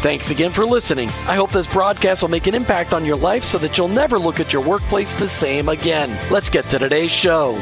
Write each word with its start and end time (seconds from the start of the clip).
Thanks 0.00 0.30
again 0.30 0.52
for 0.52 0.64
listening. 0.64 1.08
I 1.26 1.34
hope 1.34 1.50
this 1.50 1.66
broadcast 1.66 2.22
will 2.22 2.28
make 2.28 2.46
an 2.46 2.54
impact 2.54 2.94
on 2.94 3.04
your 3.04 3.16
life 3.16 3.42
so 3.42 3.58
that 3.58 3.76
you'll 3.76 3.88
never 3.88 4.16
look 4.16 4.38
at 4.38 4.52
your 4.52 4.62
workplace 4.62 5.12
the 5.14 5.26
same 5.26 5.68
again. 5.68 6.16
Let's 6.30 6.48
get 6.48 6.66
to 6.66 6.78
today's 6.78 7.10
show. 7.10 7.60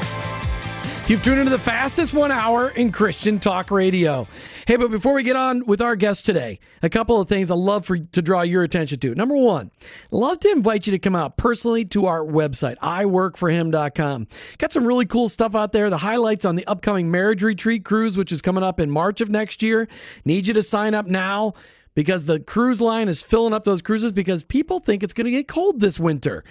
You've 1.06 1.22
tuned 1.22 1.38
into 1.38 1.50
the 1.50 1.58
fastest 1.58 2.12
one 2.12 2.30
hour 2.30 2.68
in 2.68 2.92
Christian 2.92 3.38
talk 3.38 3.70
radio. 3.70 4.28
Hey, 4.66 4.76
but 4.76 4.90
before 4.90 5.14
we 5.14 5.22
get 5.22 5.34
on 5.34 5.64
with 5.64 5.80
our 5.80 5.96
guest 5.96 6.26
today, 6.26 6.58
a 6.82 6.90
couple 6.90 7.18
of 7.18 7.26
things 7.26 7.50
I 7.50 7.54
love 7.54 7.86
for 7.86 7.96
to 7.96 8.20
draw 8.20 8.42
your 8.42 8.64
attention 8.64 8.98
to. 8.98 9.14
Number 9.14 9.36
one, 9.36 9.70
love 10.10 10.38
to 10.40 10.50
invite 10.50 10.86
you 10.86 10.90
to 10.90 10.98
come 10.98 11.16
out 11.16 11.38
personally 11.38 11.86
to 11.86 12.04
our 12.04 12.22
website, 12.22 12.76
iworkforhim.com. 12.78 14.26
Got 14.58 14.72
some 14.72 14.86
really 14.86 15.06
cool 15.06 15.30
stuff 15.30 15.54
out 15.54 15.72
there. 15.72 15.88
The 15.88 15.96
highlights 15.96 16.44
on 16.44 16.56
the 16.56 16.66
upcoming 16.66 17.10
marriage 17.10 17.42
retreat 17.42 17.84
cruise, 17.84 18.18
which 18.18 18.30
is 18.30 18.42
coming 18.42 18.62
up 18.62 18.78
in 18.78 18.90
March 18.90 19.22
of 19.22 19.30
next 19.30 19.62
year. 19.62 19.88
Need 20.26 20.48
you 20.48 20.52
to 20.52 20.62
sign 20.62 20.92
up 20.92 21.06
now 21.06 21.54
because 21.96 22.26
the 22.26 22.38
cruise 22.38 22.80
line 22.80 23.08
is 23.08 23.22
filling 23.22 23.52
up 23.52 23.64
those 23.64 23.82
cruises 23.82 24.12
because 24.12 24.44
people 24.44 24.78
think 24.78 25.02
it's 25.02 25.14
going 25.14 25.24
to 25.24 25.30
get 25.32 25.48
cold 25.48 25.80
this 25.80 25.98
winter. 25.98 26.44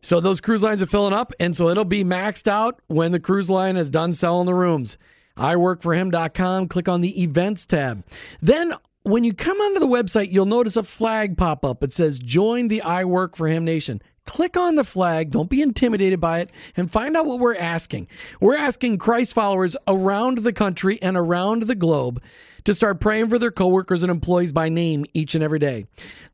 So 0.00 0.18
those 0.18 0.40
cruise 0.40 0.62
lines 0.62 0.82
are 0.82 0.86
filling 0.86 1.12
up, 1.12 1.32
and 1.38 1.54
so 1.54 1.68
it'll 1.68 1.84
be 1.84 2.02
maxed 2.02 2.48
out 2.48 2.80
when 2.88 3.12
the 3.12 3.20
cruise 3.20 3.50
line 3.50 3.76
is 3.76 3.90
done 3.90 4.14
selling 4.14 4.46
the 4.46 4.54
rooms. 4.54 4.96
iWorkForHim.com, 5.36 6.68
click 6.68 6.88
on 6.88 7.02
the 7.02 7.22
events 7.22 7.66
tab. 7.66 8.04
Then 8.40 8.74
when 9.02 9.24
you 9.24 9.34
come 9.34 9.60
onto 9.60 9.80
the 9.80 9.86
website, 9.86 10.32
you'll 10.32 10.46
notice 10.46 10.76
a 10.76 10.82
flag 10.82 11.36
pop 11.36 11.64
up. 11.64 11.84
It 11.84 11.92
says 11.92 12.18
Join 12.18 12.68
the 12.68 12.82
I 12.82 13.04
Work 13.04 13.36
for 13.36 13.46
Him 13.46 13.64
Nation. 13.64 14.00
Click 14.24 14.56
on 14.56 14.74
the 14.74 14.84
flag, 14.84 15.30
don't 15.30 15.48
be 15.48 15.62
intimidated 15.62 16.20
by 16.20 16.40
it, 16.40 16.52
and 16.76 16.90
find 16.90 17.16
out 17.16 17.24
what 17.24 17.40
we're 17.40 17.56
asking. 17.56 18.08
We're 18.40 18.58
asking 18.58 18.98
Christ 18.98 19.32
followers 19.32 19.74
around 19.86 20.38
the 20.38 20.52
country 20.52 21.00
and 21.00 21.16
around 21.16 21.62
the 21.62 21.74
globe 21.74 22.22
to 22.68 22.74
start 22.74 23.00
praying 23.00 23.30
for 23.30 23.38
their 23.38 23.50
coworkers 23.50 24.02
and 24.02 24.10
employees 24.10 24.52
by 24.52 24.68
name 24.68 25.06
each 25.14 25.34
and 25.34 25.42
every 25.42 25.58
day, 25.58 25.86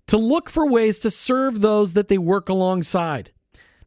to 0.08 0.16
look 0.16 0.50
for 0.50 0.68
ways 0.68 0.98
to 0.98 1.08
serve 1.08 1.60
those 1.60 1.92
that 1.92 2.08
they 2.08 2.18
work 2.18 2.48
alongside, 2.48 3.30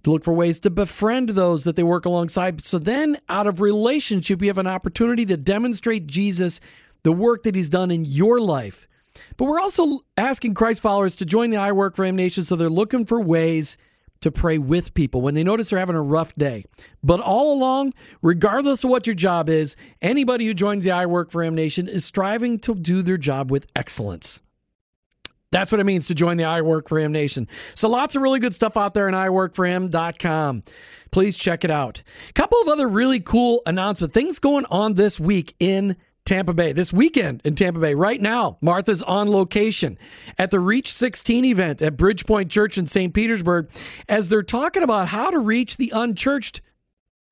to 0.03 0.12
look 0.12 0.23
for 0.23 0.31
ways 0.31 0.58
to 0.58 0.70
befriend 0.70 1.28
those 1.28 1.66
that 1.66 1.75
they 1.75 1.84
work 1.84 2.06
alongside. 2.06 2.64
So 2.64 2.80
then, 2.80 3.18
out 3.28 3.48
of 3.48 3.59
relationship, 3.59 4.42
you 4.42 4.48
have 4.48 4.58
an 4.59 4.66
opportunity 4.66 5.25
to 5.25 5.36
demonstrate 5.36 6.08
Jesus, 6.08 6.62
the 7.03 7.12
work 7.12 7.44
that 7.44 7.53
he's 7.53 7.68
done 7.68 7.92
in 7.92 8.06
your 8.06 8.40
life. 8.40 8.88
But 9.35 9.44
we're 9.44 9.59
also 9.59 10.00
asking 10.16 10.53
Christ 10.53 10.81
followers 10.81 11.18
to 11.18 11.25
join 11.25 11.50
the 11.50 11.58
I 11.58 11.74
Work 11.74 11.97
for 11.97 12.06
Him 12.06 12.16
Nation 12.16 12.46
so 12.46 12.56
they're 12.56 12.69
looking 12.69 13.06
for 13.06 13.19
ways 13.19 13.78
to 14.22 14.31
pray 14.31 14.57
with 14.57 14.94
people 14.94 15.22
when 15.22 15.33
they 15.33 15.44
notice 15.44 15.69
they're 15.69 15.79
having 15.79 15.95
a 15.95 16.01
rough 16.01 16.33
day. 16.35 16.66
But 17.03 17.19
all 17.19 17.53
along, 17.53 17.94
regardless 18.22 18.83
of 18.83 18.89
what 18.89 19.07
your 19.07 19.16
job 19.16 19.50
is, 19.50 19.75
anybody 20.01 20.45
who 20.45 20.53
joins 20.53 20.83
the 20.83 20.91
I 20.91 21.05
Work 21.05 21.31
for 21.31 21.44
Him 21.44 21.55
Nation 21.55 21.88
is 21.88 22.05
striving 22.05 22.59
to 22.59 22.75
do 22.75 23.01
their 23.01 23.17
job 23.17 23.51
with 23.51 23.67
excellence. 23.75 24.41
That's 25.51 25.72
what 25.72 25.79
it 25.79 25.85
means 25.85 26.07
to 26.07 26.16
join 26.16 26.38
the 26.38 26.44
I 26.44 26.61
Work 26.61 26.89
for 26.89 27.00
Him 27.00 27.11
Nation. 27.11 27.47
So 27.73 27.88
lots 27.88 28.16
of 28.16 28.22
really 28.22 28.39
good 28.39 28.53
stuff 28.53 28.75
out 28.75 28.94
there 28.94 29.07
on 29.07 29.13
iworkforhim.com. 29.13 30.63
Please 31.11 31.38
check 31.38 31.63
it 31.63 31.72
out. 31.72 32.03
A 32.29 32.34
couple 32.34 32.61
of 32.61 32.67
other 32.67 32.88
really 32.88 33.22
cool 33.22 33.61
announcements, 33.66 34.13
things 34.13 34.39
going 34.39 34.66
on 34.66 34.95
this 34.95 35.19
week 35.19 35.55
in 35.59 35.95
Tampa 36.28 36.54
Bay. 36.54 36.74
This 36.74 36.92
weekend 36.92 37.42
in 37.46 37.56
Tampa 37.56 37.80
Bay, 37.80 37.96
right 37.96 38.22
now, 38.22 38.58
Martha's 38.62 39.02
on 39.02 39.32
location 39.32 39.98
at 40.38 40.52
the 40.52 40.60
Reach 40.60 40.94
16 40.94 41.46
event 41.46 41.82
at 41.82 41.96
Bridgepoint 41.96 42.50
Church 42.50 42.78
in 42.78 42.86
St. 42.86 43.14
Petersburg 43.14 43.70
as 44.10 44.28
they're 44.28 44.44
talking 44.44 44.84
about 44.84 45.08
how 45.08 45.32
to 45.32 45.40
reach 45.40 45.78
the 45.78 45.92
unchurched 45.96 46.62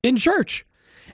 in 0.02 0.16
church. 0.16 0.64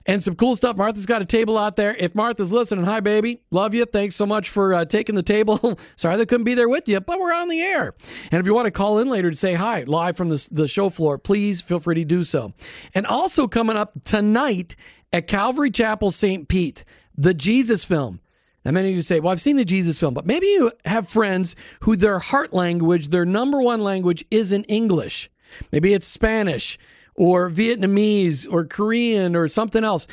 And 0.05 0.21
some 0.21 0.35
cool 0.35 0.55
stuff. 0.55 0.75
Martha's 0.75 1.05
got 1.05 1.21
a 1.21 1.25
table 1.25 1.57
out 1.57 1.77
there. 1.77 1.95
If 1.95 2.13
Martha's 2.13 2.51
listening, 2.51 2.83
hi, 2.83 2.99
baby. 2.99 3.41
Love 3.51 3.73
you. 3.73 3.85
Thanks 3.85 4.15
so 4.15 4.25
much 4.25 4.49
for 4.49 4.73
uh, 4.73 4.85
taking 4.85 5.15
the 5.15 5.23
table. 5.23 5.79
Sorry 5.95 6.17
they 6.17 6.25
couldn't 6.25 6.43
be 6.43 6.55
there 6.55 6.67
with 6.67 6.89
you, 6.89 6.99
but 6.99 7.19
we're 7.19 7.33
on 7.33 7.47
the 7.47 7.61
air. 7.61 7.93
And 8.31 8.39
if 8.39 8.45
you 8.45 8.53
want 8.53 8.65
to 8.65 8.71
call 8.71 8.99
in 8.99 9.09
later 9.09 9.29
to 9.29 9.37
say 9.37 9.53
hi 9.53 9.83
live 9.87 10.17
from 10.17 10.29
the, 10.29 10.47
the 10.51 10.67
show 10.67 10.89
floor, 10.89 11.17
please 11.17 11.61
feel 11.61 11.79
free 11.79 11.95
to 11.95 12.05
do 12.05 12.23
so. 12.23 12.53
And 12.93 13.05
also 13.07 13.47
coming 13.47 13.77
up 13.77 13.93
tonight 14.03 14.75
at 15.13 15.27
Calvary 15.27 15.71
Chapel, 15.71 16.11
St. 16.11 16.47
Pete 16.47 16.83
the 17.15 17.33
Jesus 17.33 17.85
film. 17.85 18.19
Now, 18.65 18.71
many 18.71 18.89
of 18.89 18.95
you 18.95 19.01
say, 19.01 19.19
well, 19.19 19.31
I've 19.31 19.41
seen 19.41 19.57
the 19.57 19.65
Jesus 19.65 19.99
film, 19.99 20.13
but 20.13 20.25
maybe 20.25 20.47
you 20.47 20.71
have 20.85 21.09
friends 21.09 21.55
who 21.81 21.95
their 21.95 22.19
heart 22.19 22.53
language, 22.53 23.09
their 23.09 23.25
number 23.25 23.61
one 23.61 23.81
language 23.81 24.23
isn't 24.31 24.65
English. 24.65 25.29
Maybe 25.71 25.93
it's 25.93 26.07
Spanish 26.07 26.79
or 27.15 27.49
Vietnamese 27.49 28.47
or 28.49 28.63
Korean 28.63 29.35
or 29.35 29.47
something 29.47 29.83
else. 29.83 30.07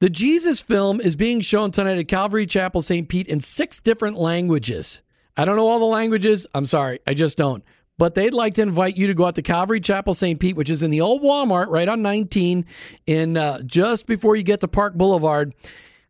The 0.00 0.10
Jesus 0.10 0.60
film 0.60 1.00
is 1.00 1.14
being 1.14 1.40
shown 1.40 1.70
tonight 1.70 1.98
at 1.98 2.08
Calvary 2.08 2.46
Chapel 2.46 2.80
St. 2.80 3.08
Pete 3.08 3.28
in 3.28 3.40
six 3.40 3.80
different 3.80 4.16
languages. 4.16 5.00
I 5.36 5.44
don't 5.44 5.56
know 5.56 5.68
all 5.68 5.78
the 5.78 5.84
languages. 5.84 6.46
I'm 6.54 6.66
sorry, 6.66 6.98
I 7.06 7.14
just 7.14 7.38
don't. 7.38 7.62
But 7.98 8.14
they'd 8.14 8.34
like 8.34 8.54
to 8.54 8.62
invite 8.62 8.96
you 8.96 9.06
to 9.06 9.14
go 9.14 9.26
out 9.26 9.36
to 9.36 9.42
Calvary 9.42 9.80
Chapel 9.80 10.14
St. 10.14 10.40
Pete, 10.40 10.56
which 10.56 10.70
is 10.70 10.82
in 10.82 10.90
the 10.90 11.02
old 11.02 11.22
Walmart 11.22 11.68
right 11.68 11.88
on 11.88 12.02
19 12.02 12.64
in 13.06 13.36
uh, 13.36 13.62
just 13.62 14.06
before 14.06 14.34
you 14.34 14.42
get 14.42 14.60
to 14.60 14.68
Park 14.68 14.94
Boulevard 14.94 15.54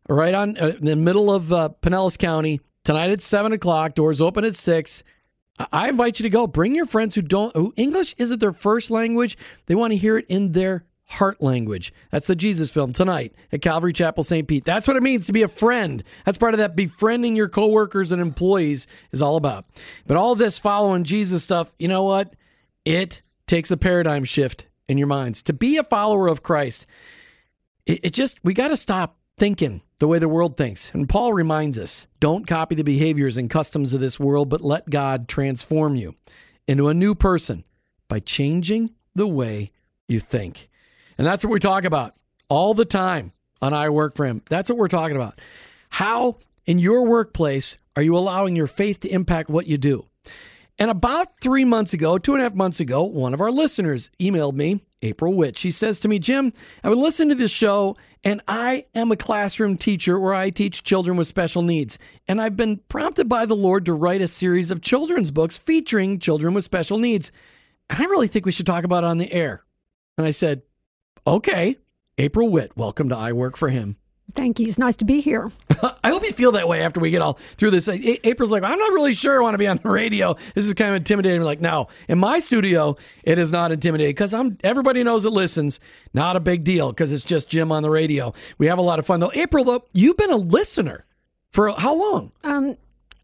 right 0.09 0.33
on 0.33 0.57
uh, 0.57 0.73
in 0.79 0.85
the 0.85 0.95
middle 0.95 1.31
of 1.31 1.51
uh, 1.51 1.69
Pinellas 1.81 2.17
County 2.17 2.61
tonight 2.83 3.11
at 3.11 3.21
seven 3.21 3.53
o'clock. 3.53 3.95
Doors 3.95 4.21
open 4.21 4.45
at 4.45 4.55
six. 4.55 5.03
I 5.71 5.89
invite 5.89 6.19
you 6.19 6.23
to 6.23 6.29
go. 6.29 6.47
Bring 6.47 6.75
your 6.75 6.85
friends 6.85 7.15
who 7.15 7.21
don't 7.21 7.55
who 7.55 7.73
English 7.75 8.15
isn't 8.17 8.39
their 8.39 8.53
first 8.53 8.91
language. 8.91 9.37
They 9.67 9.75
want 9.75 9.91
to 9.91 9.97
hear 9.97 10.17
it 10.17 10.25
in 10.27 10.51
their 10.51 10.85
heart 11.05 11.41
language. 11.41 11.93
That's 12.11 12.27
the 12.27 12.35
Jesus 12.35 12.71
film 12.71 12.91
tonight 12.91 13.33
at 13.51 13.61
Calvary 13.61 13.93
Chapel 13.93 14.23
St. 14.23 14.47
Pete. 14.47 14.65
That's 14.65 14.87
what 14.87 14.97
it 14.97 15.03
means 15.03 15.27
to 15.27 15.33
be 15.33 15.43
a 15.43 15.47
friend. 15.47 16.03
That's 16.25 16.37
part 16.37 16.53
of 16.53 16.57
that 16.57 16.75
befriending 16.75 17.35
your 17.35 17.49
coworkers 17.49 18.11
and 18.11 18.21
employees 18.21 18.87
is 19.11 19.21
all 19.21 19.35
about. 19.35 19.65
But 20.07 20.17
all 20.17 20.35
this 20.35 20.59
following 20.59 21.03
Jesus 21.03 21.43
stuff, 21.43 21.73
you 21.77 21.87
know 21.87 22.03
what? 22.03 22.35
It 22.85 23.21
takes 23.47 23.69
a 23.69 23.77
paradigm 23.77 24.23
shift 24.23 24.67
in 24.87 24.97
your 24.97 25.07
minds. 25.07 25.43
To 25.43 25.53
be 25.53 25.77
a 25.77 25.83
follower 25.83 26.27
of 26.27 26.41
Christ, 26.41 26.87
it, 27.85 27.99
it 28.05 28.13
just 28.13 28.39
we 28.43 28.53
got 28.53 28.69
to 28.69 28.77
stop 28.77 29.17
thinking 29.43 29.81
the 29.97 30.07
way 30.07 30.19
the 30.19 30.29
world 30.29 30.55
thinks. 30.55 30.89
And 30.93 31.09
Paul 31.09 31.33
reminds 31.33 31.77
us 31.77 32.07
don't 32.21 32.47
copy 32.47 32.75
the 32.75 32.83
behaviors 32.85 33.35
and 33.35 33.49
customs 33.49 33.93
of 33.93 33.99
this 33.99 34.17
world, 34.17 34.47
but 34.47 34.61
let 34.61 34.89
God 34.89 35.27
transform 35.27 35.97
you 35.97 36.15
into 36.65 36.87
a 36.87 36.93
new 36.93 37.13
person 37.13 37.65
by 38.07 38.21
changing 38.21 38.91
the 39.15 39.27
way 39.27 39.73
you 40.07 40.21
think. 40.21 40.69
And 41.17 41.27
that's 41.27 41.43
what 41.43 41.51
we 41.51 41.59
talk 41.59 41.83
about 41.83 42.15
all 42.47 42.73
the 42.73 42.85
time 42.85 43.33
on 43.61 43.73
I 43.73 43.89
Work 43.89 44.15
for 44.15 44.25
Him. 44.25 44.41
That's 44.49 44.69
what 44.69 44.77
we're 44.77 44.87
talking 44.87 45.17
about. 45.17 45.41
How 45.89 46.37
in 46.65 46.79
your 46.79 47.05
workplace 47.05 47.77
are 47.97 48.01
you 48.01 48.15
allowing 48.17 48.55
your 48.55 48.67
faith 48.67 49.01
to 49.01 49.09
impact 49.09 49.49
what 49.49 49.67
you 49.67 49.77
do? 49.77 50.05
And 50.79 50.89
about 50.89 51.41
three 51.41 51.65
months 51.65 51.91
ago, 51.91 52.17
two 52.17 52.31
and 52.31 52.39
a 52.39 52.45
half 52.45 52.55
months 52.55 52.79
ago, 52.79 53.03
one 53.03 53.33
of 53.33 53.41
our 53.41 53.51
listeners 53.51 54.09
emailed 54.21 54.53
me, 54.53 54.79
April 55.03 55.33
Whitt. 55.33 55.57
She 55.57 55.69
says 55.71 55.99
to 55.99 56.07
me, 56.07 56.17
Jim, 56.19 56.53
I've 56.83 56.91
been 56.91 57.01
listening 57.01 57.29
to 57.29 57.35
this 57.35 57.51
show, 57.51 57.97
and 58.23 58.41
I 58.47 58.85
am 58.95 59.11
a 59.11 59.17
classroom 59.17 59.77
teacher 59.77 60.19
where 60.19 60.33
I 60.33 60.49
teach 60.49 60.83
children 60.83 61.17
with 61.17 61.27
special 61.27 61.61
needs. 61.61 61.99
And 62.27 62.41
I've 62.41 62.55
been 62.55 62.77
prompted 62.87 63.27
by 63.27 63.45
the 63.45 63.55
Lord 63.55 63.85
to 63.85 63.93
write 63.93 64.21
a 64.21 64.27
series 64.27 64.71
of 64.71 64.81
children's 64.81 65.31
books 65.31 65.57
featuring 65.57 66.19
children 66.19 66.53
with 66.53 66.63
special 66.63 66.97
needs. 66.97 67.31
And 67.89 67.99
I 68.01 68.05
really 68.05 68.27
think 68.27 68.45
we 68.45 68.51
should 68.51 68.65
talk 68.65 68.85
about 68.85 69.03
it 69.03 69.07
on 69.07 69.17
the 69.17 69.31
air. 69.31 69.63
And 70.17 70.25
I 70.25 70.31
said, 70.31 70.61
okay. 71.27 71.75
April 72.17 72.47
Whitt, 72.47 72.77
welcome 72.77 73.09
to 73.09 73.17
I 73.17 73.33
Work 73.33 73.57
for 73.57 73.69
Him. 73.69 73.97
Thank 74.31 74.59
you. 74.59 74.67
It's 74.67 74.79
nice 74.79 74.95
to 74.97 75.05
be 75.05 75.19
here. 75.21 75.51
I 76.03 76.09
hope 76.09 76.23
you 76.23 76.31
feel 76.31 76.53
that 76.53 76.67
way 76.67 76.81
after 76.81 76.99
we 76.99 77.11
get 77.11 77.21
all 77.21 77.33
through 77.57 77.71
this. 77.71 77.87
A- 77.87 78.27
April's 78.27 78.51
like, 78.51 78.63
I'm 78.63 78.79
not 78.79 78.91
really 78.93 79.13
sure 79.13 79.37
I 79.37 79.43
want 79.43 79.53
to 79.53 79.57
be 79.57 79.67
on 79.67 79.77
the 79.83 79.89
radio. 79.89 80.35
This 80.55 80.65
is 80.65 80.73
kind 80.73 80.89
of 80.91 80.95
intimidating. 80.95 81.41
Like, 81.41 81.61
no, 81.61 81.87
in 82.07 82.17
my 82.19 82.39
studio, 82.39 82.95
it 83.23 83.37
is 83.37 83.51
not 83.51 83.71
intimidating 83.71 84.11
because 84.11 84.33
I'm. 84.33 84.57
Everybody 84.63 85.03
knows 85.03 85.25
it 85.25 85.31
listens. 85.31 85.79
Not 86.13 86.35
a 86.35 86.39
big 86.39 86.63
deal 86.63 86.91
because 86.91 87.11
it's 87.11 87.23
just 87.23 87.49
Jim 87.49 87.71
on 87.71 87.83
the 87.83 87.89
radio. 87.89 88.33
We 88.57 88.67
have 88.67 88.79
a 88.79 88.83
lot 88.83 88.97
of 88.97 89.05
fun 89.05 89.19
though. 89.19 89.31
April, 89.35 89.65
though, 89.65 89.83
you've 89.93 90.17
been 90.17 90.31
a 90.31 90.37
listener 90.37 91.05
for 91.51 91.71
how 91.77 91.93
long? 91.93 92.31
Um, 92.43 92.77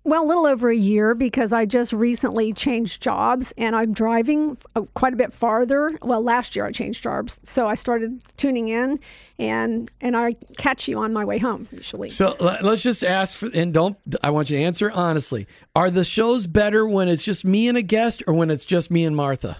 well, 0.09 0.23
a 0.23 0.25
little 0.25 0.45
over 0.45 0.69
a 0.69 0.75
year 0.75 1.13
because 1.15 1.53
I 1.53 1.65
just 1.65 1.93
recently 1.93 2.53
changed 2.53 3.01
jobs 3.01 3.53
and 3.57 3.75
I'm 3.75 3.93
driving 3.93 4.57
uh, 4.75 4.81
quite 4.93 5.13
a 5.13 5.15
bit 5.15 5.33
farther. 5.33 5.97
Well, 6.01 6.23
last 6.23 6.55
year 6.55 6.65
I 6.65 6.71
changed 6.71 7.03
jobs, 7.03 7.39
so 7.43 7.67
I 7.67 7.75
started 7.75 8.21
tuning 8.37 8.69
in, 8.69 8.99
and 9.37 9.89
and 10.01 10.17
I 10.17 10.33
catch 10.57 10.87
you 10.87 10.97
on 10.99 11.13
my 11.13 11.25
way 11.25 11.37
home 11.37 11.67
usually. 11.71 12.09
So 12.09 12.35
let's 12.39 12.83
just 12.83 13.03
ask 13.03 13.37
for, 13.37 13.49
and 13.53 13.73
don't. 13.73 13.97
I 14.23 14.29
want 14.31 14.49
you 14.49 14.57
to 14.57 14.63
answer 14.63 14.91
honestly. 14.91 15.47
Are 15.75 15.89
the 15.89 16.03
shows 16.03 16.47
better 16.47 16.87
when 16.87 17.07
it's 17.07 17.23
just 17.23 17.45
me 17.45 17.67
and 17.67 17.77
a 17.77 17.81
guest, 17.81 18.23
or 18.27 18.33
when 18.33 18.49
it's 18.49 18.65
just 18.65 18.91
me 18.91 19.05
and 19.05 19.15
Martha? 19.15 19.57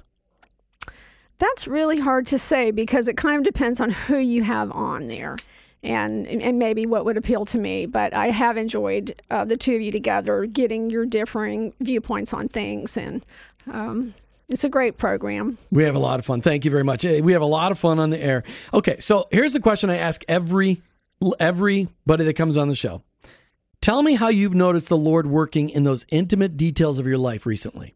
That's 1.37 1.67
really 1.67 1.99
hard 1.99 2.27
to 2.27 2.37
say 2.37 2.71
because 2.71 3.07
it 3.07 3.15
kind 3.15 3.37
of 3.37 3.43
depends 3.43 3.79
on 3.79 3.91
who 3.91 4.17
you 4.17 4.43
have 4.43 4.71
on 4.73 5.07
there 5.07 5.37
and 5.83 6.27
and 6.27 6.59
maybe 6.59 6.85
what 6.85 7.05
would 7.05 7.17
appeal 7.17 7.45
to 7.45 7.57
me. 7.57 7.85
But 7.85 8.13
I 8.13 8.31
have 8.31 8.57
enjoyed 8.57 9.19
uh, 9.31 9.45
the 9.45 9.57
two 9.57 9.75
of 9.75 9.81
you 9.81 9.91
together, 9.91 10.45
getting 10.45 10.89
your 10.89 11.05
differing 11.05 11.73
viewpoints 11.79 12.33
on 12.33 12.47
things, 12.47 12.97
and 12.97 13.25
um, 13.71 14.13
it's 14.49 14.63
a 14.63 14.69
great 14.69 14.97
program. 14.97 15.57
We 15.71 15.83
have 15.83 15.95
a 15.95 15.99
lot 15.99 16.19
of 16.19 16.25
fun. 16.25 16.41
Thank 16.41 16.65
you 16.65 16.71
very 16.71 16.83
much. 16.83 17.03
We 17.03 17.33
have 17.33 17.41
a 17.41 17.45
lot 17.45 17.71
of 17.71 17.79
fun 17.79 17.99
on 17.99 18.09
the 18.09 18.21
air. 18.21 18.43
Okay, 18.73 18.99
so 18.99 19.27
here's 19.31 19.53
the 19.53 19.59
question 19.59 19.89
I 19.89 19.97
ask 19.97 20.23
every 20.27 20.81
everybody 21.39 22.25
that 22.25 22.35
comes 22.35 22.57
on 22.57 22.67
the 22.67 22.75
show. 22.75 23.03
Tell 23.81 24.01
me 24.01 24.15
how 24.15 24.27
you've 24.27 24.55
noticed 24.55 24.89
the 24.89 24.97
Lord 24.97 25.27
working 25.27 25.69
in 25.69 25.83
those 25.83 26.05
intimate 26.09 26.57
details 26.57 26.99
of 26.99 27.07
your 27.07 27.17
life 27.17 27.45
recently. 27.45 27.95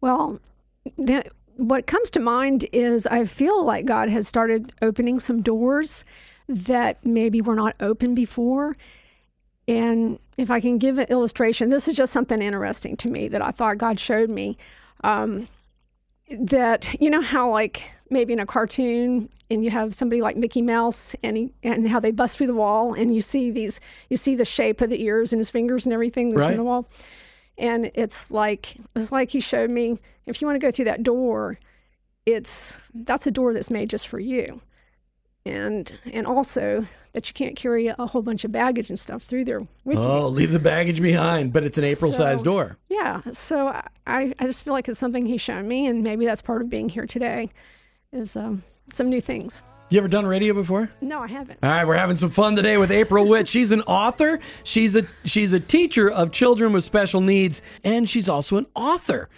Well, 0.00 0.40
the, 0.96 1.24
what 1.56 1.86
comes 1.86 2.10
to 2.10 2.20
mind 2.20 2.66
is 2.72 3.06
I 3.06 3.24
feel 3.24 3.64
like 3.64 3.84
God 3.84 4.08
has 4.08 4.26
started 4.26 4.72
opening 4.82 5.20
some 5.20 5.40
doors 5.40 6.04
that 6.48 7.04
maybe 7.04 7.40
were 7.40 7.54
not 7.54 7.76
open 7.80 8.14
before. 8.14 8.74
And 9.66 10.18
if 10.38 10.50
I 10.50 10.60
can 10.60 10.78
give 10.78 10.98
an 10.98 11.06
illustration, 11.06 11.68
this 11.68 11.88
is 11.88 11.96
just 11.96 12.12
something 12.12 12.40
interesting 12.40 12.96
to 12.96 13.08
me 13.08 13.28
that 13.28 13.42
I 13.42 13.50
thought 13.50 13.78
God 13.78 14.00
showed 14.00 14.30
me. 14.30 14.56
Um, 15.04 15.46
that 16.30 16.94
you 17.00 17.10
know 17.10 17.22
how 17.22 17.50
like 17.50 17.82
maybe 18.10 18.32
in 18.32 18.38
a 18.38 18.46
cartoon 18.46 19.28
and 19.50 19.64
you 19.64 19.70
have 19.70 19.94
somebody 19.94 20.20
like 20.20 20.36
Mickey 20.36 20.60
Mouse 20.60 21.14
and 21.22 21.36
he, 21.36 21.52
and 21.62 21.88
how 21.88 22.00
they 22.00 22.10
bust 22.10 22.36
through 22.36 22.48
the 22.48 22.54
wall 22.54 22.92
and 22.92 23.14
you 23.14 23.20
see 23.20 23.50
these 23.50 23.80
you 24.10 24.16
see 24.16 24.34
the 24.34 24.44
shape 24.44 24.80
of 24.80 24.90
the 24.90 25.02
ears 25.02 25.32
and 25.32 25.40
his 25.40 25.50
fingers 25.50 25.86
and 25.86 25.92
everything 25.92 26.30
that's 26.30 26.40
right. 26.40 26.50
in 26.50 26.56
the 26.56 26.64
wall 26.64 26.88
and 27.56 27.90
it's 27.94 28.30
like 28.30 28.76
it's 28.94 29.10
like 29.10 29.30
he 29.30 29.40
showed 29.40 29.70
me 29.70 29.98
if 30.26 30.40
you 30.40 30.46
want 30.46 30.60
to 30.60 30.66
go 30.66 30.70
through 30.70 30.84
that 30.84 31.02
door 31.02 31.58
it's 32.26 32.78
that's 32.92 33.26
a 33.26 33.30
door 33.30 33.54
that's 33.54 33.70
made 33.70 33.88
just 33.88 34.06
for 34.06 34.20
you 34.20 34.60
and 35.48 35.98
and 36.12 36.26
also 36.26 36.84
that 37.12 37.28
you 37.28 37.34
can't 37.34 37.56
carry 37.56 37.88
a 37.88 38.06
whole 38.06 38.22
bunch 38.22 38.44
of 38.44 38.52
baggage 38.52 38.90
and 38.90 38.98
stuff 38.98 39.22
through 39.22 39.44
there 39.44 39.60
with 39.84 39.98
oh, 39.98 40.02
you. 40.02 40.08
Oh, 40.08 40.28
leave 40.28 40.52
the 40.52 40.60
baggage 40.60 41.00
behind, 41.00 41.52
but 41.52 41.64
it's 41.64 41.78
an 41.78 41.84
April-sized 41.84 42.40
so, 42.40 42.44
door. 42.44 42.78
Yeah, 42.88 43.20
so 43.32 43.68
I 44.06 44.34
I 44.38 44.46
just 44.46 44.64
feel 44.64 44.74
like 44.74 44.88
it's 44.88 44.98
something 44.98 45.26
he's 45.26 45.40
shown 45.40 45.66
me, 45.66 45.86
and 45.86 46.02
maybe 46.02 46.26
that's 46.26 46.42
part 46.42 46.62
of 46.62 46.68
being 46.68 46.88
here 46.88 47.06
today, 47.06 47.48
is 48.12 48.36
um, 48.36 48.62
some 48.90 49.08
new 49.08 49.20
things. 49.20 49.62
You 49.90 49.96
ever 49.96 50.08
done 50.08 50.26
radio 50.26 50.52
before? 50.52 50.90
No, 51.00 51.20
I 51.20 51.28
haven't. 51.28 51.60
All 51.62 51.70
right, 51.70 51.86
we're 51.86 51.96
having 51.96 52.14
some 52.14 52.28
fun 52.28 52.54
today 52.54 52.76
with 52.76 52.90
April 52.90 53.26
Whitt. 53.26 53.48
She's 53.48 53.72
an 53.72 53.80
author. 53.82 54.38
She's 54.62 54.96
a 54.96 55.04
she's 55.24 55.54
a 55.54 55.60
teacher 55.60 56.10
of 56.10 56.30
children 56.30 56.74
with 56.74 56.84
special 56.84 57.22
needs, 57.22 57.62
and 57.84 58.08
she's 58.08 58.28
also 58.28 58.58
an 58.58 58.66
author. 58.74 59.30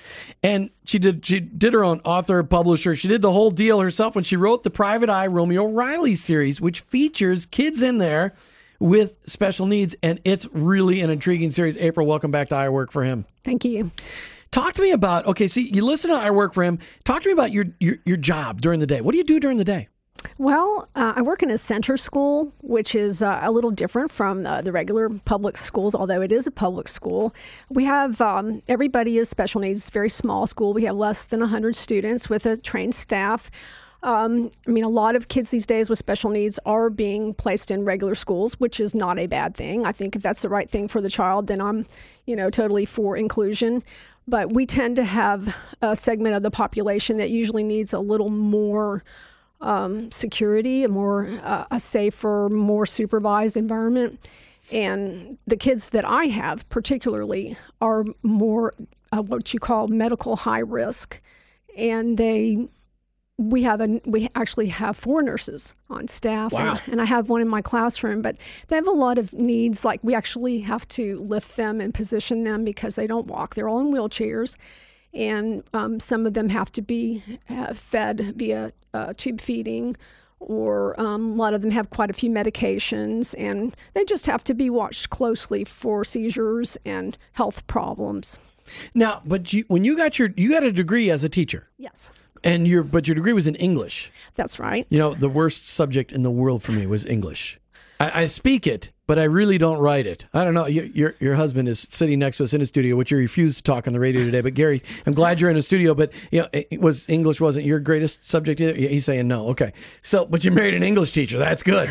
And 0.43 0.71
she 0.85 0.99
did 0.99 1.25
she 1.25 1.39
did 1.39 1.73
her 1.73 1.85
own 1.85 2.01
author, 2.01 2.43
publisher. 2.43 2.97
She 2.97 3.07
did 3.07 3.23
the 3.23 3.31
whole 3.31 3.53
deal 3.53 3.79
herself 3.79 4.17
when 4.17 4.25
she 4.25 4.35
wrote 4.35 4.65
the 4.65 4.71
Private 4.71 5.09
Eye 5.09 5.29
Romeo 5.29 5.67
Riley 5.67 6.17
series, 6.17 6.61
which 6.61 6.81
features 6.81 7.47
kids 7.47 7.81
in 7.81 7.99
there 7.99 8.35
with 8.81 9.19
special 9.27 9.67
needs, 9.67 9.95
and 10.03 10.19
it's 10.25 10.49
really 10.51 11.01
an 11.01 11.11
intriguing 11.11 11.51
series. 11.51 11.79
April, 11.79 12.07
welcome 12.09 12.33
back 12.33 12.49
to 12.49 12.57
I 12.57 12.71
Work 12.71 12.91
for 12.91 13.05
Him. 13.05 13.25
Thank 13.45 13.65
you. 13.65 13.93
Talk 14.51 14.73
to 14.73 14.83
me 14.83 14.91
about 14.91 15.27
okay. 15.27 15.47
See, 15.47 15.71
you 15.73 15.87
listen 15.87 16.11
to 16.11 16.17
I 16.17 16.33
Work 16.33 16.55
for 16.55 16.65
Him. 16.65 16.81
Talk 17.05 17.23
to 17.23 17.29
me 17.29 17.35
about 17.35 17.53
your 17.53 17.67
your, 17.79 17.99
your 18.05 18.17
job 18.17 18.61
during 18.61 18.81
the 18.81 18.87
day. 18.89 19.01
What 19.01 19.13
do 19.13 19.19
you 19.19 19.25
do 19.25 19.39
during 19.39 19.57
the 19.57 19.65
day? 19.65 19.87
Well, 20.39 20.89
uh, 20.95 21.13
I 21.17 21.23
work 21.23 21.43
in 21.43 21.51
a 21.51 21.59
center 21.59 21.97
school, 21.97 22.53
which 22.63 22.95
is 22.95 23.23
uh, 23.23 23.41
a 23.43 23.51
little 23.51 23.71
different 23.71 24.11
from 24.11 24.47
uh, 24.47 24.63
the 24.63 24.73
regular 24.73 25.09
public 25.09 25.57
schools, 25.57 25.95
although 25.95 26.23
it 26.23 26.33
is 26.33 26.47
a 26.47 26.51
public 26.51 26.89
school. 26.89 27.35
We 27.69 27.85
have 27.85 28.21
um, 28.21 28.63
everybody 28.69 29.19
is 29.19 29.29
special 29.29 29.61
needs, 29.61 29.91
very 29.91 30.09
small 30.09 30.47
school. 30.47 30.73
We 30.73 30.85
have 30.85 30.97
less 30.97 31.27
than 31.27 31.41
100 31.41 31.77
students 31.77 32.29
with 32.29 32.47
a 32.47 32.57
trained 32.57 32.95
staff. 32.95 33.51
Um, 34.03 34.49
I 34.67 34.71
mean, 34.71 34.85
a 34.85 34.89
lot 34.89 35.15
of 35.15 35.29
kids 35.29 35.51
these 35.51 35.67
days 35.67 35.91
with 35.91 35.99
special 35.99 36.31
needs 36.31 36.59
are 36.65 36.89
being 36.89 37.35
placed 37.35 37.71
in 37.71 37.85
regular 37.85 38.15
schools, 38.15 38.55
which 38.55 38.81
is 38.81 38.95
not 38.95 39.19
a 39.19 39.27
bad 39.27 39.55
thing. 39.55 39.85
I 39.85 39.93
think 39.93 40.17
if 40.17 40.23
that's 40.23 40.41
the 40.41 40.49
right 40.49 40.71
thing 40.71 40.89
for 40.89 41.03
the 41.03 41.11
child, 41.11 41.49
then 41.49 41.61
I'm, 41.61 41.87
you 42.25 42.35
know, 42.35 42.49
totally 42.49 42.87
for 42.87 43.17
inclusion. 43.17 43.83
But 44.27 44.53
we 44.55 44.65
tend 44.65 44.97
to 44.97 45.05
have 45.05 45.55
a 45.83 45.95
segment 45.95 46.35
of 46.35 46.43
the 46.43 46.51
population 46.51 47.19
that 47.19 47.29
usually 47.31 47.65
needs 47.65 47.93
a 47.93 47.99
little 47.99 48.31
more 48.31 49.05
um, 49.61 50.11
security, 50.11 50.85
a 50.85 50.89
more 50.89 51.29
uh, 51.43 51.65
a 51.71 51.81
safer, 51.81 52.49
more 52.51 52.87
supervised 52.87 53.57
environment. 53.57 54.29
And 54.73 55.39
the 55.47 55.57
kids 55.57 55.91
that 55.91 56.05
I 56.05 56.27
have, 56.27 56.69
particularly, 56.69 57.57
are 57.81 58.05
more 58.23 58.75
uh, 59.13 59.23
what 59.23 59.53
you 59.53 59.61
call 59.61 59.89
medical 59.89 60.37
high 60.37 60.61
risk, 60.61 61.21
and 61.77 62.17
they 62.17 62.69
we 63.37 63.63
have 63.63 63.81
a 63.81 64.01
we 64.05 64.29
actually 64.35 64.69
have 64.69 64.97
four 64.97 65.23
nurses 65.23 65.75
on 65.89 66.07
staff. 66.09 66.53
Wow. 66.53 66.79
and, 66.85 66.93
and, 66.93 67.01
I 67.01 67.07
have 67.07 67.31
one 67.31 67.41
in 67.41 67.49
my 67.49 67.63
classroom 67.63 68.21
but 68.21 68.37
they 68.69 68.77
have 68.77 68.87
a 68.87 68.93
lot 68.93 69.19
of 69.19 69.33
needs. 69.33 69.85
Like 69.85 70.01
we 70.03 70.15
actually 70.15 70.61
have 70.61 70.87
to 70.89 71.19
lift 71.21 71.57
them 71.57 71.81
and 71.81 71.93
position 71.93 72.45
them 72.45 72.65
because 72.65 72.97
they 72.97 73.07
don't 73.07 73.27
walk. 73.27 73.55
They're 73.55 73.69
all 73.69 73.81
in 73.81 73.93
wheelchairs 73.93 74.57
and 75.15 75.63
um, 75.73 76.01
some 76.01 76.27
of 76.27 76.35
them 76.35 76.49
have 76.49 76.71
to 76.73 76.83
be 76.83 77.23
uh, 77.49 77.75
fed 77.75 78.35
via 78.37 78.71
uh, 78.95 79.13
tube 79.17 79.41
feeding, 79.41 79.97
or 80.39 80.99
um, 81.01 81.33
a 81.33 81.35
lot 81.35 81.55
of 81.55 81.63
them 81.63 81.71
have 81.71 81.91
quite 81.91 82.11
a 82.11 82.15
few 82.15 82.31
medications, 82.31 83.35
and 83.39 83.77
they 83.93 84.05
just 84.05 84.27
have 84.27 84.43
to 84.45 84.55
be 84.55 84.71
watched 84.71 85.11
closely 85.11 85.65
for 85.65 86.05
seizures 86.05 86.79
and 86.85 87.19
health 87.33 87.67
problems. 87.67 88.39
Now, 88.95 89.21
but 89.25 89.53
you, 89.53 89.65
when 89.69 89.85
you 89.85 89.97
got 89.97 90.19
your 90.19 90.31
you 90.37 90.51
got 90.51 90.65
a 90.65 90.73
degree 90.73 91.11
as 91.11 91.25
a 91.25 91.29
teacher, 91.29 91.69
yes, 91.77 92.11
and 92.45 92.67
your 92.67 92.83
but 92.83 93.09
your 93.09 93.15
degree 93.15 93.33
was 93.33 93.47
in 93.47 93.57
English. 93.57 94.11
That's 94.35 94.59
right. 94.59 94.87
You 94.91 94.99
know, 94.99 95.15
the 95.15 95.29
worst 95.29 95.69
subject 95.69 96.13
in 96.13 96.23
the 96.23 96.31
world 96.31 96.63
for 96.63 96.73
me 96.73 96.87
was 96.87 97.05
English. 97.05 97.59
I, 97.99 98.23
I 98.23 98.27
speak 98.27 98.67
it, 98.67 98.93
but 99.11 99.19
I 99.19 99.25
really 99.25 99.59
don't 99.59 99.79
write 99.79 100.07
it. 100.07 100.25
I 100.33 100.45
don't 100.45 100.55
know. 100.55 100.67
Your, 100.67 100.85
your, 100.85 101.15
your 101.19 101.35
husband 101.35 101.67
is 101.67 101.81
sitting 101.81 102.21
next 102.21 102.37
to 102.37 102.45
us 102.45 102.55
in 102.55 102.61
a 102.61 102.67
studio, 102.67 102.95
which 102.95 103.11
you 103.11 103.17
refused 103.17 103.57
to 103.57 103.65
talk 103.65 103.89
on 103.89 103.93
the 103.93 103.99
radio 103.99 104.23
today. 104.23 104.41
But 104.41 104.55
Gary, 104.55 104.81
I'm 105.05 105.15
glad 105.15 105.41
you're 105.41 105.51
in 105.51 105.57
a 105.57 105.63
studio. 105.63 105.97
But 105.97 106.13
you 106.31 106.43
know, 106.43 106.49
it 106.53 106.81
was 106.81 107.09
English 107.09 107.41
wasn't 107.41 107.67
your 107.67 107.81
greatest 107.81 108.25
subject 108.25 108.61
either. 108.61 108.73
He's 108.73 109.05
saying 109.05 109.27
no. 109.27 109.49
Okay, 109.49 109.73
so 110.03 110.27
but 110.27 110.45
you 110.45 110.53
married 110.53 110.75
an 110.75 110.85
English 110.85 111.11
teacher. 111.11 111.39
That's 111.39 111.65
good. 111.65 111.91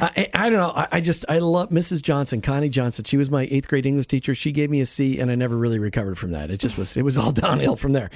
I, 0.00 0.30
I, 0.32 0.48
don't 0.48 0.58
know. 0.58 0.72
I, 0.74 0.88
I, 0.92 1.00
just 1.02 1.26
I 1.28 1.38
love 1.38 1.68
Mrs. 1.68 2.00
Johnson, 2.00 2.40
Connie 2.40 2.70
Johnson. 2.70 3.04
She 3.04 3.18
was 3.18 3.30
my 3.30 3.46
eighth 3.50 3.68
grade 3.68 3.84
English 3.84 4.06
teacher. 4.06 4.34
She 4.34 4.50
gave 4.50 4.70
me 4.70 4.80
a 4.80 4.86
C, 4.86 5.20
and 5.20 5.30
I 5.30 5.34
never 5.34 5.58
really 5.58 5.78
recovered 5.78 6.16
from 6.16 6.32
that. 6.32 6.50
It 6.50 6.60
just 6.60 6.78
was 6.78 6.96
it 6.96 7.02
was 7.02 7.18
all 7.18 7.30
downhill 7.44 7.76
from 7.76 7.92
there. 7.92 8.08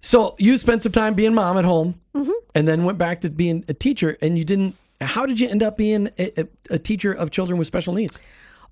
So 0.00 0.36
you 0.38 0.56
spent 0.56 0.84
some 0.84 0.92
time 0.92 1.12
being 1.12 1.34
mom 1.34 1.58
at 1.58 1.66
home, 1.66 2.00
mm-hmm. 2.14 2.30
and 2.54 2.66
then 2.66 2.84
went 2.84 2.96
back 2.96 3.20
to 3.20 3.30
being 3.30 3.62
a 3.68 3.74
teacher, 3.74 4.16
and 4.22 4.38
you 4.38 4.44
didn't 4.46 4.74
how 5.00 5.26
did 5.26 5.40
you 5.40 5.48
end 5.48 5.62
up 5.62 5.76
being 5.76 6.08
a, 6.18 6.46
a 6.70 6.78
teacher 6.78 7.12
of 7.12 7.30
children 7.30 7.58
with 7.58 7.66
special 7.66 7.94
needs? 7.94 8.20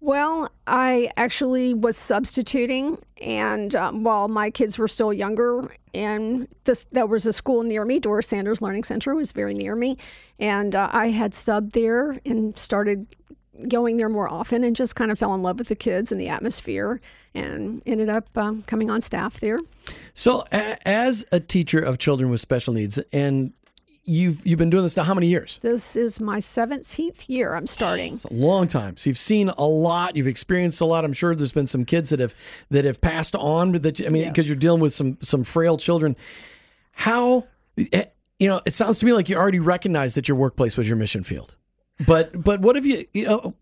Well, 0.01 0.53
I 0.69 1.11
actually 1.17 1.75
was 1.75 1.97
substituting, 1.97 2.99
and 3.21 3.75
um, 3.75 4.05
while 4.05 4.29
my 4.29 4.49
kids 4.49 4.79
were 4.79 4.87
still 4.87 5.13
younger, 5.13 5.65
and 5.93 6.47
this, 6.65 6.87
there 6.93 7.07
was 7.07 7.27
a 7.27 7.33
school 7.33 7.65
near 7.65 7.85
me, 7.85 7.99
Doris 7.99 8.29
Sanders 8.29 8.63
Learning 8.63 8.85
Center 8.85 9.17
was 9.17 9.33
very 9.33 9.55
near 9.55 9.75
me, 9.75 9.97
and 10.39 10.77
uh, 10.77 10.89
I 10.93 11.09
had 11.09 11.33
subbed 11.33 11.73
there 11.73 12.17
and 12.25 12.57
started 12.57 13.09
going 13.67 13.97
there 13.97 14.09
more 14.09 14.33
often, 14.33 14.63
and 14.63 14.77
just 14.77 14.95
kind 14.95 15.11
of 15.11 15.19
fell 15.19 15.35
in 15.35 15.43
love 15.43 15.59
with 15.59 15.67
the 15.67 15.75
kids 15.75 16.13
and 16.13 16.21
the 16.21 16.29
atmosphere, 16.29 17.01
and 17.35 17.83
ended 17.85 18.09
up 18.09 18.29
um, 18.39 18.63
coming 18.63 18.91
on 18.91 19.01
staff 19.01 19.41
there. 19.41 19.59
So, 20.15 20.45
a- 20.53 20.87
as 20.87 21.27
a 21.33 21.41
teacher 21.41 21.81
of 21.81 21.99
children 21.99 22.31
with 22.31 22.41
special 22.41 22.73
needs, 22.73 22.99
and 23.13 23.53
you've 24.09 24.45
you've 24.47 24.59
been 24.59 24.71
doing 24.71 24.83
this 24.83 24.97
now 24.97 25.05
how 25.05 25.15
many 25.15 25.27
years? 25.27 25.59
This 25.63 25.95
is 25.95 26.19
my 26.19 26.39
17th 26.39 27.29
year 27.29 27.55
I'm 27.55 27.67
starting. 27.67 28.15
It's 28.15 28.25
a 28.25 28.33
long 28.33 28.67
time. 28.67 28.97
So 28.97 29.11
you've 29.11 29.19
seen 29.19 29.51
a 29.51 29.65
lot, 29.65 30.17
you've 30.17 30.27
experienced 30.27 30.81
a 30.81 30.85
lot. 30.85 31.05
I'm 31.05 31.13
sure 31.13 31.35
there's 31.35 31.53
been 31.53 31.67
some 31.67 31.85
kids 31.85 32.11
that 32.11 32.21
have 32.21 32.35
that 32.71 32.85
have 32.85 33.01
passed 33.01 33.37
on 33.37 33.73
but 33.73 33.83
that 33.83 34.01
I 34.01 34.09
mean 34.09 34.29
because 34.29 34.47
yes. 34.47 34.49
you're 34.49 34.61
dealing 34.61 34.81
with 34.81 34.93
some 34.93 35.19
some 35.21 35.45
frail 35.45 35.77
children. 35.77 36.17
How 36.93 37.47
eh, 37.93 38.05
you 38.39 38.49
know, 38.49 38.61
it 38.65 38.73
sounds 38.73 38.99
to 38.99 39.07
me 39.07 39.13
like 39.13 39.29
you 39.29 39.37
already 39.37 39.61
recognized 39.61 40.17
that 40.17 40.29
your 40.29 40.37
workplace 40.37 40.77
was 40.77 40.89
your 40.89 40.97
mission 40.97 41.23
field. 41.23 41.57
But 42.07 42.43
but 42.43 42.61
what 42.61 42.77
have 42.77 42.87
you? 42.87 43.05
You 43.13 43.27
know, 43.27 43.55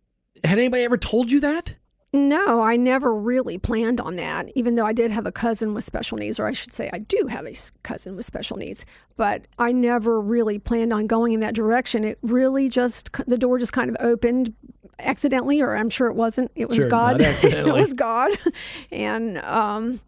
had 0.45 0.59
anybody 0.59 0.85
ever 0.85 0.99
told 0.99 1.31
you 1.31 1.41
that? 1.41 1.75
No, 2.17 2.63
I 2.63 2.77
never 2.77 3.15
really 3.15 3.59
planned 3.59 4.01
on 4.01 4.17
that, 4.17 4.51
even 4.55 4.75
though 4.75 4.87
I 4.87 4.95
did 4.95 5.11
have 5.11 5.27
a 5.27 5.33
cousin 5.33 5.75
with 5.75 5.85
special 5.85 6.17
needs, 6.17 6.41
or 6.41 6.47
I 6.47 6.53
should 6.53 6.73
say, 6.73 6.89
I 6.93 6.99
do 6.99 7.27
have 7.29 7.47
a 7.47 7.55
cousin 7.83 8.17
with 8.17 8.25
special 8.25 8.57
needs. 8.57 8.87
But 9.17 9.47
I 9.59 9.73
never 9.73 10.19
really 10.19 10.59
planned 10.59 10.95
on 10.95 11.07
going 11.07 11.35
in 11.35 11.41
that 11.41 11.55
direction. 11.55 12.05
It 12.05 12.19
really 12.23 12.71
just, 12.71 13.11
the 13.27 13.37
door 13.37 13.59
just 13.59 13.75
kind 13.75 13.91
of 13.91 13.97
opened 14.01 14.55
accidentally, 14.99 15.61
or 15.61 15.77
I'm 15.77 15.91
sure 15.91 16.07
it 16.07 16.15
wasn't. 16.15 16.51
It 16.55 16.69
was 16.69 16.79
Sure, 16.79 16.89
God. 16.89 17.21
it 17.21 17.67
was 17.67 17.93
God. 17.93 18.31
And 18.91 19.37
um, 19.39 20.01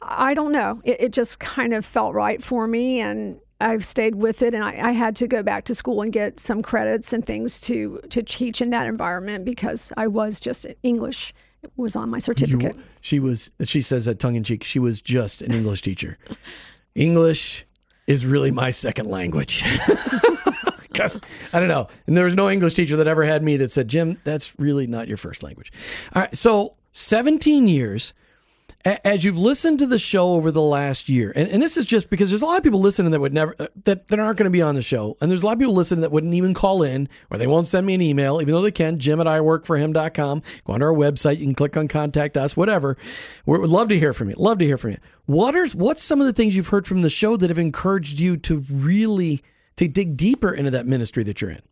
I 0.00 0.34
don't 0.34 0.52
know. 0.52 0.80
It, 0.84 1.00
it 1.00 1.12
just 1.12 1.40
kind 1.40 1.74
of 1.74 1.84
felt 1.84 2.14
right 2.14 2.40
for 2.40 2.68
me. 2.68 3.00
And 3.00 3.40
I've 3.60 3.84
stayed 3.84 4.14
with 4.14 4.42
it, 4.42 4.54
and 4.54 4.64
I, 4.64 4.88
I 4.88 4.92
had 4.92 5.14
to 5.16 5.28
go 5.28 5.42
back 5.42 5.64
to 5.64 5.74
school 5.74 6.02
and 6.02 6.12
get 6.12 6.40
some 6.40 6.62
credits 6.62 7.12
and 7.12 7.24
things 7.24 7.60
to 7.62 8.00
to 8.10 8.22
teach 8.22 8.60
in 8.60 8.70
that 8.70 8.86
environment 8.86 9.44
because 9.44 9.92
I 9.96 10.06
was 10.06 10.40
just 10.40 10.66
English 10.82 11.32
was 11.76 11.94
on 11.94 12.08
my 12.10 12.16
You- 12.16 12.20
certificate. 12.22 12.76
she 13.02 13.18
was. 13.20 13.50
She 13.64 13.82
says 13.82 14.06
that 14.06 14.18
tongue 14.18 14.34
in 14.36 14.44
cheek. 14.44 14.64
She 14.64 14.78
was 14.78 15.00
just 15.00 15.42
an 15.42 15.52
English 15.52 15.82
teacher. 15.82 16.16
English 16.94 17.66
is 18.06 18.24
really 18.26 18.50
my 18.50 18.70
second 18.70 19.06
language. 19.06 19.62
Because 20.92 21.20
I 21.52 21.60
don't 21.60 21.68
know, 21.68 21.86
and 22.06 22.16
there 22.16 22.24
was 22.24 22.34
no 22.34 22.50
English 22.50 22.74
teacher 22.74 22.96
that 22.96 23.06
ever 23.06 23.24
had 23.24 23.42
me 23.42 23.56
that 23.58 23.70
said, 23.70 23.88
"Jim, 23.88 24.18
that's 24.24 24.58
really 24.58 24.86
not 24.86 25.06
your 25.08 25.16
first 25.16 25.42
language." 25.42 25.72
All 26.14 26.20
right, 26.20 26.36
so 26.36 26.74
17 26.92 27.68
years. 27.68 28.12
As 28.82 29.24
you've 29.24 29.38
listened 29.38 29.78
to 29.80 29.86
the 29.86 29.98
show 29.98 30.32
over 30.32 30.50
the 30.50 30.62
last 30.62 31.10
year, 31.10 31.30
and, 31.36 31.46
and 31.50 31.62
this 31.62 31.76
is 31.76 31.84
just 31.84 32.08
because 32.08 32.30
there's 32.30 32.40
a 32.40 32.46
lot 32.46 32.56
of 32.56 32.62
people 32.62 32.80
listening 32.80 33.12
that 33.12 33.20
would 33.20 33.34
never 33.34 33.54
uh, 33.58 33.66
that, 33.84 34.06
that 34.06 34.18
aren't 34.18 34.38
going 34.38 34.46
to 34.46 34.50
be 34.50 34.62
on 34.62 34.74
the 34.74 34.80
show, 34.80 35.18
and 35.20 35.30
there's 35.30 35.42
a 35.42 35.46
lot 35.46 35.52
of 35.52 35.58
people 35.58 35.74
listening 35.74 36.00
that 36.00 36.10
wouldn't 36.10 36.32
even 36.32 36.54
call 36.54 36.82
in 36.82 37.06
or 37.30 37.36
they 37.36 37.46
won't 37.46 37.66
send 37.66 37.86
me 37.86 37.92
an 37.92 38.00
email, 38.00 38.40
even 38.40 38.54
though 38.54 38.62
they 38.62 38.70
can. 38.70 38.98
Jim 38.98 39.20
at 39.20 39.26
iworkforhim.com. 39.26 40.42
Go 40.64 40.72
onto 40.72 40.86
our 40.86 40.94
website. 40.94 41.38
You 41.38 41.44
can 41.44 41.54
click 41.54 41.76
on 41.76 41.88
contact 41.88 42.38
us, 42.38 42.56
whatever. 42.56 42.96
We 43.44 43.58
would 43.58 43.68
love 43.68 43.90
to 43.90 43.98
hear 43.98 44.14
from 44.14 44.30
you. 44.30 44.36
Love 44.38 44.58
to 44.58 44.64
hear 44.64 44.78
from 44.78 44.92
you. 44.92 44.98
What 45.26 45.54
are 45.54 45.66
what's 45.68 46.02
some 46.02 46.20
of 46.20 46.26
the 46.26 46.32
things 46.32 46.56
you've 46.56 46.68
heard 46.68 46.86
from 46.86 47.02
the 47.02 47.10
show 47.10 47.36
that 47.36 47.50
have 47.50 47.58
encouraged 47.58 48.18
you 48.18 48.38
to 48.38 48.64
really 48.70 49.42
to 49.76 49.88
dig 49.88 50.16
deeper 50.16 50.54
into 50.54 50.70
that 50.70 50.86
ministry 50.86 51.22
that 51.24 51.42
you're 51.42 51.50
in? 51.50 51.62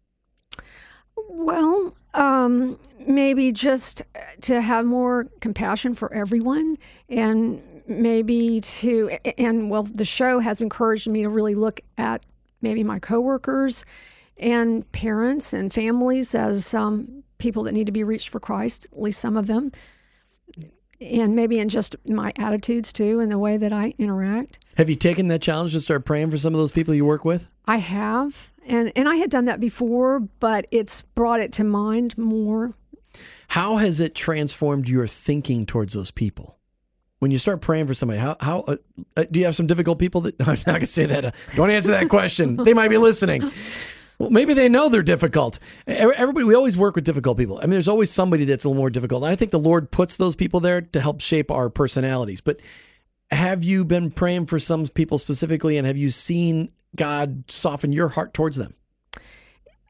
Well, 1.31 1.97
um, 2.13 2.79
maybe 3.09 3.51
just 3.53 4.03
to 4.43 4.61
have 4.61 4.85
more 4.85 5.27
compassion 5.41 5.95
for 5.95 6.13
everyone 6.13 6.77
and 7.09 7.63
maybe 7.89 8.61
to, 8.61 9.11
and 9.39 9.71
well, 9.71 9.83
the 9.83 10.05
show 10.05 10.39
has 10.41 10.61
encouraged 10.61 11.09
me 11.09 11.23
to 11.23 11.29
really 11.29 11.55
look 11.55 11.81
at 11.97 12.23
maybe 12.61 12.85
my 12.85 12.99
coworkers 12.99 13.85
and 14.37 14.91
parents 14.93 15.53
and 15.53 15.73
families 15.73 16.35
as 16.35 16.75
um, 16.75 17.25
people 17.39 17.63
that 17.65 17.73
need 17.73 17.87
to 17.87 17.93
be 17.93 18.05
reached 18.05 18.29
for 18.29 18.41
Christ, 18.41 18.87
at 18.93 19.01
least 19.01 19.21
some 19.21 19.37
of 19.37 19.47
them. 19.47 19.73
And 21.01 21.37
maybe 21.37 21.61
in 21.61 21.69
just 21.69 21.95
my 22.05 22.33
attitudes 22.37 22.93
too, 22.93 23.21
and 23.21 23.31
the 23.31 23.39
way 23.39 23.57
that 23.57 23.73
I 23.73 23.95
interact. 23.99 24.59
Have 24.77 24.91
you 24.91 24.97
taken 24.97 25.29
that 25.29 25.41
challenge 25.41 25.73
to 25.73 25.81
start 25.81 26.05
praying 26.05 26.31
for 26.31 26.37
some 26.39 26.53
of 26.53 26.59
those 26.59 26.73
people 26.73 26.93
you 26.93 27.05
work 27.05 27.25
with? 27.25 27.47
I 27.67 27.77
have, 27.77 28.51
and 28.67 28.91
and 28.97 29.09
I 29.09 29.15
had 29.15 29.31
done 29.31 29.45
that 29.45 29.61
before, 29.61 30.19
but 30.19 30.67
it's 30.73 31.03
brought 31.03 31.39
it 31.39 31.53
to 31.53 31.65
mind 31.65 32.19
more. 32.19 32.75
How 33.49 33.77
has 33.77 33.99
it 33.99 34.15
transformed 34.15 34.89
your 34.89 35.07
thinking 35.07 35.67
towards 35.67 35.95
those 35.95 36.11
people? 36.11 36.59
When 37.19 37.31
you 37.33 37.39
start 37.39 37.61
praying 37.61 37.89
for 37.89 37.95
somebody, 37.95 38.21
how 38.21 38.37
how 38.39 38.61
uh, 38.61 38.77
uh, 39.17 39.25
do 39.29 39.41
you 39.41 39.47
have 39.47 39.57
some 39.57 39.67
difficult 39.67 39.99
people 39.99 40.21
that 40.23 40.37
I'm 40.41 40.47
not 40.47 40.67
going 40.67 40.81
to 40.81 40.87
say 40.87 41.07
that. 41.07 41.25
Uh, 41.25 41.31
don't 41.57 41.71
answer 41.71 41.91
that 41.91 42.09
question. 42.09 42.57
they 42.57 42.75
might 42.75 42.89
be 42.89 42.99
listening. 42.99 43.51
Well, 44.19 44.31
maybe 44.31 44.55
they 44.55 44.69
know 44.69 44.89
they're 44.89 45.03
difficult. 45.03 45.59
Everybody, 45.87 46.45
we 46.45 46.55
always 46.55 46.77
work 46.77 46.97
with 46.97 47.05
difficult 47.05 47.39
people. 47.39 47.59
I 47.59 47.63
mean, 47.63 47.71
there's 47.71 47.89
always 47.89 48.11
somebody 48.11 48.45
that's 48.45 48.65
a 48.65 48.69
little 48.69 48.81
more 48.81 48.91
difficult. 48.91 49.23
And 49.23 49.33
I 49.33 49.37
think 49.37 49.53
the 49.53 49.59
Lord 49.61 49.91
puts 49.91 50.17
those 50.17 50.35
people 50.37 50.61
there 50.61 50.81
to 50.81 51.01
help 51.01 51.21
shape 51.21 51.51
our 51.51 51.71
personalities. 51.71 52.41
But 52.41 52.61
have 53.31 53.63
you 53.63 53.85
been 53.85 54.11
praying 54.11 54.47
for 54.47 54.59
some 54.59 54.87
people 54.87 55.19
specifically, 55.19 55.77
and 55.77 55.87
have 55.87 55.97
you 55.97 56.11
seen 56.11 56.71
God 56.97 57.45
soften 57.49 57.93
your 57.93 58.09
heart 58.09 58.35
towards 58.35 58.57
them? 58.57 58.75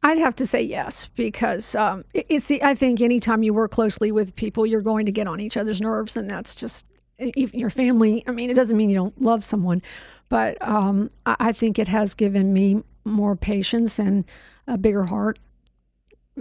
I'd 0.02 0.19
have 0.19 0.37
to 0.37 0.47
say 0.47 0.62
yes 0.62 1.09
because 1.17 1.75
um, 1.75 2.05
it's. 2.14 2.50
I 2.50 2.75
think 2.75 3.00
anytime 3.00 3.43
you 3.43 3.52
work 3.52 3.73
closely 3.73 4.12
with 4.12 4.35
people, 4.37 4.64
you're 4.64 4.81
going 4.81 5.07
to 5.07 5.12
get 5.12 5.26
on 5.26 5.40
each 5.40 5.57
other's 5.57 5.81
nerves, 5.81 6.17
and 6.17 6.31
that's 6.31 6.55
just 6.55 6.87
even 7.19 7.59
your 7.59 7.71
family. 7.71 8.23
I 8.26 8.31
mean, 8.31 8.49
it 8.49 8.55
doesn't 8.55 8.76
mean 8.76 8.90
you 8.90 8.97
don't 8.97 9.21
love 9.21 9.43
someone, 9.43 9.83
but 10.28 10.57
um, 10.67 11.11
I 11.26 11.37
I 11.40 11.52
think 11.52 11.78
it 11.78 11.88
has 11.88 12.14
given 12.14 12.52
me 12.52 12.83
more 13.05 13.35
patience 13.35 13.99
and 13.99 14.25
a 14.67 14.78
bigger 14.78 15.05
heart 15.05 15.38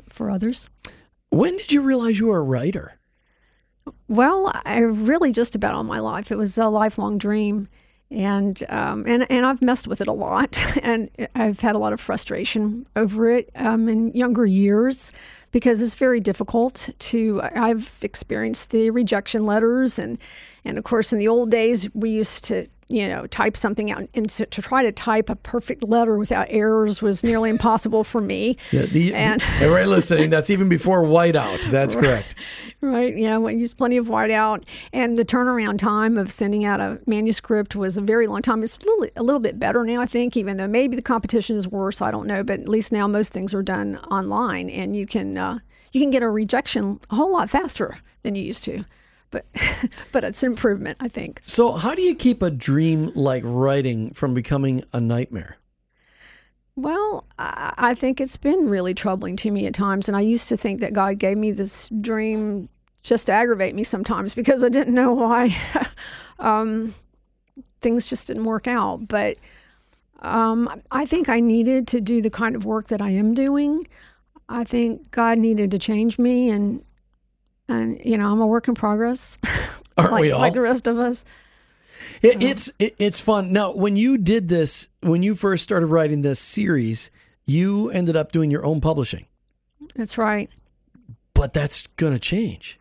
for 0.09 0.29
others. 0.29 0.69
When 1.29 1.57
did 1.57 1.71
you 1.71 1.81
realize 1.81 2.19
you 2.19 2.27
were 2.27 2.39
a 2.39 2.43
writer? 2.43 2.99
Well, 4.07 4.51
I 4.65 4.79
really 4.79 5.31
just 5.31 5.55
about 5.55 5.73
all 5.73 5.83
my 5.83 5.99
life. 5.99 6.31
It 6.31 6.37
was 6.37 6.57
a 6.57 6.67
lifelong 6.67 7.17
dream, 7.17 7.67
and 8.09 8.63
um, 8.69 9.03
and 9.07 9.29
and 9.29 9.45
I've 9.45 9.61
messed 9.61 9.87
with 9.87 10.01
it 10.01 10.07
a 10.07 10.13
lot, 10.13 10.61
and 10.83 11.09
I've 11.35 11.59
had 11.59 11.75
a 11.75 11.77
lot 11.77 11.93
of 11.93 11.99
frustration 11.99 12.85
over 12.95 13.29
it 13.29 13.49
um, 13.55 13.89
in 13.89 14.11
younger 14.13 14.45
years 14.45 15.11
because 15.51 15.81
it's 15.81 15.93
very 15.93 16.19
difficult 16.19 16.89
to. 16.99 17.41
I've 17.43 17.97
experienced 18.01 18.69
the 18.71 18.89
rejection 18.91 19.45
letters, 19.45 19.99
and 19.99 20.17
and 20.63 20.77
of 20.77 20.83
course, 20.83 21.11
in 21.11 21.19
the 21.19 21.27
old 21.27 21.51
days, 21.51 21.93
we 21.93 22.09
used 22.09 22.43
to 22.45 22.67
you 22.89 23.07
know 23.07 23.27
type 23.27 23.57
something 23.57 23.91
out, 23.91 24.07
and 24.13 24.29
to, 24.29 24.45
to 24.45 24.61
try 24.61 24.83
to 24.83 24.91
type 24.91 25.29
a 25.29 25.35
perfect 25.35 25.83
letter 25.83 26.17
without 26.17 26.47
errors 26.49 27.01
was 27.01 27.23
nearly 27.23 27.49
impossible 27.49 28.03
for 28.03 28.21
me. 28.21 28.57
Yeah, 28.71 28.85
the, 28.85 29.13
And- 29.13 29.41
right, 29.61 29.87
listening, 29.87 30.29
that's 30.29 30.49
even 30.49 30.69
before 30.69 31.03
whiteout. 31.03 31.63
That's 31.71 31.95
correct. 31.95 32.35
Right. 32.79 33.17
Yeah. 33.17 33.39
We 33.39 33.55
used 33.55 33.75
plenty 33.75 33.97
of 33.97 34.05
whiteout, 34.07 34.63
and 34.93 35.17
the 35.17 35.25
turnaround 35.25 35.79
time 35.79 36.15
of 36.15 36.31
sending 36.31 36.63
out 36.63 36.79
a 36.79 36.99
manuscript 37.07 37.75
was 37.75 37.97
a 37.97 38.01
very 38.01 38.27
long 38.27 38.43
time. 38.43 38.61
It's 38.61 38.77
a 38.77 38.85
little, 38.85 39.07
a 39.15 39.23
little 39.23 39.39
bit 39.39 39.57
better 39.57 39.83
now, 39.83 39.99
I 39.99 40.05
think, 40.05 40.37
even 40.37 40.57
though 40.57 40.67
maybe 40.67 40.95
the 40.95 41.01
competition 41.01 41.57
is 41.57 41.67
worse. 41.67 42.03
I 42.03 42.11
don't 42.11 42.27
know, 42.27 42.43
but 42.43 42.59
at 42.59 42.69
least 42.69 42.91
now 42.91 43.07
most 43.07 43.33
things 43.33 43.55
are 43.55 43.63
done 43.63 43.97
online, 44.11 44.69
and 44.69 44.95
you 44.95 45.07
can 45.07 45.39
uh, 45.39 45.57
you 45.91 45.99
can 45.99 46.11
get 46.11 46.21
a 46.21 46.29
rejection 46.29 46.99
a 47.09 47.15
whole 47.15 47.33
lot 47.33 47.49
faster 47.49 47.97
than 48.21 48.35
you 48.35 48.43
used 48.43 48.63
to. 48.65 48.83
But 49.31 49.45
but 50.11 50.23
it's 50.23 50.43
an 50.43 50.51
improvement, 50.51 50.97
I 50.99 51.07
think. 51.07 51.41
So, 51.45 51.73
how 51.73 51.95
do 51.95 52.01
you 52.01 52.15
keep 52.15 52.41
a 52.41 52.49
dream 52.49 53.11
like 53.15 53.43
writing 53.45 54.11
from 54.11 54.33
becoming 54.33 54.83
a 54.93 55.01
nightmare? 55.01 55.57
Well, 56.75 57.25
I 57.39 57.73
I 57.77 57.93
think 57.93 58.21
it's 58.21 58.37
been 58.37 58.69
really 58.69 58.93
troubling 58.93 59.35
to 59.37 59.51
me 59.51 59.65
at 59.65 59.73
times, 59.73 60.07
and 60.07 60.15
I 60.15 60.21
used 60.21 60.47
to 60.49 60.57
think 60.57 60.79
that 60.81 60.93
God 60.93 61.17
gave 61.19 61.37
me 61.37 61.51
this 61.51 61.89
dream 62.01 62.69
just 63.01 63.27
to 63.27 63.33
aggravate 63.33 63.73
me 63.73 63.83
sometimes 63.83 64.35
because 64.35 64.63
I 64.63 64.69
didn't 64.69 64.93
know 64.93 65.13
why 65.13 65.55
um, 66.39 66.93
things 67.81 68.05
just 68.05 68.27
didn't 68.27 68.43
work 68.43 68.67
out. 68.67 69.07
But 69.07 69.37
um, 70.19 70.81
I 70.91 71.05
think 71.05 71.29
I 71.29 71.39
needed 71.39 71.87
to 71.89 72.01
do 72.01 72.21
the 72.21 72.29
kind 72.29 72.55
of 72.55 72.65
work 72.65 72.87
that 72.87 73.01
I 73.01 73.11
am 73.11 73.33
doing. 73.33 73.83
I 74.49 74.63
think 74.63 75.11
God 75.11 75.37
needed 75.37 75.71
to 75.71 75.79
change 75.79 76.17
me, 76.17 76.49
and 76.49 76.83
and 77.67 77.99
you 78.03 78.17
know 78.17 78.31
I'm 78.31 78.39
a 78.41 78.47
work 78.47 78.67
in 78.67 78.75
progress, 78.75 79.37
Aren't 79.97 80.11
like, 80.11 80.21
we 80.21 80.31
all? 80.31 80.39
like 80.41 80.53
the 80.53 80.61
rest 80.61 80.87
of 80.87 80.97
us. 80.97 81.25
It, 82.21 82.41
it's 82.41 82.71
it, 82.79 82.95
it's 82.99 83.19
fun. 83.19 83.51
Now, 83.51 83.71
when 83.73 83.95
you 83.95 84.17
did 84.17 84.47
this, 84.47 84.87
when 85.01 85.23
you 85.23 85.35
first 85.35 85.63
started 85.63 85.87
writing 85.87 86.21
this 86.21 86.39
series, 86.39 87.11
you 87.45 87.89
ended 87.91 88.15
up 88.15 88.31
doing 88.31 88.49
your 88.51 88.65
own 88.65 88.81
publishing, 88.81 89.25
That's 89.95 90.17
right. 90.17 90.49
but 91.33 91.53
that's 91.53 91.85
going 91.97 92.13
to 92.13 92.19
change. 92.19 92.79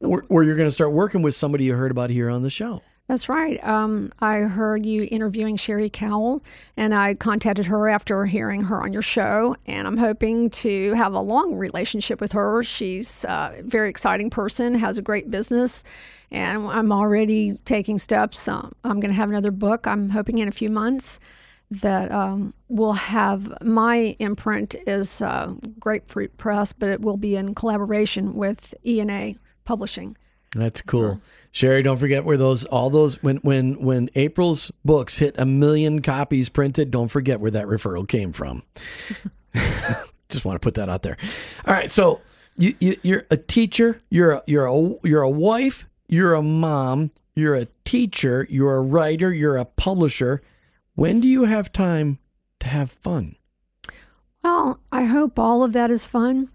Or, 0.00 0.24
or 0.28 0.42
you're 0.44 0.56
going 0.56 0.68
to 0.68 0.72
start 0.72 0.92
working 0.92 1.22
with 1.22 1.34
somebody 1.34 1.64
you 1.64 1.74
heard 1.74 1.90
about 1.90 2.10
here 2.10 2.28
on 2.28 2.42
the 2.42 2.50
show. 2.50 2.82
That's 3.08 3.28
right. 3.28 3.62
Um, 3.62 4.10
I 4.18 4.38
heard 4.38 4.84
you 4.84 5.06
interviewing 5.08 5.56
Sherry 5.56 5.88
Cowell, 5.88 6.42
and 6.76 6.92
I 6.92 7.14
contacted 7.14 7.66
her 7.66 7.88
after 7.88 8.26
hearing 8.26 8.62
her 8.62 8.82
on 8.82 8.92
your 8.92 9.02
show. 9.02 9.54
And 9.66 9.86
I'm 9.86 9.96
hoping 9.96 10.50
to 10.50 10.92
have 10.94 11.12
a 11.12 11.20
long 11.20 11.54
relationship 11.54 12.20
with 12.20 12.32
her. 12.32 12.64
She's 12.64 13.24
a 13.24 13.62
very 13.62 13.88
exciting 13.90 14.28
person, 14.28 14.74
has 14.74 14.98
a 14.98 15.02
great 15.02 15.30
business, 15.30 15.84
and 16.32 16.66
I'm 16.66 16.90
already 16.90 17.52
taking 17.64 17.98
steps. 17.98 18.48
Um, 18.48 18.74
I'm 18.82 18.98
going 18.98 19.12
to 19.12 19.16
have 19.16 19.28
another 19.28 19.52
book. 19.52 19.86
I'm 19.86 20.08
hoping 20.08 20.38
in 20.38 20.48
a 20.48 20.52
few 20.52 20.68
months 20.68 21.20
that 21.70 22.10
um, 22.10 22.54
will 22.68 22.92
have 22.92 23.52
my 23.64 24.16
imprint 24.18 24.74
is 24.86 25.22
uh, 25.22 25.52
Grapefruit 25.78 26.36
Press, 26.38 26.72
but 26.72 26.88
it 26.88 27.00
will 27.00 27.16
be 27.16 27.36
in 27.36 27.54
collaboration 27.54 28.34
with 28.34 28.74
ENA 28.84 29.34
Publishing. 29.64 30.16
That's 30.56 30.82
cool. 30.82 31.20
Sherry, 31.52 31.82
don't 31.82 31.98
forget 31.98 32.24
where 32.24 32.36
those 32.36 32.64
all 32.64 32.90
those 32.90 33.22
when 33.22 33.36
when 33.38 33.80
when 33.82 34.10
April's 34.14 34.72
books 34.84 35.18
hit 35.18 35.34
a 35.38 35.46
million 35.46 36.02
copies 36.02 36.48
printed, 36.48 36.90
don't 36.90 37.08
forget 37.08 37.40
where 37.40 37.50
that 37.50 37.66
referral 37.66 38.08
came 38.08 38.32
from. 38.32 38.62
Just 40.28 40.44
want 40.44 40.56
to 40.56 40.60
put 40.60 40.74
that 40.74 40.88
out 40.88 41.02
there. 41.02 41.16
All 41.66 41.74
right, 41.74 41.90
so 41.90 42.20
you, 42.56 42.74
you 42.80 42.96
you're 43.02 43.26
a 43.30 43.36
teacher, 43.36 44.00
you're 44.10 44.32
a, 44.32 44.42
you're 44.46 44.66
a 44.66 44.94
you're 45.02 45.22
a 45.22 45.30
wife, 45.30 45.86
you're 46.08 46.34
a 46.34 46.42
mom, 46.42 47.10
you're 47.34 47.54
a 47.54 47.66
teacher, 47.84 48.46
you're 48.50 48.76
a 48.76 48.82
writer, 48.82 49.32
you're 49.32 49.56
a 49.56 49.64
publisher. 49.64 50.42
When 50.94 51.20
do 51.20 51.28
you 51.28 51.44
have 51.44 51.72
time 51.72 52.18
to 52.60 52.68
have 52.68 52.90
fun? 52.90 53.36
Well, 54.42 54.80
I 54.92 55.04
hope 55.04 55.38
all 55.38 55.62
of 55.62 55.72
that 55.74 55.90
is 55.90 56.06
fun, 56.06 56.48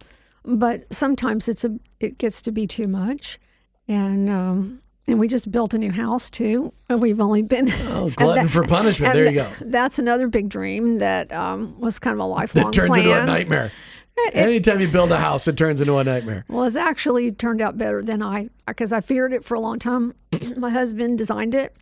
but 0.43 0.91
sometimes 0.93 1.47
it's 1.47 1.63
a 1.63 1.77
it 1.99 2.17
gets 2.17 2.41
to 2.43 2.51
be 2.51 2.67
too 2.67 2.87
much, 2.87 3.39
and 3.87 4.29
um, 4.29 4.81
and 5.07 5.19
we 5.19 5.27
just 5.27 5.51
built 5.51 5.73
a 5.73 5.77
new 5.77 5.91
house 5.91 6.29
too. 6.29 6.71
We've 6.89 7.19
only 7.19 7.41
been 7.41 7.69
oh 7.71 8.09
glutton 8.15 8.45
that, 8.45 8.51
for 8.51 8.63
punishment. 8.63 9.13
There 9.13 9.27
you 9.27 9.35
go. 9.35 9.51
That's 9.61 9.99
another 9.99 10.27
big 10.27 10.49
dream 10.49 10.97
that 10.97 11.31
um, 11.31 11.79
was 11.79 11.99
kind 11.99 12.13
of 12.13 12.19
a 12.19 12.25
lifelong. 12.25 12.65
That 12.67 12.73
turns 12.73 12.89
plan. 12.89 13.05
into 13.05 13.21
a 13.21 13.25
nightmare. 13.25 13.71
It, 14.17 14.35
Anytime 14.35 14.81
you 14.81 14.87
build 14.87 15.11
a 15.11 15.17
house, 15.17 15.47
it 15.47 15.57
turns 15.57 15.81
into 15.81 15.97
a 15.97 16.03
nightmare. 16.03 16.45
Well, 16.47 16.65
it's 16.65 16.75
actually 16.75 17.31
turned 17.31 17.61
out 17.61 17.77
better 17.77 18.01
than 18.01 18.21
I 18.21 18.49
because 18.67 18.93
I 18.93 19.01
feared 19.01 19.33
it 19.33 19.43
for 19.43 19.55
a 19.55 19.59
long 19.59 19.79
time. 19.79 20.13
My 20.57 20.69
husband 20.69 21.17
designed 21.17 21.55
it, 21.55 21.75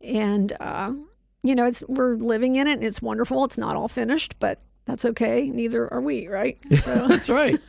and 0.00 0.52
uh, 0.60 0.92
you 1.42 1.54
know, 1.54 1.66
it's 1.66 1.82
we're 1.88 2.14
living 2.16 2.56
in 2.56 2.66
it, 2.66 2.74
and 2.74 2.84
it's 2.84 3.02
wonderful. 3.02 3.44
It's 3.44 3.58
not 3.58 3.76
all 3.76 3.88
finished, 3.88 4.36
but 4.38 4.60
that's 4.84 5.04
okay. 5.04 5.48
Neither 5.48 5.92
are 5.92 6.00
we, 6.00 6.28
right? 6.28 6.58
So. 6.82 7.06
that's 7.06 7.28
right. 7.28 7.60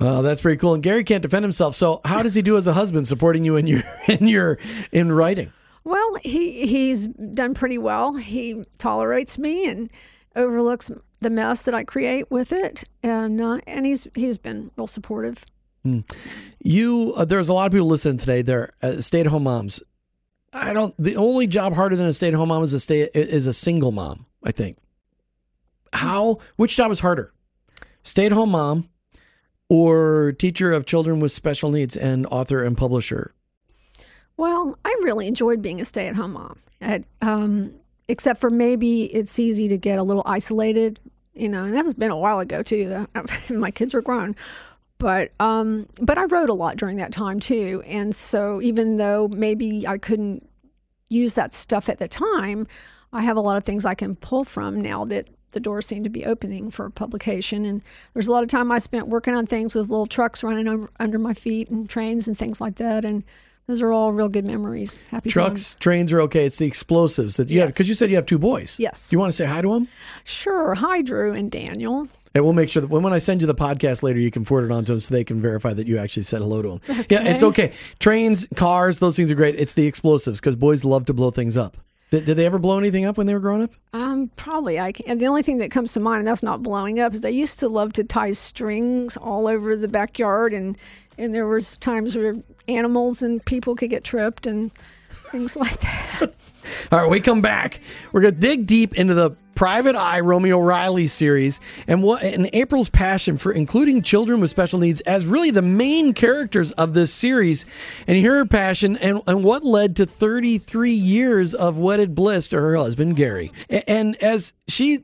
Well, 0.00 0.22
that's 0.22 0.40
pretty 0.40 0.58
cool. 0.58 0.74
And 0.74 0.82
Gary 0.82 1.02
can't 1.02 1.22
defend 1.22 1.44
himself. 1.44 1.74
So, 1.74 2.00
how 2.04 2.22
does 2.22 2.34
he 2.34 2.42
do 2.42 2.56
as 2.56 2.68
a 2.68 2.72
husband, 2.72 3.08
supporting 3.08 3.44
you 3.44 3.56
in 3.56 3.66
your 3.66 3.82
in 4.08 4.28
your 4.28 4.58
in 4.92 5.12
writing? 5.12 5.52
Well, 5.84 6.16
he 6.22 6.66
he's 6.66 7.06
done 7.06 7.54
pretty 7.54 7.78
well. 7.78 8.14
He 8.14 8.64
tolerates 8.78 9.38
me 9.38 9.66
and 9.66 9.90
overlooks 10.36 10.90
the 11.20 11.30
mess 11.30 11.62
that 11.62 11.74
I 11.74 11.84
create 11.84 12.30
with 12.30 12.52
it, 12.52 12.84
and 13.02 13.40
uh, 13.40 13.60
and 13.66 13.86
he's 13.86 14.06
he's 14.14 14.38
been 14.38 14.70
real 14.76 14.86
supportive. 14.86 15.44
Mm. 15.84 16.04
You, 16.60 17.14
uh, 17.16 17.24
there's 17.24 17.48
a 17.48 17.54
lot 17.54 17.66
of 17.66 17.72
people 17.72 17.86
listening 17.86 18.18
today. 18.18 18.42
They're 18.42 18.72
uh, 18.82 19.00
stay-at-home 19.00 19.44
moms. 19.44 19.82
I 20.52 20.72
don't. 20.72 20.94
The 20.98 21.16
only 21.16 21.46
job 21.46 21.74
harder 21.74 21.96
than 21.96 22.06
a 22.06 22.12
stay-at-home 22.12 22.48
mom 22.48 22.62
is 22.62 22.72
a 22.72 22.80
stay 22.80 23.08
is 23.14 23.46
a 23.46 23.52
single 23.52 23.92
mom. 23.92 24.26
I 24.44 24.52
think. 24.52 24.78
How? 25.92 26.38
Which 26.56 26.76
job 26.76 26.90
is 26.92 27.00
harder? 27.00 27.32
Stay-at-home 28.02 28.50
mom 28.50 28.88
or 29.68 30.32
teacher 30.32 30.72
of 30.72 30.86
children 30.86 31.20
with 31.20 31.32
special 31.32 31.70
needs 31.70 31.96
and 31.96 32.26
author 32.26 32.62
and 32.62 32.76
publisher? 32.76 33.34
Well, 34.36 34.78
I 34.84 34.96
really 35.02 35.26
enjoyed 35.26 35.60
being 35.62 35.80
a 35.80 35.84
stay-at-home 35.84 36.32
mom. 36.32 36.58
At, 36.80 37.04
um, 37.20 37.74
except 38.06 38.40
for 38.40 38.50
maybe 38.50 39.04
it's 39.04 39.38
easy 39.38 39.68
to 39.68 39.76
get 39.76 39.98
a 39.98 40.02
little 40.02 40.22
isolated, 40.24 41.00
you 41.34 41.48
know, 41.48 41.64
and 41.64 41.74
that's 41.74 41.92
been 41.94 42.10
a 42.10 42.16
while 42.16 42.38
ago 42.40 42.62
too. 42.62 43.06
My 43.50 43.70
kids 43.70 43.94
are 43.94 44.02
grown. 44.02 44.36
But 44.98 45.30
um, 45.38 45.86
but 46.02 46.18
I 46.18 46.24
wrote 46.24 46.50
a 46.50 46.54
lot 46.54 46.76
during 46.76 46.96
that 46.96 47.12
time 47.12 47.38
too, 47.38 47.84
and 47.86 48.12
so 48.12 48.60
even 48.60 48.96
though 48.96 49.28
maybe 49.28 49.86
I 49.86 49.96
couldn't 49.96 50.48
use 51.08 51.34
that 51.34 51.52
stuff 51.54 51.88
at 51.88 51.98
the 51.98 52.08
time, 52.08 52.66
I 53.12 53.22
have 53.22 53.36
a 53.36 53.40
lot 53.40 53.56
of 53.56 53.64
things 53.64 53.84
I 53.84 53.94
can 53.94 54.16
pull 54.16 54.42
from 54.42 54.82
now 54.82 55.04
that 55.04 55.28
the 55.52 55.60
door 55.60 55.80
seemed 55.82 56.04
to 56.04 56.10
be 56.10 56.24
opening 56.24 56.70
for 56.70 56.90
publication. 56.90 57.64
And 57.64 57.82
there's 58.14 58.28
a 58.28 58.32
lot 58.32 58.42
of 58.42 58.48
time 58.48 58.70
I 58.70 58.78
spent 58.78 59.08
working 59.08 59.34
on 59.34 59.46
things 59.46 59.74
with 59.74 59.88
little 59.88 60.06
trucks 60.06 60.42
running 60.42 60.68
over, 60.68 60.90
under 61.00 61.18
my 61.18 61.34
feet 61.34 61.70
and 61.70 61.88
trains 61.88 62.28
and 62.28 62.36
things 62.36 62.60
like 62.60 62.76
that. 62.76 63.04
And 63.04 63.24
those 63.66 63.82
are 63.82 63.92
all 63.92 64.12
real 64.12 64.28
good 64.28 64.46
memories. 64.46 65.00
Happy 65.10 65.28
trucks, 65.28 65.76
trains 65.78 66.10
are 66.12 66.22
okay. 66.22 66.46
It's 66.46 66.58
the 66.58 66.66
explosives 66.66 67.36
that 67.36 67.50
you 67.50 67.56
yes. 67.56 67.64
have 67.64 67.74
because 67.74 67.88
you 67.88 67.94
said 67.94 68.08
you 68.08 68.16
have 68.16 68.26
two 68.26 68.38
boys. 68.38 68.80
Yes. 68.80 69.10
Do 69.10 69.14
you 69.14 69.20
want 69.20 69.30
to 69.30 69.36
say 69.36 69.44
hi 69.44 69.60
to 69.60 69.74
them? 69.74 69.88
Sure. 70.24 70.74
Hi, 70.74 71.02
Drew 71.02 71.34
and 71.34 71.50
Daniel. 71.50 72.08
And 72.34 72.44
we'll 72.44 72.54
make 72.54 72.68
sure 72.68 72.80
that 72.80 72.88
when, 72.88 73.02
when 73.02 73.12
I 73.12 73.18
send 73.18 73.40
you 73.40 73.46
the 73.46 73.54
podcast 73.54 74.02
later, 74.02 74.20
you 74.20 74.30
can 74.30 74.44
forward 74.44 74.70
it 74.70 74.72
on 74.72 74.84
to 74.84 74.92
them 74.92 75.00
so 75.00 75.14
they 75.14 75.24
can 75.24 75.40
verify 75.40 75.72
that 75.72 75.86
you 75.86 75.98
actually 75.98 76.22
said 76.22 76.40
hello 76.40 76.62
to 76.62 76.68
them. 76.68 76.80
Okay. 76.88 77.06
Yeah, 77.10 77.24
it's 77.24 77.42
okay. 77.42 77.72
Trains, 77.98 78.46
cars, 78.54 79.00
those 79.00 79.16
things 79.16 79.30
are 79.30 79.34
great. 79.34 79.54
It's 79.56 79.72
the 79.72 79.86
explosives 79.86 80.40
because 80.40 80.56
boys 80.56 80.84
love 80.84 81.06
to 81.06 81.14
blow 81.14 81.30
things 81.30 81.56
up. 81.56 81.76
Did, 82.10 82.24
did, 82.24 82.36
they 82.36 82.46
ever 82.46 82.58
blow 82.58 82.78
anything 82.78 83.04
up 83.04 83.18
when 83.18 83.26
they 83.26 83.34
were 83.34 83.40
growing 83.40 83.62
up? 83.62 83.70
Um, 83.92 84.30
probably. 84.36 84.80
I 84.80 84.92
can, 84.92 85.06
and 85.06 85.20
the 85.20 85.26
only 85.26 85.42
thing 85.42 85.58
that 85.58 85.70
comes 85.70 85.92
to 85.92 86.00
mind, 86.00 86.20
and 86.20 86.26
that's 86.26 86.42
not 86.42 86.62
blowing 86.62 87.00
up, 87.00 87.12
is 87.12 87.20
they 87.20 87.30
used 87.30 87.58
to 87.60 87.68
love 87.68 87.92
to 87.94 88.04
tie 88.04 88.32
strings 88.32 89.16
all 89.16 89.46
over 89.46 89.76
the 89.76 89.88
backyard, 89.88 90.54
and 90.54 90.78
and 91.18 91.34
there 91.34 91.46
was 91.46 91.76
times 91.78 92.16
where 92.16 92.36
animals 92.66 93.22
and 93.22 93.44
people 93.44 93.74
could 93.74 93.90
get 93.90 94.04
tripped 94.04 94.46
and 94.46 94.72
things 95.10 95.56
like 95.56 95.80
that. 95.80 96.32
All 96.92 97.00
right, 97.00 97.10
we 97.10 97.20
come 97.20 97.40
back. 97.40 97.80
We're 98.12 98.20
going 98.20 98.34
to 98.34 98.40
dig 98.40 98.66
deep 98.66 98.94
into 98.94 99.14
the 99.14 99.32
Private 99.58 99.96
Eye 99.96 100.20
Romeo 100.20 100.60
Riley 100.60 101.08
series 101.08 101.58
and 101.88 102.00
what 102.00 102.22
and 102.22 102.48
April's 102.52 102.88
passion 102.88 103.38
for 103.38 103.50
including 103.50 104.02
children 104.02 104.40
with 104.40 104.50
special 104.50 104.78
needs 104.78 105.00
as 105.00 105.26
really 105.26 105.50
the 105.50 105.62
main 105.62 106.14
characters 106.14 106.70
of 106.70 106.94
this 106.94 107.12
series 107.12 107.66
and 108.06 108.24
her 108.24 108.46
passion 108.46 108.96
and, 108.98 109.20
and 109.26 109.42
what 109.42 109.64
led 109.64 109.96
to 109.96 110.06
33 110.06 110.92
years 110.92 111.54
of 111.54 111.76
wedded 111.76 112.14
bliss 112.14 112.46
to 112.46 112.56
her 112.56 112.76
husband 112.76 113.16
Gary. 113.16 113.50
And 113.68 114.14
as 114.22 114.52
she 114.68 115.00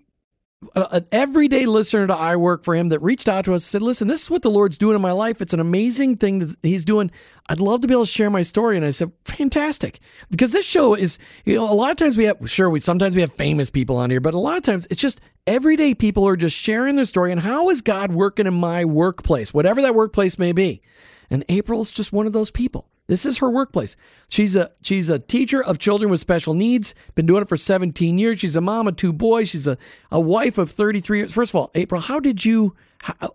an 0.75 1.07
everyday 1.13 1.67
listener 1.67 2.07
to 2.07 2.15
I 2.15 2.37
Work 2.37 2.65
for 2.65 2.75
Him 2.75 2.89
that 2.89 3.01
reached 3.01 3.29
out 3.29 3.45
to 3.47 3.55
us 3.55 3.65
said, 3.65 3.83
Listen, 3.83 4.09
this 4.09 4.23
is 4.23 4.31
what 4.31 4.43
the 4.43 4.51
Lord's 4.51 4.79
doing 4.79 4.95
in 4.95 5.03
my 5.03 5.13
life. 5.13 5.41
It's 5.41 5.55
an 5.55 5.61
amazing 5.61 6.17
thing 6.17 6.41
that 6.41 6.57
He's 6.63 6.85
doing. 6.85 7.11
I'd 7.49 7.61
love 7.61 7.81
to 7.83 7.89
be 7.89 7.95
able 7.95 8.07
to 8.07 8.11
share 8.11 8.31
my 8.31 8.43
story. 8.43 8.77
And 8.77 8.85
I 8.85 8.91
said, 8.91 9.13
Fantastic. 9.25 10.01
Because 10.31 10.53
this 10.53 10.67
show 10.67 10.95
is, 10.95 11.19
you 11.45 11.57
know, 11.57 11.71
a 11.71 11.75
lot 11.75 11.91
of 11.91 11.97
times 11.97 12.17
we 12.17 12.25
have, 12.25 12.39
sure, 12.51 12.71
we 12.71 12.81
sometimes 12.81 13.15
we 13.15 13.21
have 13.21 13.33
famous 13.33 13.71
people 13.71 13.97
on 13.97 14.11
here, 14.11 14.21
but 14.21 14.35
a 14.35 14.39
lot 14.39 14.57
of 14.57 14.63
times 14.63 14.87
it's 14.91 15.01
just 15.01 15.21
everyday 15.47 15.95
people 15.95 16.27
are 16.27 16.37
just 16.37 16.57
sharing 16.57 16.97
their 16.97 17.05
story 17.05 17.33
and 17.33 17.41
how 17.41 17.71
is 17.71 17.81
God 17.81 18.13
working 18.13 18.47
in 18.47 18.55
my 18.55 18.85
workplace, 18.85 19.53
whatever 19.53 19.83
that 19.83 19.95
workplace 19.95 20.39
may 20.39 20.53
be. 20.53 20.83
And 21.31 21.45
April's 21.49 21.91
just 21.91 22.13
one 22.13 22.27
of 22.27 22.33
those 22.33 22.51
people. 22.51 22.89
This 23.07 23.27
is 23.27 23.39
her 23.39 23.51
workplace. 23.51 23.97
She's 24.29 24.57
a 24.57 24.71
she's 24.83 25.11
a 25.11 25.19
teacher 25.19 25.63
of 25.63 25.79
children 25.79 26.11
with 26.11 26.21
special 26.21 26.55
needs. 26.55 26.95
Been 27.15 27.27
doing 27.27 27.43
it 27.43 27.49
for 27.49 27.57
17 27.57 28.17
years. 28.19 28.41
She's 28.41 28.57
a 28.57 28.61
mom 28.61 28.89
of 28.89 28.97
two 28.97 29.13
boys. 29.13 29.51
She's 29.51 29.67
a, 29.67 29.77
a 30.11 30.21
wife 30.21 30.57
of 30.57 30.71
33 30.71 31.19
years. 31.19 31.33
First 31.33 31.51
of 31.51 31.57
all, 31.57 31.71
April, 31.75 32.01
how 32.01 32.19
did 32.19 32.45
you 32.45 32.75
how, 33.03 33.35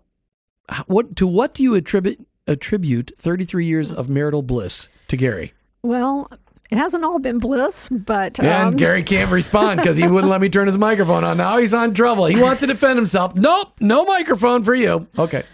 what 0.86 1.14
to 1.16 1.26
what 1.26 1.54
do 1.54 1.62
you 1.62 1.74
attribute 1.74 2.26
attribute 2.48 3.12
33 3.16 3.66
years 3.66 3.92
of 3.92 4.08
marital 4.08 4.42
bliss 4.42 4.88
to 5.08 5.16
Gary? 5.16 5.52
Well, 5.82 6.30
it 6.70 6.76
hasn't 6.76 7.04
all 7.04 7.18
been 7.20 7.38
bliss, 7.38 7.88
but 7.88 8.40
um... 8.40 8.46
and 8.46 8.78
Gary 8.78 9.04
can't 9.04 9.30
respond 9.30 9.80
because 9.80 9.96
he 9.96 10.06
wouldn't 10.06 10.30
let 10.30 10.40
me 10.40 10.48
turn 10.48 10.66
his 10.66 10.78
microphone 10.78 11.22
on. 11.22 11.36
Now 11.36 11.58
he's 11.58 11.74
on 11.74 11.94
trouble. 11.94 12.26
He 12.26 12.40
wants 12.40 12.60
to 12.60 12.66
defend 12.66 12.96
himself. 12.96 13.36
Nope, 13.36 13.74
no 13.80 14.04
microphone 14.04 14.64
for 14.64 14.74
you. 14.74 15.06
Okay. 15.16 15.44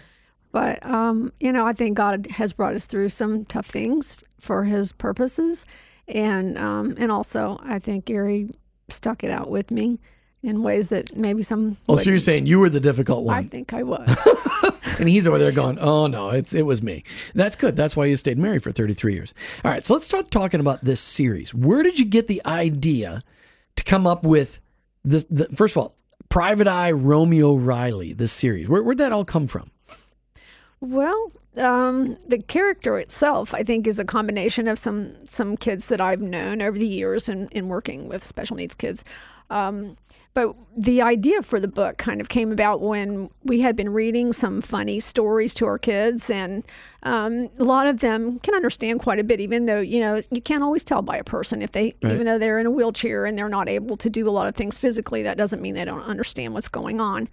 But, 0.51 0.85
um, 0.85 1.31
you 1.39 1.51
know, 1.51 1.65
I 1.67 1.73
think 1.73 1.97
God 1.97 2.27
has 2.31 2.53
brought 2.53 2.73
us 2.73 2.85
through 2.85 3.09
some 3.09 3.45
tough 3.45 3.67
things 3.67 4.17
for 4.39 4.63
his 4.63 4.91
purposes. 4.91 5.65
And, 6.07 6.57
um, 6.57 6.95
and 6.97 7.11
also, 7.11 7.59
I 7.61 7.79
think 7.79 8.05
Gary 8.05 8.49
stuck 8.89 9.23
it 9.23 9.31
out 9.31 9.49
with 9.49 9.71
me 9.71 9.99
in 10.43 10.63
ways 10.63 10.89
that 10.89 11.15
maybe 11.15 11.41
some. 11.41 11.77
Oh, 11.89 11.97
so 11.97 12.09
you're 12.09 12.19
saying 12.19 12.45
you 12.45 12.59
were 12.59 12.69
the 12.69 12.79
difficult 12.79 13.25
one? 13.25 13.35
I 13.35 13.43
think 13.43 13.73
I 13.73 13.83
was. 13.83 14.07
and 14.99 15.09
he's 15.09 15.27
over 15.27 15.37
there 15.37 15.51
going, 15.51 15.79
"Oh 15.79 16.07
no, 16.07 16.29
it's 16.29 16.53
it 16.53 16.65
was 16.65 16.81
me." 16.81 17.03
That's 17.35 17.55
good. 17.55 17.75
That's 17.75 17.95
why 17.95 18.05
you 18.05 18.15
stayed 18.15 18.37
married 18.37 18.63
for 18.63 18.71
33 18.71 19.13
years. 19.13 19.33
All 19.65 19.71
right, 19.71 19.85
so 19.85 19.93
let's 19.93 20.05
start 20.05 20.31
talking 20.31 20.59
about 20.59 20.83
this 20.83 20.99
series. 20.99 21.53
Where 21.53 21.83
did 21.83 21.99
you 21.99 22.05
get 22.05 22.27
the 22.27 22.41
idea 22.45 23.21
to 23.75 23.83
come 23.83 24.07
up 24.07 24.23
with 24.23 24.61
this? 25.03 25.25
The, 25.29 25.47
first 25.55 25.75
of 25.75 25.83
all, 25.83 25.97
Private 26.29 26.67
Eye 26.67 26.91
Romeo 26.91 27.55
Riley, 27.55 28.13
this 28.13 28.31
series. 28.31 28.69
Where, 28.69 28.83
where'd 28.83 28.99
that 28.99 29.11
all 29.11 29.25
come 29.25 29.47
from? 29.47 29.71
Well, 30.79 31.31
um, 31.57 32.17
the 32.27 32.39
character 32.39 32.99
itself, 32.99 33.53
I 33.53 33.63
think, 33.63 33.87
is 33.87 33.97
a 33.97 34.05
combination 34.05 34.67
of 34.67 34.77
some 34.77 35.15
some 35.25 35.57
kids 35.57 35.87
that 35.87 35.99
I've 35.99 36.21
known 36.21 36.61
over 36.61 36.77
the 36.77 36.87
years 36.87 37.29
in, 37.29 37.47
in 37.49 37.67
working 37.67 38.07
with 38.07 38.23
special 38.23 38.55
needs 38.57 38.75
kids. 38.75 39.03
Um, 39.49 39.97
but 40.33 40.55
the 40.77 41.01
idea 41.01 41.41
for 41.41 41.59
the 41.59 41.67
book 41.67 41.97
kind 41.97 42.21
of 42.21 42.29
came 42.29 42.51
about 42.51 42.81
when 42.81 43.31
we 43.43 43.61
had 43.61 43.75
been 43.75 43.89
reading 43.89 44.31
some 44.33 44.61
funny 44.61 44.99
stories 44.99 45.55
to 45.55 45.65
our 45.65 45.79
kids, 45.79 46.29
and 46.29 46.63
um, 47.01 47.49
a 47.57 47.63
lot 47.63 47.87
of 47.87 48.01
them 48.01 48.37
can 48.39 48.53
understand 48.53 48.99
quite 48.99 49.17
a 49.17 49.23
bit, 49.23 49.39
even 49.39 49.65
though 49.65 49.79
you 49.79 49.99
know 49.99 50.21
you 50.29 50.43
can't 50.43 50.61
always 50.61 50.83
tell 50.83 51.01
by 51.01 51.17
a 51.17 51.23
person 51.23 51.63
if 51.63 51.71
they, 51.71 51.95
right. 52.03 52.13
even 52.13 52.27
though 52.27 52.37
they're 52.37 52.59
in 52.59 52.67
a 52.67 52.71
wheelchair 52.71 53.25
and 53.25 53.35
they're 53.35 53.49
not 53.49 53.67
able 53.67 53.97
to 53.97 54.11
do 54.11 54.29
a 54.29 54.31
lot 54.31 54.45
of 54.45 54.53
things 54.53 54.77
physically, 54.77 55.23
that 55.23 55.37
doesn't 55.37 55.59
mean 55.59 55.73
they 55.73 55.85
don't 55.85 56.03
understand 56.03 56.53
what's 56.53 56.67
going 56.67 57.01
on 57.01 57.27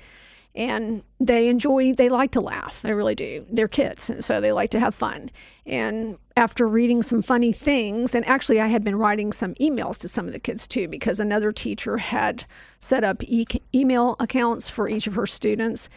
and 0.55 1.03
they 1.19 1.49
enjoy 1.49 1.93
they 1.93 2.09
like 2.09 2.31
to 2.33 2.40
laugh. 2.40 2.83
They 2.83 2.93
really 2.93 3.14
do. 3.14 3.45
They're 3.51 3.69
kids 3.69 4.11
so 4.21 4.40
they 4.40 4.53
like 4.53 4.71
to 4.71 4.81
have 4.81 4.95
fun. 4.95 5.31
And 5.67 6.19
after 6.37 6.69
reading 6.69 7.03
some 7.03 7.23
funny 7.23 7.53
things 7.53 8.14
and 8.14 8.27
actually 8.27 8.61
i 8.61 8.67
had 8.67 8.85
been 8.85 8.97
writing 8.97 9.33
some 9.33 9.55
emails 9.55 9.99
to 9.99 10.09
some 10.09 10.27
of 10.27 10.33
the 10.33 10.40
kids 10.40 10.67
too 10.67 10.88
because 10.88 11.21
another 11.21 11.53
teacher 11.53 11.97
had 11.99 12.45
set 12.81 13.05
up 13.05 13.23
e- 13.25 13.47
email 13.75 14.17
accounts 14.21 14.69
for 14.69 14.88
each 14.88 15.07
of 15.07 15.14
her 15.14 15.27
students. 15.27 15.88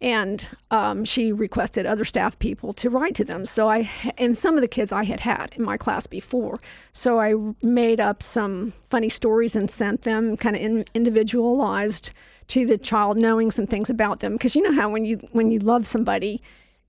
And 0.00 0.48
um, 0.72 1.04
she 1.04 1.32
requested 1.32 1.86
other 1.86 2.04
staff 2.04 2.36
people 2.40 2.72
to 2.72 2.90
write 2.90 3.14
to 3.14 3.24
them. 3.24 3.46
So 3.46 3.70
i 3.70 3.88
and 4.18 4.36
some 4.36 4.56
of 4.56 4.60
the 4.60 4.68
kids 4.68 4.92
i 4.92 5.04
had 5.04 5.20
had 5.20 5.54
in 5.56 5.64
my 5.64 5.78
class 5.78 6.06
before. 6.06 6.58
So 6.92 7.18
i 7.18 7.34
made 7.62 8.00
up 8.00 8.22
some 8.22 8.74
funny 8.90 9.08
stories 9.08 9.56
and 9.56 9.70
sent 9.70 10.02
them 10.02 10.36
kind 10.36 10.56
of 10.56 10.62
in, 10.62 10.84
individualized 10.92 12.10
to 12.48 12.66
the 12.66 12.78
child 12.78 13.18
knowing 13.18 13.50
some 13.50 13.66
things 13.66 13.90
about 13.90 14.20
them. 14.20 14.32
Because 14.32 14.54
you 14.54 14.62
know 14.62 14.72
how 14.72 14.88
when 14.88 15.04
you 15.04 15.16
when 15.32 15.50
you 15.50 15.58
love 15.58 15.86
somebody 15.86 16.42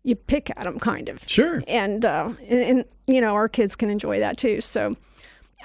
you 0.03 0.15
pick 0.15 0.49
at 0.49 0.63
them 0.63 0.79
kind 0.79 1.09
of. 1.09 1.23
Sure. 1.27 1.63
And 1.67 2.05
uh 2.05 2.33
and, 2.47 2.59
and 2.59 2.85
you 3.07 3.21
know 3.21 3.33
our 3.33 3.49
kids 3.49 3.75
can 3.75 3.89
enjoy 3.89 4.19
that 4.19 4.37
too. 4.37 4.61
So 4.61 4.91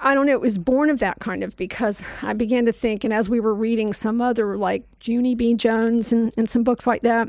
I 0.00 0.14
don't 0.14 0.26
know, 0.26 0.32
it 0.32 0.40
was 0.40 0.58
born 0.58 0.90
of 0.90 1.00
that 1.00 1.18
kind 1.18 1.42
of 1.42 1.56
because 1.56 2.02
I 2.22 2.32
began 2.32 2.66
to 2.66 2.72
think, 2.72 3.04
and 3.04 3.12
as 3.12 3.28
we 3.28 3.40
were 3.40 3.54
reading 3.54 3.92
some 3.92 4.20
other 4.20 4.56
like 4.56 4.84
Junie 5.02 5.34
B. 5.34 5.54
Jones 5.54 6.12
and, 6.12 6.32
and 6.36 6.48
some 6.48 6.62
books 6.62 6.86
like 6.86 7.02
that, 7.02 7.28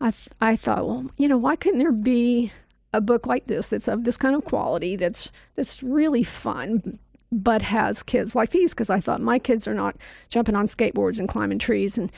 I, 0.00 0.10
th- 0.10 0.28
I 0.40 0.56
thought, 0.56 0.86
well, 0.86 1.06
you 1.16 1.28
know, 1.28 1.38
why 1.38 1.56
couldn't 1.56 1.78
there 1.78 1.92
be 1.92 2.52
a 2.92 3.00
book 3.00 3.26
like 3.26 3.46
this 3.46 3.68
that's 3.68 3.88
of 3.88 4.04
this 4.04 4.16
kind 4.16 4.36
of 4.36 4.44
quality 4.44 4.96
that's 4.96 5.30
that's 5.56 5.82
really 5.82 6.22
fun 6.22 6.98
but 7.42 7.62
has 7.62 8.02
kids 8.02 8.34
like 8.34 8.50
these 8.50 8.72
because 8.72 8.90
I 8.90 9.00
thought 9.00 9.20
my 9.20 9.38
kids 9.38 9.66
are 9.66 9.74
not 9.74 9.96
jumping 10.28 10.54
on 10.54 10.66
skateboards 10.66 11.18
and 11.18 11.28
climbing 11.28 11.58
trees 11.58 11.98
and 11.98 12.12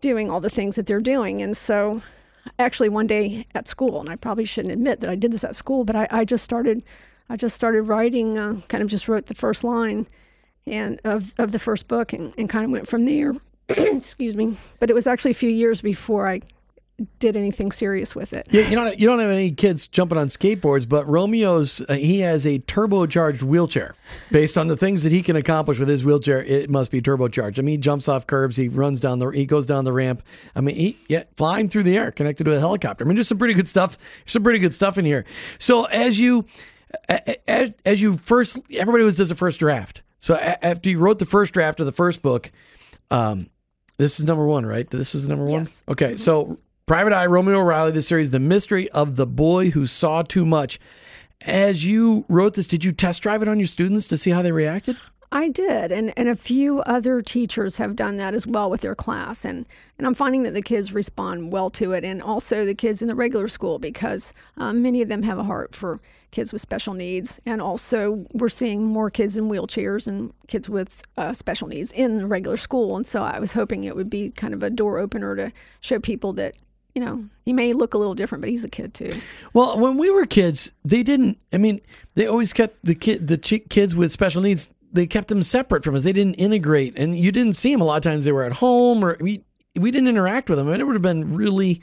doing 0.00 0.30
all 0.30 0.40
the 0.40 0.50
things 0.50 0.76
that 0.76 0.86
they're 0.86 1.00
doing. 1.00 1.42
And 1.42 1.56
so 1.56 2.02
actually 2.58 2.88
one 2.88 3.06
day 3.06 3.46
at 3.54 3.68
school 3.68 4.00
and 4.00 4.08
I 4.08 4.16
probably 4.16 4.44
shouldn't 4.44 4.72
admit 4.72 5.00
that 5.00 5.10
I 5.10 5.14
did 5.14 5.32
this 5.32 5.44
at 5.44 5.54
school 5.54 5.84
but 5.84 5.94
I, 5.94 6.08
I 6.10 6.24
just 6.24 6.42
started 6.42 6.82
I 7.28 7.36
just 7.36 7.54
started 7.54 7.82
writing 7.82 8.38
uh, 8.38 8.60
kind 8.68 8.82
of 8.82 8.88
just 8.88 9.08
wrote 9.08 9.26
the 9.26 9.34
first 9.34 9.62
line 9.62 10.06
and 10.66 11.00
of, 11.04 11.34
of 11.38 11.52
the 11.52 11.58
first 11.58 11.88
book 11.88 12.12
and, 12.12 12.32
and 12.38 12.48
kind 12.48 12.64
of 12.64 12.70
went 12.70 12.88
from 12.88 13.04
there. 13.04 13.34
Excuse 13.68 14.36
me. 14.36 14.56
But 14.78 14.90
it 14.90 14.94
was 14.94 15.06
actually 15.06 15.32
a 15.32 15.34
few 15.34 15.50
years 15.50 15.80
before 15.80 16.28
I 16.28 16.40
did 17.18 17.36
anything 17.36 17.72
serious 17.72 18.14
with 18.14 18.32
it. 18.32 18.46
Yeah, 18.50 18.68
you 18.68 18.76
don't 18.76 18.98
you 18.98 19.06
don't 19.06 19.18
have 19.18 19.30
any 19.30 19.50
kids 19.50 19.86
jumping 19.86 20.18
on 20.18 20.26
skateboards, 20.26 20.88
but 20.88 21.06
Romeo's 21.06 21.82
uh, 21.88 21.94
he 21.94 22.20
has 22.20 22.46
a 22.46 22.58
turbocharged 22.60 23.42
wheelchair. 23.42 23.94
Based 24.30 24.58
on 24.58 24.66
the 24.66 24.76
things 24.76 25.02
that 25.04 25.12
he 25.12 25.22
can 25.22 25.36
accomplish 25.36 25.78
with 25.78 25.88
his 25.88 26.04
wheelchair, 26.04 26.42
it 26.42 26.68
must 26.68 26.90
be 26.90 27.00
turbocharged. 27.00 27.58
I 27.58 27.62
mean, 27.62 27.74
he 27.74 27.78
jumps 27.78 28.08
off 28.08 28.26
curbs, 28.26 28.56
he 28.56 28.68
runs 28.68 29.00
down 29.00 29.18
the 29.18 29.28
he 29.28 29.46
goes 29.46 29.66
down 29.66 29.84
the 29.84 29.92
ramp. 29.92 30.22
I 30.54 30.60
mean, 30.60 30.76
he 30.76 30.96
yeah, 31.08 31.24
flying 31.36 31.68
through 31.68 31.84
the 31.84 31.96
air, 31.96 32.10
connected 32.10 32.44
to 32.44 32.56
a 32.56 32.60
helicopter. 32.60 33.04
I 33.04 33.08
mean, 33.08 33.16
there's 33.16 33.28
some 33.28 33.38
pretty 33.38 33.54
good 33.54 33.68
stuff. 33.68 33.98
Some 34.26 34.42
pretty 34.42 34.58
good 34.58 34.74
stuff 34.74 34.98
in 34.98 35.04
here. 35.04 35.24
So 35.58 35.84
as 35.84 36.18
you 36.18 36.46
as, 37.08 37.72
as 37.84 38.00
you 38.02 38.16
first, 38.18 38.58
everybody 38.72 39.04
was 39.04 39.16
does 39.16 39.30
a 39.30 39.34
first 39.34 39.60
draft. 39.60 40.02
So 40.18 40.36
after 40.36 40.90
you 40.90 40.98
wrote 40.98 41.18
the 41.18 41.26
first 41.26 41.54
draft 41.54 41.80
of 41.80 41.86
the 41.86 41.92
first 41.92 42.20
book, 42.20 42.50
um, 43.10 43.48
this 43.96 44.18
is 44.18 44.26
number 44.26 44.46
one, 44.46 44.66
right? 44.66 44.88
This 44.88 45.14
is 45.14 45.28
number 45.28 45.44
one. 45.44 45.60
Yes. 45.60 45.82
Okay, 45.88 46.16
so 46.16 46.58
Private 46.90 47.12
Eye, 47.12 47.26
Romeo 47.26 47.60
O'Reilly, 47.60 47.92
the 47.92 48.02
series, 48.02 48.30
The 48.30 48.40
Mystery 48.40 48.90
of 48.90 49.14
the 49.14 49.24
Boy 49.24 49.70
Who 49.70 49.86
Saw 49.86 50.22
Too 50.22 50.44
Much. 50.44 50.80
As 51.42 51.86
you 51.86 52.24
wrote 52.28 52.54
this, 52.54 52.66
did 52.66 52.84
you 52.84 52.90
test 52.90 53.22
drive 53.22 53.42
it 53.42 53.48
on 53.48 53.60
your 53.60 53.68
students 53.68 54.08
to 54.08 54.16
see 54.16 54.32
how 54.32 54.42
they 54.42 54.50
reacted? 54.50 54.96
I 55.30 55.50
did, 55.50 55.92
and, 55.92 56.12
and 56.16 56.28
a 56.28 56.34
few 56.34 56.80
other 56.80 57.22
teachers 57.22 57.76
have 57.76 57.94
done 57.94 58.16
that 58.16 58.34
as 58.34 58.44
well 58.44 58.68
with 58.68 58.80
their 58.80 58.96
class, 58.96 59.44
and, 59.44 59.68
and 59.98 60.06
I'm 60.08 60.14
finding 60.14 60.42
that 60.42 60.54
the 60.54 60.62
kids 60.62 60.92
respond 60.92 61.52
well 61.52 61.70
to 61.70 61.92
it, 61.92 62.02
and 62.02 62.20
also 62.20 62.66
the 62.66 62.74
kids 62.74 63.02
in 63.02 63.06
the 63.06 63.14
regular 63.14 63.46
school 63.46 63.78
because 63.78 64.34
um, 64.56 64.82
many 64.82 65.00
of 65.00 65.08
them 65.08 65.22
have 65.22 65.38
a 65.38 65.44
heart 65.44 65.76
for 65.76 66.00
kids 66.32 66.52
with 66.52 66.60
special 66.60 66.94
needs, 66.94 67.38
and 67.46 67.62
also 67.62 68.26
we're 68.32 68.48
seeing 68.48 68.84
more 68.84 69.10
kids 69.10 69.36
in 69.36 69.48
wheelchairs 69.48 70.08
and 70.08 70.32
kids 70.48 70.68
with 70.68 71.04
uh, 71.16 71.32
special 71.32 71.68
needs 71.68 71.92
in 71.92 72.18
the 72.18 72.26
regular 72.26 72.56
school, 72.56 72.96
and 72.96 73.06
so 73.06 73.22
I 73.22 73.38
was 73.38 73.52
hoping 73.52 73.84
it 73.84 73.94
would 73.94 74.10
be 74.10 74.30
kind 74.30 74.52
of 74.52 74.64
a 74.64 74.70
door 74.70 74.98
opener 74.98 75.36
to 75.36 75.52
show 75.80 76.00
people 76.00 76.32
that 76.32 76.56
you 76.94 77.04
know, 77.04 77.24
he 77.44 77.52
may 77.52 77.72
look 77.72 77.94
a 77.94 77.98
little 77.98 78.14
different, 78.14 78.42
but 78.42 78.50
he's 78.50 78.64
a 78.64 78.68
kid 78.68 78.94
too. 78.94 79.12
Well, 79.52 79.78
when 79.78 79.96
we 79.96 80.10
were 80.10 80.26
kids, 80.26 80.72
they 80.84 81.02
didn't. 81.02 81.38
I 81.52 81.58
mean, 81.58 81.80
they 82.14 82.26
always 82.26 82.52
kept 82.52 82.84
the 82.84 82.94
kid, 82.94 83.28
the 83.28 83.38
kids 83.38 83.94
with 83.94 84.10
special 84.10 84.42
needs. 84.42 84.68
They 84.92 85.06
kept 85.06 85.28
them 85.28 85.42
separate 85.42 85.84
from 85.84 85.94
us. 85.94 86.02
They 86.02 86.12
didn't 86.12 86.34
integrate, 86.34 86.98
and 86.98 87.16
you 87.16 87.30
didn't 87.30 87.54
see 87.54 87.72
them 87.72 87.80
a 87.80 87.84
lot 87.84 87.96
of 87.96 88.02
times. 88.02 88.24
They 88.24 88.32
were 88.32 88.42
at 88.42 88.54
home, 88.54 89.04
or 89.04 89.16
we 89.20 89.44
we 89.78 89.90
didn't 89.90 90.08
interact 90.08 90.48
with 90.48 90.58
them. 90.58 90.68
And 90.68 90.80
it 90.80 90.84
would 90.84 90.94
have 90.94 91.02
been 91.02 91.34
really, 91.34 91.80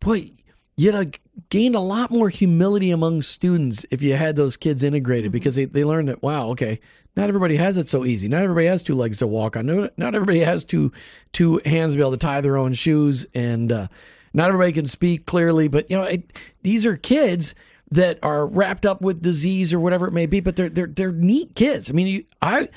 boy, 0.00 0.30
you'd 0.76 0.94
have 0.94 1.12
gained 1.50 1.74
a 1.74 1.80
lot 1.80 2.12
more 2.12 2.28
humility 2.28 2.92
among 2.92 3.22
students 3.22 3.84
if 3.90 4.02
you 4.02 4.14
had 4.14 4.36
those 4.36 4.56
kids 4.56 4.84
integrated 4.84 5.26
mm-hmm. 5.26 5.32
because 5.32 5.56
they, 5.56 5.64
they 5.64 5.84
learned 5.84 6.08
that 6.08 6.22
wow, 6.22 6.48
okay, 6.50 6.78
not 7.16 7.28
everybody 7.28 7.56
has 7.56 7.76
it 7.76 7.88
so 7.88 8.04
easy. 8.04 8.28
Not 8.28 8.42
everybody 8.42 8.66
has 8.66 8.84
two 8.84 8.94
legs 8.94 9.16
to 9.18 9.26
walk 9.26 9.56
on. 9.56 9.66
Not 9.96 10.14
everybody 10.14 10.40
has 10.40 10.62
two 10.62 10.92
two 11.32 11.60
hands 11.64 11.94
to 11.94 11.96
be 11.96 12.02
able 12.02 12.12
to 12.12 12.18
tie 12.18 12.40
their 12.40 12.56
own 12.56 12.72
shoes 12.72 13.26
and. 13.34 13.72
Uh, 13.72 13.88
not 14.32 14.48
everybody 14.48 14.72
can 14.72 14.86
speak 14.86 15.26
clearly, 15.26 15.68
but 15.68 15.90
you 15.90 15.96
know, 15.96 16.04
it, 16.04 16.38
these 16.62 16.86
are 16.86 16.96
kids 16.96 17.54
that 17.90 18.18
are 18.22 18.46
wrapped 18.46 18.84
up 18.84 19.00
with 19.00 19.22
disease 19.22 19.72
or 19.72 19.80
whatever 19.80 20.06
it 20.06 20.12
may 20.12 20.26
be, 20.26 20.40
but 20.40 20.56
they're 20.56 20.68
they're 20.68 20.86
they're 20.86 21.12
neat 21.12 21.54
kids. 21.54 21.90
I 21.90 21.94
mean, 21.94 22.06
you, 22.06 22.24
I 22.42 22.68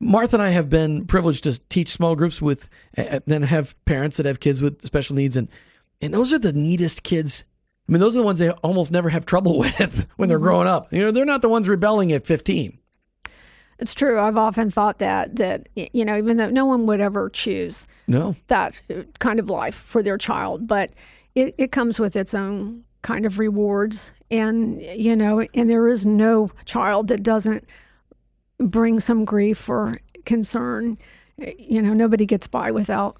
Martha 0.00 0.36
and 0.36 0.42
I 0.42 0.50
have 0.50 0.68
been 0.68 1.06
privileged 1.06 1.44
to 1.44 1.58
teach 1.68 1.90
small 1.90 2.16
groups 2.16 2.40
with, 2.40 2.68
uh, 2.96 3.20
then 3.26 3.42
have 3.42 3.74
parents 3.84 4.16
that 4.16 4.26
have 4.26 4.40
kids 4.40 4.62
with 4.62 4.82
special 4.82 5.14
needs, 5.16 5.36
and 5.36 5.48
and 6.00 6.12
those 6.12 6.32
are 6.32 6.38
the 6.38 6.52
neatest 6.52 7.02
kids. 7.02 7.44
I 7.88 7.92
mean, 7.92 8.00
those 8.00 8.16
are 8.16 8.20
the 8.20 8.24
ones 8.24 8.38
they 8.38 8.50
almost 8.50 8.92
never 8.92 9.08
have 9.08 9.26
trouble 9.26 9.58
with 9.60 10.06
when 10.16 10.28
they're 10.28 10.38
mm-hmm. 10.38 10.44
growing 10.44 10.68
up. 10.68 10.92
You 10.92 11.02
know, 11.02 11.10
they're 11.10 11.24
not 11.24 11.42
the 11.42 11.48
ones 11.48 11.68
rebelling 11.68 12.12
at 12.12 12.26
15. 12.26 12.78
It's 13.80 13.94
true. 13.94 14.20
I've 14.20 14.36
often 14.36 14.70
thought 14.70 14.98
that 14.98 15.36
that 15.36 15.68
you 15.74 16.04
know, 16.04 16.16
even 16.16 16.36
though 16.36 16.50
no 16.50 16.66
one 16.66 16.86
would 16.86 17.00
ever 17.00 17.30
choose 17.30 17.86
no 18.06 18.36
that 18.48 18.82
uh, 18.90 19.02
kind 19.18 19.38
of 19.40 19.48
life 19.48 19.74
for 19.74 20.02
their 20.02 20.18
child, 20.18 20.66
but 20.66 20.90
it, 21.34 21.54
it 21.58 21.72
comes 21.72 21.98
with 21.98 22.16
its 22.16 22.34
own 22.34 22.84
kind 23.02 23.24
of 23.24 23.38
rewards, 23.38 24.12
and 24.30 24.82
you 24.82 25.16
know, 25.16 25.46
and 25.54 25.70
there 25.70 25.88
is 25.88 26.04
no 26.04 26.50
child 26.66 27.08
that 27.08 27.22
doesn't 27.22 27.64
bring 28.58 29.00
some 29.00 29.24
grief 29.24 29.68
or 29.68 29.98
concern. 30.24 30.98
Uh, 31.40 31.50
you 31.58 31.80
know, 31.80 31.94
nobody 31.94 32.26
gets 32.26 32.46
by 32.46 32.70
without 32.70 33.16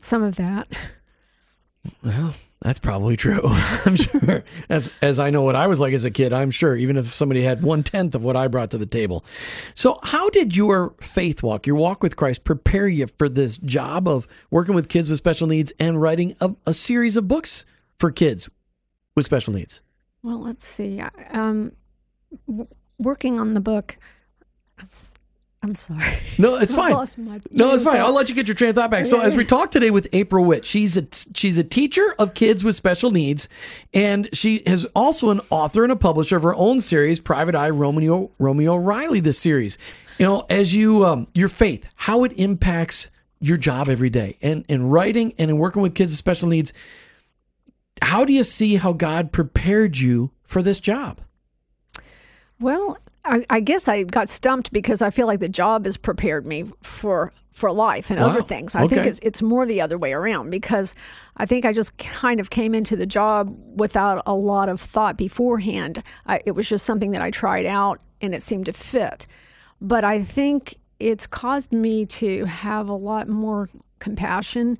some 0.00 0.22
of 0.22 0.36
that. 0.36 0.68
Well, 2.02 2.34
that's 2.60 2.80
probably 2.80 3.16
true. 3.16 3.40
I'm 3.44 3.96
sure. 3.96 4.42
As 4.68 4.90
as 5.00 5.18
I 5.18 5.30
know 5.30 5.42
what 5.42 5.54
I 5.54 5.68
was 5.68 5.80
like 5.80 5.92
as 5.92 6.04
a 6.04 6.10
kid, 6.10 6.32
I'm 6.32 6.50
sure, 6.50 6.76
even 6.76 6.96
if 6.96 7.14
somebody 7.14 7.42
had 7.42 7.62
one 7.62 7.82
tenth 7.82 8.14
of 8.14 8.24
what 8.24 8.36
I 8.36 8.48
brought 8.48 8.70
to 8.72 8.78
the 8.78 8.86
table. 8.86 9.24
So 9.74 9.98
how 10.02 10.28
did 10.30 10.56
your 10.56 10.94
faith 11.00 11.42
walk, 11.42 11.66
your 11.66 11.76
walk 11.76 12.02
with 12.02 12.16
Christ, 12.16 12.42
prepare 12.44 12.88
you 12.88 13.06
for 13.06 13.28
this 13.28 13.58
job 13.58 14.08
of 14.08 14.26
working 14.50 14.74
with 14.74 14.88
kids 14.88 15.08
with 15.08 15.18
special 15.18 15.46
needs 15.46 15.72
and 15.78 16.00
writing 16.00 16.34
a, 16.40 16.54
a 16.66 16.74
series 16.74 17.16
of 17.16 17.28
books 17.28 17.64
for 17.98 18.10
kids 18.10 18.50
with 19.14 19.24
special 19.24 19.54
needs? 19.54 19.80
Well, 20.22 20.40
let's 20.42 20.66
see. 20.66 21.00
Um, 21.30 21.72
w- 22.48 22.68
working 22.98 23.38
on 23.38 23.54
the 23.54 23.60
book, 23.60 23.98
I'm 25.62 25.74
sorry. 25.74 26.18
No, 26.38 26.56
it's 26.56 26.74
fine. 26.76 26.92
no, 27.50 27.74
it's 27.74 27.82
fine. 27.82 28.00
I'll 28.00 28.14
let 28.14 28.28
you 28.28 28.34
get 28.34 28.46
your 28.46 28.54
train 28.54 28.70
of 28.70 28.76
thought 28.76 28.90
back. 28.90 29.06
So, 29.06 29.20
as 29.20 29.34
we 29.34 29.44
talk 29.44 29.70
today 29.70 29.90
with 29.90 30.08
April 30.12 30.44
Whitt, 30.44 30.64
she's 30.64 30.96
a 30.96 31.06
she's 31.34 31.58
a 31.58 31.64
teacher 31.64 32.14
of 32.18 32.34
kids 32.34 32.62
with 32.62 32.76
special 32.76 33.10
needs, 33.10 33.48
and 33.92 34.28
she 34.32 34.56
is 34.56 34.86
also 34.94 35.30
an 35.30 35.40
author 35.50 35.82
and 35.82 35.92
a 35.92 35.96
publisher 35.96 36.36
of 36.36 36.44
her 36.44 36.54
own 36.54 36.80
series, 36.80 37.18
Private 37.18 37.54
Eye 37.56 37.70
Romeo 37.70 38.30
Romeo 38.38 38.76
Riley. 38.76 39.20
This 39.20 39.38
series, 39.38 39.78
you 40.18 40.26
know, 40.26 40.46
as 40.48 40.74
you 40.74 41.04
um, 41.04 41.26
your 41.34 41.48
faith, 41.48 41.84
how 41.96 42.22
it 42.24 42.32
impacts 42.36 43.10
your 43.40 43.56
job 43.56 43.88
every 43.88 44.10
day, 44.10 44.36
and 44.40 44.64
in 44.68 44.88
writing 44.88 45.34
and 45.38 45.50
in 45.50 45.58
working 45.58 45.82
with 45.82 45.94
kids 45.94 46.12
with 46.12 46.18
special 46.18 46.48
needs. 46.48 46.72
How 48.00 48.24
do 48.24 48.32
you 48.32 48.44
see 48.44 48.76
how 48.76 48.92
God 48.92 49.32
prepared 49.32 49.98
you 49.98 50.30
for 50.44 50.62
this 50.62 50.78
job? 50.78 51.20
Well, 52.60 52.96
I, 53.28 53.46
I, 53.50 53.60
guess 53.60 53.88
I 53.88 54.04
got 54.04 54.28
stumped 54.28 54.72
because 54.72 55.02
I 55.02 55.10
feel 55.10 55.26
like 55.26 55.40
the 55.40 55.48
job 55.48 55.84
has 55.84 55.96
prepared 55.96 56.46
me 56.46 56.64
for 56.82 57.32
for 57.52 57.72
life 57.72 58.10
and 58.10 58.20
wow. 58.20 58.28
other 58.28 58.40
things. 58.40 58.76
I 58.76 58.84
okay. 58.84 58.94
think 58.94 59.06
it's 59.08 59.18
it's 59.22 59.42
more 59.42 59.66
the 59.66 59.80
other 59.80 59.98
way 59.98 60.12
around 60.12 60.50
because 60.50 60.94
I 61.36 61.44
think 61.44 61.64
I 61.64 61.72
just 61.72 61.96
kind 61.98 62.38
of 62.40 62.50
came 62.50 62.74
into 62.74 62.96
the 62.96 63.06
job 63.06 63.56
without 63.78 64.22
a 64.26 64.34
lot 64.34 64.68
of 64.68 64.80
thought 64.80 65.16
beforehand. 65.16 66.02
I, 66.26 66.40
it 66.46 66.52
was 66.52 66.68
just 66.68 66.86
something 66.86 67.10
that 67.10 67.22
I 67.22 67.30
tried 67.30 67.66
out 67.66 68.00
and 68.20 68.34
it 68.34 68.42
seemed 68.42 68.66
to 68.66 68.72
fit. 68.72 69.26
But 69.80 70.04
I 70.04 70.22
think 70.22 70.76
it's 71.00 71.26
caused 71.26 71.72
me 71.72 72.06
to 72.06 72.44
have 72.44 72.88
a 72.88 72.94
lot 72.94 73.28
more 73.28 73.68
compassion. 73.98 74.78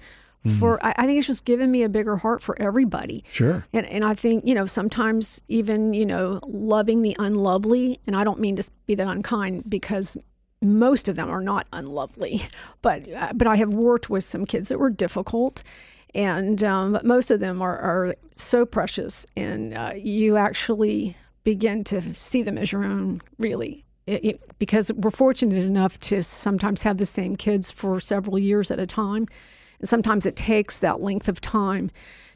For 0.48 0.84
I, 0.84 0.94
I, 0.96 1.06
think 1.06 1.18
it's 1.18 1.26
just 1.26 1.44
given 1.44 1.70
me 1.70 1.82
a 1.82 1.88
bigger 1.88 2.16
heart 2.16 2.42
for 2.42 2.60
everybody. 2.60 3.24
Sure. 3.30 3.64
And 3.72 3.86
and 3.86 4.04
I 4.04 4.14
think 4.14 4.46
you 4.46 4.54
know 4.54 4.66
sometimes 4.66 5.40
even 5.48 5.94
you 5.94 6.06
know 6.06 6.40
loving 6.46 7.02
the 7.02 7.16
unlovely, 7.18 8.00
and 8.06 8.16
I 8.16 8.24
don't 8.24 8.40
mean 8.40 8.56
to 8.56 8.70
be 8.86 8.94
that 8.94 9.06
unkind 9.06 9.68
because 9.68 10.16
most 10.60 11.08
of 11.08 11.16
them 11.16 11.30
are 11.30 11.40
not 11.40 11.66
unlovely, 11.72 12.42
but 12.82 13.10
uh, 13.12 13.32
but 13.34 13.46
I 13.46 13.56
have 13.56 13.72
worked 13.72 14.10
with 14.10 14.24
some 14.24 14.44
kids 14.44 14.68
that 14.68 14.78
were 14.78 14.90
difficult, 14.90 15.62
and 16.14 16.62
um, 16.64 16.92
but 16.92 17.04
most 17.04 17.30
of 17.30 17.40
them 17.40 17.62
are, 17.62 17.78
are 17.78 18.14
so 18.34 18.64
precious, 18.64 19.26
and 19.36 19.74
uh, 19.74 19.92
you 19.96 20.36
actually 20.36 21.16
begin 21.44 21.84
to 21.84 22.14
see 22.14 22.42
them 22.42 22.58
as 22.58 22.72
your 22.72 22.84
own, 22.84 23.22
really. 23.38 23.84
It, 24.06 24.24
it, 24.24 24.58
because 24.58 24.90
we're 24.94 25.10
fortunate 25.10 25.62
enough 25.62 26.00
to 26.00 26.22
sometimes 26.22 26.82
have 26.82 26.96
the 26.96 27.04
same 27.04 27.36
kids 27.36 27.70
for 27.70 28.00
several 28.00 28.38
years 28.38 28.70
at 28.70 28.78
a 28.78 28.86
time 28.86 29.26
And 29.80 29.88
sometimes 29.88 30.26
it 30.26 30.36
takes 30.36 30.78
that 30.78 31.00
length 31.00 31.28
of 31.28 31.40
time 31.40 31.90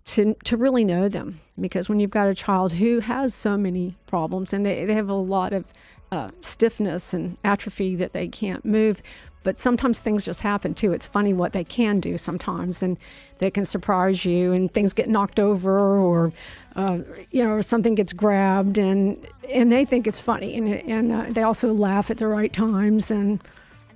to 0.05 0.35
to 0.45 0.57
really 0.57 0.85
know 0.85 1.09
them. 1.09 1.41
Because 1.61 1.89
when 1.89 2.01
you've 2.01 2.11
got 2.11 2.29
a 2.29 2.35
child 2.35 2.73
who 2.73 3.01
has 3.01 3.35
so 3.35 3.57
many 3.57 3.97
problems 4.07 4.53
and 4.53 4.65
they, 4.67 4.85
they 4.85 4.95
have 4.95 5.09
a 5.09 5.15
lot 5.15 5.53
of 5.53 5.65
uh, 6.11 6.31
stiffness 6.41 7.15
and 7.15 7.39
atrophy 7.45 7.97
that 7.97 8.13
they 8.13 8.29
can't 8.29 8.65
move 8.65 9.01
but 9.43 9.59
sometimes 9.59 10.01
things 10.01 10.25
just 10.25 10.41
happen 10.41 10.75
too. 10.75 10.93
It's 10.93 11.07
funny 11.07 11.33
what 11.33 11.53
they 11.53 11.65
can 11.65 12.01
do 12.01 12.17
sometimes 12.17 12.83
and 12.83 12.97
they 13.39 13.51
can 13.51 13.65
surprise 13.65 14.25
you 14.25 14.53
and 14.53 14.73
things 14.73 14.93
get 14.93 15.09
knocked 15.09 15.41
over 15.41 15.99
or 15.99 16.33
uh, 16.77 16.99
you 17.31 17.45
know 17.45 17.61
something 17.61 17.95
gets 17.95 18.13
grabbed 18.13 18.79
and 18.79 19.27
and 19.49 19.71
they 19.71 19.85
think 19.85 20.07
it's 20.07 20.21
funny 20.21 20.57
and, 20.57 20.69
and 20.69 21.13
uh, 21.13 21.27
they 21.29 21.43
also 21.43 21.73
laugh 21.73 22.11
at 22.11 22.19
the 22.19 22.27
right 22.27 22.53
times 22.53 23.11
and 23.11 23.43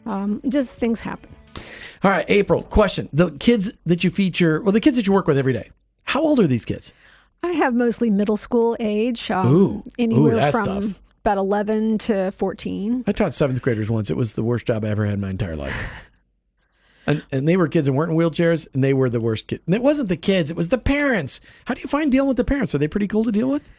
um, 0.05 0.41
just 0.49 0.79
things 0.79 1.01
happen 1.01 1.31
all 2.03 2.11
right 2.11 2.27
april 2.29 2.63
question 2.63 3.09
the 3.13 3.31
kids 3.33 3.73
that 3.87 4.05
you 4.05 4.11
feature 4.11 4.63
well 4.63 4.73
the 4.73 4.81
kids 4.81 4.97
that 4.97 5.07
you 5.07 5.13
work 5.13 5.27
with 5.27 5.39
every 5.39 5.53
day 5.53 5.71
how 6.07 6.23
old 6.23 6.41
are 6.41 6.47
these 6.47 6.65
kids? 6.65 6.95
I 7.43 7.53
have 7.53 7.75
mostly 7.75 8.11
middle 8.11 8.37
school 8.37 8.77
age. 8.81 9.31
Um, 9.31 9.47
ooh, 9.47 9.85
anywhere 9.99 10.37
ooh, 10.37 10.53
from 10.53 10.65
tough. 10.65 11.03
about 11.21 11.37
11 11.37 11.99
to 11.99 12.31
14. 12.31 13.05
I 13.07 13.13
taught 13.13 13.35
seventh 13.35 13.61
graders 13.61 13.91
once. 13.91 14.11
It 14.11 14.17
was 14.17 14.35
the 14.35 14.43
worst 14.43 14.67
job 14.67 14.85
I 14.85 14.89
ever 14.89 15.05
had 15.05 15.15
in 15.15 15.21
my 15.21 15.31
entire 15.31 15.57
life. 15.57 16.11
and, 17.07 17.23
and 17.31 17.47
they 17.47 17.57
were 17.57 17.69
kids 17.69 17.89
and 17.89 17.97
weren't 17.97 18.13
in 18.13 18.17
wheelchairs, 18.17 18.73
and 18.73 18.83
they 18.83 18.95
were 18.95 19.11
the 19.11 19.21
worst 19.21 19.49
kids. 19.49 19.63
And 19.67 19.75
it 19.75 19.83
wasn't 19.83 20.09
the 20.09 20.17
kids, 20.17 20.51
it 20.51 20.57
was 20.57 20.71
the 20.71 20.79
parents. 20.79 21.41
How 21.67 21.75
do 21.75 21.81
you 21.83 21.89
find 21.89 22.11
dealing 22.11 22.29
with 22.29 22.39
the 22.39 22.45
parents? 22.45 22.75
Are 22.75 22.79
they 22.79 22.89
pretty 22.89 23.09
cool 23.09 23.25
to 23.25 23.33
deal 23.33 23.51
with? 23.51 23.71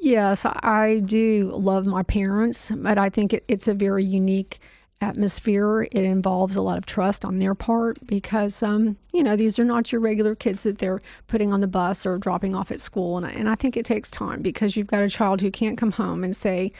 Yes, 0.00 0.44
I 0.44 1.00
do 1.06 1.52
love 1.54 1.86
my 1.86 2.02
parents, 2.02 2.70
but 2.70 2.98
I 2.98 3.08
think 3.08 3.32
it, 3.32 3.44
it's 3.48 3.66
a 3.66 3.74
very 3.74 4.04
unique 4.04 4.58
atmosphere. 5.00 5.82
It 5.82 6.04
involves 6.04 6.56
a 6.56 6.62
lot 6.62 6.78
of 6.78 6.86
trust 6.86 7.24
on 7.24 7.38
their 7.38 7.54
part 7.54 7.98
because, 8.06 8.62
um, 8.62 8.96
you 9.12 9.22
know, 9.22 9.36
these 9.36 9.58
are 9.58 9.64
not 9.64 9.92
your 9.92 10.00
regular 10.00 10.34
kids 10.34 10.62
that 10.62 10.78
they're 10.78 11.02
putting 11.26 11.52
on 11.52 11.60
the 11.60 11.66
bus 11.66 12.06
or 12.06 12.18
dropping 12.18 12.54
off 12.54 12.70
at 12.70 12.80
school. 12.80 13.16
And 13.16 13.26
I, 13.26 13.30
and 13.30 13.48
I 13.48 13.54
think 13.54 13.76
it 13.76 13.84
takes 13.84 14.10
time 14.10 14.42
because 14.42 14.76
you've 14.76 14.86
got 14.86 15.02
a 15.02 15.10
child 15.10 15.40
who 15.40 15.50
can't 15.50 15.78
come 15.78 15.92
home 15.92 16.24
and 16.24 16.34
say 16.34 16.72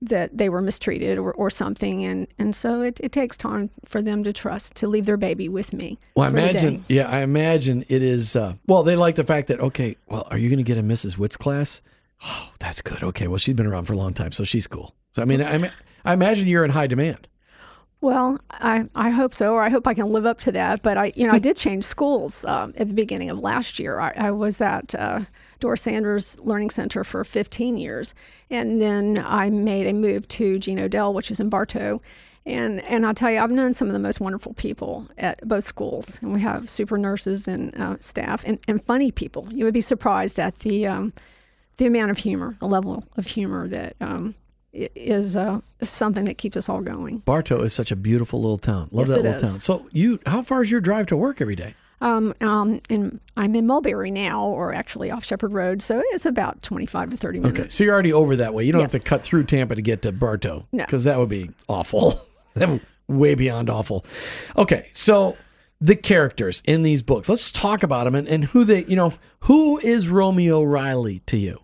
that 0.00 0.36
they 0.36 0.48
were 0.48 0.60
mistreated 0.60 1.16
or, 1.16 1.32
or 1.34 1.48
something. 1.48 2.04
And, 2.04 2.26
and 2.36 2.56
so 2.56 2.80
it, 2.80 2.98
it 3.00 3.12
takes 3.12 3.36
time 3.36 3.70
for 3.84 4.02
them 4.02 4.24
to 4.24 4.32
trust 4.32 4.74
to 4.76 4.88
leave 4.88 5.06
their 5.06 5.16
baby 5.16 5.48
with 5.48 5.72
me. 5.72 5.96
Well, 6.16 6.26
I 6.26 6.30
imagine, 6.30 6.84
yeah, 6.88 7.08
I 7.08 7.20
imagine 7.20 7.84
it 7.88 8.02
is, 8.02 8.34
uh, 8.34 8.54
well, 8.66 8.82
they 8.82 8.96
like 8.96 9.14
the 9.14 9.24
fact 9.24 9.46
that, 9.46 9.60
okay, 9.60 9.96
well, 10.08 10.26
are 10.30 10.38
you 10.38 10.48
going 10.48 10.58
to 10.58 10.64
get 10.64 10.76
a 10.76 10.82
Mrs. 10.82 11.16
Whitt's 11.18 11.36
class? 11.36 11.80
Oh, 12.24 12.52
that's 12.58 12.82
good. 12.82 13.02
Okay. 13.02 13.28
Well, 13.28 13.38
she's 13.38 13.54
been 13.54 13.66
around 13.66 13.84
for 13.84 13.92
a 13.92 13.96
long 13.96 14.12
time, 14.12 14.32
so 14.32 14.42
she's 14.42 14.66
cool. 14.66 14.92
So, 15.12 15.22
I 15.22 15.24
mean, 15.24 15.40
I, 15.40 15.70
I 16.04 16.12
imagine 16.12 16.48
you're 16.48 16.64
in 16.64 16.70
high 16.70 16.88
demand. 16.88 17.28
Well, 18.02 18.40
I, 18.50 18.88
I 18.96 19.10
hope 19.10 19.32
so, 19.32 19.54
or 19.54 19.62
I 19.62 19.68
hope 19.68 19.86
I 19.86 19.94
can 19.94 20.10
live 20.10 20.26
up 20.26 20.40
to 20.40 20.52
that. 20.52 20.82
But 20.82 20.98
I, 20.98 21.12
you 21.14 21.24
know, 21.24 21.32
I 21.32 21.38
did 21.48 21.56
change 21.56 21.84
schools 21.84 22.44
uh, 22.44 22.72
at 22.76 22.88
the 22.88 22.94
beginning 22.94 23.30
of 23.30 23.38
last 23.38 23.78
year. 23.78 24.00
I, 24.00 24.12
I 24.16 24.30
was 24.32 24.60
at 24.60 24.92
uh, 24.96 25.20
Doris 25.60 25.82
Sanders 25.82 26.36
Learning 26.40 26.68
Center 26.68 27.04
for 27.04 27.22
15 27.22 27.76
years, 27.76 28.12
and 28.50 28.82
then 28.82 29.22
I 29.24 29.50
made 29.50 29.86
a 29.86 29.92
move 29.92 30.26
to 30.28 30.58
Jean 30.58 30.80
O'Dell, 30.80 31.14
which 31.14 31.30
is 31.30 31.38
in 31.38 31.48
Bartow. 31.48 32.02
And 32.44 32.80
and 32.80 33.06
I'll 33.06 33.14
tell 33.14 33.30
you, 33.30 33.38
I've 33.38 33.52
known 33.52 33.72
some 33.72 33.86
of 33.86 33.92
the 33.92 34.00
most 34.00 34.18
wonderful 34.18 34.52
people 34.54 35.08
at 35.16 35.46
both 35.46 35.62
schools, 35.62 36.18
and 36.22 36.34
we 36.34 36.40
have 36.40 36.68
super 36.68 36.98
nurses 36.98 37.46
and 37.46 37.72
uh, 37.80 37.98
staff 38.00 38.42
and, 38.44 38.58
and 38.66 38.82
funny 38.82 39.12
people. 39.12 39.46
You 39.52 39.64
would 39.64 39.74
be 39.74 39.80
surprised 39.80 40.40
at 40.40 40.58
the 40.58 40.88
um, 40.88 41.12
the 41.76 41.86
amount 41.86 42.10
of 42.10 42.18
humor, 42.18 42.56
the 42.58 42.66
level 42.66 43.04
of 43.16 43.28
humor 43.28 43.68
that 43.68 43.94
um, 44.00 44.34
is 44.72 45.36
uh, 45.36 45.60
something 45.82 46.24
that 46.24 46.38
keeps 46.38 46.56
us 46.56 46.68
all 46.68 46.80
going. 46.80 47.18
Bartow 47.18 47.62
is 47.62 47.72
such 47.72 47.90
a 47.90 47.96
beautiful 47.96 48.40
little 48.40 48.58
town. 48.58 48.88
Love 48.90 49.08
yes, 49.08 49.16
that 49.16 49.22
little 49.22 49.34
is. 49.34 49.42
town. 49.42 49.60
So 49.60 49.88
you, 49.92 50.18
how 50.26 50.42
far 50.42 50.62
is 50.62 50.70
your 50.70 50.80
drive 50.80 51.06
to 51.06 51.16
work 51.16 51.40
every 51.40 51.56
day? 51.56 51.74
Um, 52.00 52.34
um, 52.40 52.80
and 52.90 53.20
I'm 53.36 53.54
in 53.54 53.66
Mulberry 53.66 54.10
now, 54.10 54.44
or 54.46 54.74
actually 54.74 55.12
off 55.12 55.24
Shepherd 55.24 55.52
Road, 55.52 55.80
so 55.80 56.02
it's 56.06 56.26
about 56.26 56.60
25 56.62 57.10
to 57.10 57.16
30 57.16 57.38
minutes. 57.38 57.60
Okay, 57.60 57.68
so 57.68 57.84
you're 57.84 57.92
already 57.92 58.12
over 58.12 58.34
that 58.36 58.54
way. 58.54 58.64
You 58.64 58.72
don't 58.72 58.80
yes. 58.80 58.92
have 58.92 59.02
to 59.02 59.08
cut 59.08 59.22
through 59.22 59.44
Tampa 59.44 59.76
to 59.76 59.82
get 59.82 60.02
to 60.02 60.10
Bartow, 60.10 60.66
no, 60.72 60.84
because 60.84 61.04
that 61.04 61.18
would 61.18 61.28
be 61.28 61.50
awful. 61.68 62.20
that 62.54 62.68
would 62.68 62.80
way 63.06 63.36
beyond 63.36 63.70
awful. 63.70 64.04
Okay, 64.56 64.88
so 64.92 65.36
the 65.80 65.96
characters 65.96 66.62
in 66.64 66.82
these 66.82 67.02
books. 67.02 67.28
Let's 67.28 67.50
talk 67.50 67.82
about 67.82 68.04
them 68.04 68.14
and, 68.14 68.28
and 68.28 68.44
who 68.44 68.64
they, 68.64 68.84
you 68.84 68.96
know, 68.96 69.12
who 69.40 69.78
is 69.78 70.08
Romeo 70.08 70.62
Riley 70.62 71.20
to 71.26 71.36
you? 71.36 71.60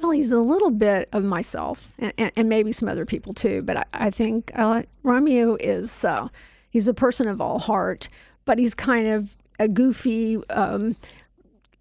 Well, 0.00 0.12
he's 0.12 0.32
a 0.32 0.40
little 0.40 0.70
bit 0.70 1.08
of 1.12 1.24
myself 1.24 1.92
and, 1.98 2.12
and, 2.18 2.32
and 2.36 2.48
maybe 2.48 2.72
some 2.72 2.88
other 2.88 3.04
people 3.04 3.32
too, 3.32 3.62
but 3.62 3.76
I, 3.76 3.84
I 3.92 4.10
think 4.10 4.52
uh, 4.54 4.82
Romeo 5.02 5.56
is, 5.56 6.04
uh, 6.04 6.28
he's 6.70 6.88
a 6.88 6.94
person 6.94 7.28
of 7.28 7.40
all 7.40 7.58
heart, 7.58 8.08
but 8.44 8.58
he's 8.58 8.74
kind 8.74 9.08
of 9.08 9.36
a 9.58 9.68
goofy, 9.68 10.36
um, 10.50 10.96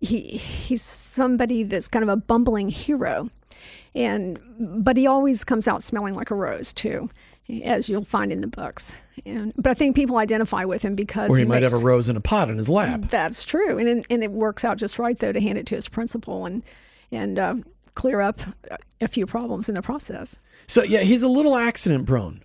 he, 0.01 0.21
he's 0.21 0.81
somebody 0.81 1.63
that's 1.63 1.87
kind 1.87 2.03
of 2.03 2.09
a 2.09 2.17
bumbling 2.17 2.69
hero. 2.69 3.29
And, 3.95 4.39
but 4.83 4.97
he 4.97 5.07
always 5.07 5.43
comes 5.43 5.67
out 5.67 5.81
smelling 5.81 6.13
like 6.13 6.29
a 6.29 6.35
rose 6.35 6.71
too, 6.73 7.09
as 7.63 7.89
you'll 7.89 8.03
find 8.03 8.31
in 8.31 8.41
the 8.41 8.47
books. 8.47 8.95
And, 9.25 9.53
but 9.57 9.71
I 9.71 9.73
think 9.73 9.95
people 9.95 10.17
identify 10.17 10.65
with 10.65 10.83
him 10.83 10.95
because 10.95 11.31
or 11.31 11.37
he, 11.37 11.43
he 11.43 11.47
might 11.47 11.61
makes, 11.61 11.71
have 11.71 11.81
a 11.81 11.83
rose 11.83 12.07
in 12.07 12.15
a 12.15 12.21
pot 12.21 12.49
in 12.49 12.57
his 12.57 12.69
lap. 12.69 13.05
That's 13.09 13.43
true, 13.43 13.79
and 13.79 14.05
and 14.09 14.23
it 14.23 14.31
works 14.31 14.63
out 14.63 14.77
just 14.77 14.99
right 14.99 15.17
though 15.17 15.31
to 15.31 15.41
hand 15.41 15.57
it 15.57 15.65
to 15.67 15.75
his 15.75 15.87
principal 15.87 16.45
and 16.45 16.63
and 17.11 17.39
uh, 17.39 17.55
clear 17.97 18.21
up 18.21 18.39
a 19.01 19.07
few 19.07 19.25
problems 19.25 19.67
in 19.67 19.75
the 19.75 19.81
process. 19.81 20.39
So 20.67 20.83
yeah, 20.83 21.01
he's 21.01 21.23
a 21.23 21.27
little 21.27 21.55
accident 21.55 22.05
prone. 22.05 22.43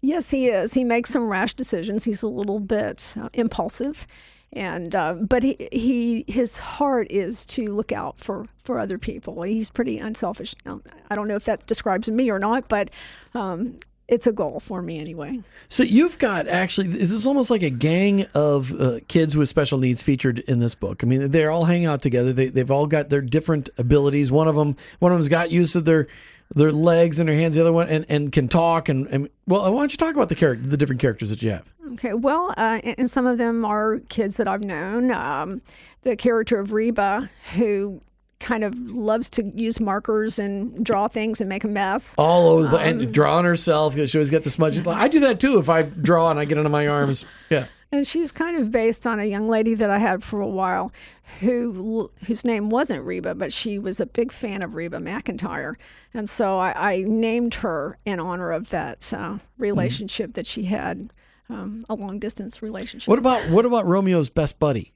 Yes, 0.00 0.30
he 0.30 0.48
is. 0.48 0.72
He 0.72 0.84
makes 0.84 1.10
some 1.10 1.28
rash 1.28 1.52
decisions. 1.54 2.04
He's 2.04 2.22
a 2.22 2.28
little 2.28 2.60
bit 2.60 3.14
uh, 3.20 3.28
impulsive, 3.34 4.06
and 4.52 4.94
uh, 4.94 5.14
but 5.14 5.42
he, 5.42 5.68
he 5.70 6.24
his 6.26 6.58
heart 6.58 7.08
is 7.10 7.44
to 7.46 7.72
look 7.74 7.92
out 7.92 8.18
for 8.18 8.46
for 8.64 8.78
other 8.78 8.98
people. 8.98 9.42
He's 9.42 9.70
pretty 9.70 9.98
unselfish. 9.98 10.54
Now, 10.64 10.80
I 11.10 11.14
don't 11.14 11.28
know 11.28 11.36
if 11.36 11.44
that 11.44 11.66
describes 11.66 12.08
me 12.08 12.30
or 12.30 12.38
not, 12.38 12.68
but 12.68 12.90
um, 13.34 13.78
it's 14.08 14.26
a 14.26 14.32
goal 14.32 14.60
for 14.60 14.82
me 14.82 14.98
anyway. 14.98 15.40
So 15.68 15.82
you've 15.82 16.18
got 16.18 16.46
actually 16.46 16.88
this 16.88 17.10
is 17.10 17.26
almost 17.26 17.50
like 17.50 17.62
a 17.62 17.70
gang 17.70 18.26
of 18.34 18.72
uh, 18.80 19.00
kids 19.08 19.36
with 19.36 19.48
special 19.48 19.78
needs 19.78 20.02
featured 20.02 20.40
in 20.40 20.58
this 20.58 20.74
book. 20.74 21.02
I 21.02 21.06
mean, 21.06 21.30
they're 21.30 21.50
all 21.50 21.64
hanging 21.64 21.86
out 21.86 22.02
together. 22.02 22.32
They 22.32 22.46
they've 22.46 22.70
all 22.70 22.86
got 22.86 23.08
their 23.08 23.20
different 23.20 23.68
abilities. 23.78 24.30
One 24.30 24.48
of 24.48 24.54
them 24.56 24.76
one 25.00 25.12
of 25.12 25.18
them's 25.18 25.28
got 25.28 25.50
use 25.50 25.74
of 25.74 25.84
their 25.84 26.06
their 26.54 26.70
legs 26.70 27.18
and 27.18 27.28
their 27.28 27.36
hands. 27.36 27.54
The 27.54 27.60
other 27.62 27.72
one 27.72 27.88
and, 27.88 28.06
and 28.08 28.30
can 28.30 28.48
talk. 28.48 28.88
And, 28.88 29.06
and 29.08 29.28
well, 29.46 29.62
why 29.72 29.80
don't 29.80 29.92
you 29.92 29.98
talk 29.98 30.14
about 30.14 30.28
the 30.28 30.34
character, 30.34 30.64
the 30.64 30.76
different 30.76 31.00
characters 31.00 31.30
that 31.30 31.42
you 31.42 31.50
have? 31.50 31.64
Okay, 31.92 32.14
well, 32.14 32.54
uh, 32.56 32.80
and 32.84 33.10
some 33.10 33.26
of 33.26 33.38
them 33.38 33.64
are 33.64 34.00
kids 34.08 34.36
that 34.36 34.46
I've 34.46 34.62
known. 34.62 35.10
Um, 35.10 35.62
the 36.02 36.16
character 36.16 36.58
of 36.60 36.72
Reba, 36.72 37.28
who 37.54 38.00
kind 38.46 38.62
of 38.62 38.78
loves 38.78 39.28
to 39.28 39.42
use 39.56 39.80
markers 39.80 40.38
and 40.38 40.84
draw 40.84 41.08
things 41.08 41.40
and 41.40 41.48
make 41.48 41.64
a 41.64 41.68
mess. 41.68 42.14
All 42.16 42.48
over, 42.48 42.76
um, 42.76 42.82
and 42.82 43.12
drawing 43.12 43.44
herself. 43.44 43.94
Because 43.94 44.10
she 44.10 44.18
always 44.18 44.30
got 44.30 44.44
the 44.44 44.50
smudges. 44.50 44.86
I 44.86 45.08
do 45.08 45.20
that 45.20 45.40
too. 45.40 45.58
If 45.58 45.68
I 45.68 45.82
draw 45.82 46.30
and 46.30 46.38
I 46.38 46.44
get 46.44 46.56
into 46.56 46.70
my 46.70 46.86
arms, 46.86 47.26
yeah. 47.50 47.66
And 47.90 48.06
she's 48.06 48.30
kind 48.30 48.56
of 48.58 48.70
based 48.70 49.06
on 49.06 49.18
a 49.18 49.24
young 49.24 49.48
lady 49.48 49.74
that 49.74 49.90
I 49.90 49.98
had 49.98 50.22
for 50.22 50.40
a 50.40 50.46
while, 50.46 50.92
who 51.40 52.08
whose 52.26 52.44
name 52.44 52.70
wasn't 52.70 53.04
Reba, 53.04 53.34
but 53.34 53.52
she 53.52 53.80
was 53.80 53.98
a 53.98 54.06
big 54.06 54.30
fan 54.30 54.62
of 54.62 54.76
Reba 54.76 54.98
McEntire, 54.98 55.74
and 56.14 56.30
so 56.30 56.58
I, 56.58 56.92
I 56.92 57.02
named 57.02 57.54
her 57.54 57.98
in 58.04 58.20
honor 58.20 58.52
of 58.52 58.70
that 58.70 59.12
uh, 59.12 59.38
relationship 59.58 60.30
mm-hmm. 60.30 60.34
that 60.34 60.46
she 60.46 60.64
had, 60.64 61.12
um, 61.48 61.84
a 61.88 61.94
long 61.94 62.18
distance 62.18 62.62
relationship. 62.62 63.08
What 63.08 63.18
about 63.18 63.48
what 63.50 63.64
about 63.64 63.86
Romeo's 63.86 64.30
best 64.30 64.58
buddy? 64.58 64.92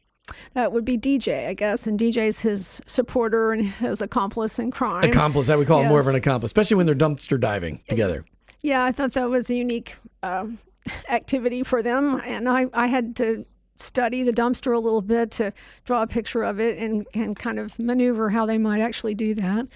That 0.55 0.73
would 0.73 0.85
be 0.85 0.99
DJ, 0.99 1.49
I 1.49 1.55
guess, 1.55 1.87
and 1.87 1.99
DJ's 1.99 2.41
his 2.41 2.81
supporter 2.87 3.53
and 3.53 3.67
his 3.67 4.01
accomplice 4.01 4.59
in 4.59 4.71
crime. 4.71 5.05
Accomplice, 5.05 5.51
I 5.51 5.57
would 5.57 5.67
call 5.67 5.79
yes. 5.79 5.85
him 5.85 5.91
more 5.91 6.01
of 6.01 6.07
an 6.07 6.15
accomplice, 6.15 6.49
especially 6.49 6.77
when 6.77 6.87
they're 6.87 6.95
dumpster 6.95 7.39
diving 7.39 7.83
together. 7.89 8.25
Yeah, 8.63 8.85
I 8.85 8.93
thought 8.93 9.13
that 9.13 9.31
was 9.31 9.51
a 9.51 9.55
unique 9.55 9.97
uh, 10.23 10.47
activity 11.09 11.63
for 11.63 11.83
them, 11.83 12.21
and 12.25 12.49
I, 12.49 12.67
I 12.73 12.87
had 12.87 13.17
to 13.17 13.45
study 13.79 14.23
the 14.23 14.33
dumpster 14.33 14.77
a 14.77 14.79
little 14.79 15.01
bit 15.01 15.31
to 15.31 15.53
draw 15.85 16.03
a 16.03 16.07
picture 16.07 16.43
of 16.43 16.61
it 16.61 16.79
and, 16.79 17.07
and 17.15 17.37
kind 17.37 17.59
of 17.59 17.79
maneuver 17.79 18.29
how 18.29 18.45
they 18.45 18.59
might 18.59 18.81
actually 18.81 19.15
do 19.15 19.35
that. 19.35 19.67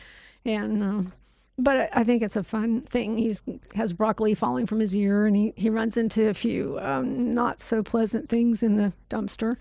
And 0.44 0.82
uh, 0.82 1.10
but 1.56 1.88
I 1.92 2.02
think 2.02 2.22
it's 2.22 2.36
a 2.36 2.42
fun 2.42 2.80
thing. 2.80 3.16
He's 3.16 3.42
has 3.74 3.92
broccoli 3.92 4.34
falling 4.34 4.66
from 4.66 4.80
his 4.80 4.94
ear, 4.94 5.26
and 5.26 5.36
he, 5.36 5.52
he 5.56 5.70
runs 5.70 5.96
into 5.96 6.28
a 6.28 6.34
few 6.34 6.78
um, 6.80 7.30
not 7.30 7.60
so 7.60 7.82
pleasant 7.82 8.28
things 8.28 8.62
in 8.62 8.74
the 8.74 8.92
dumpster. 9.08 9.56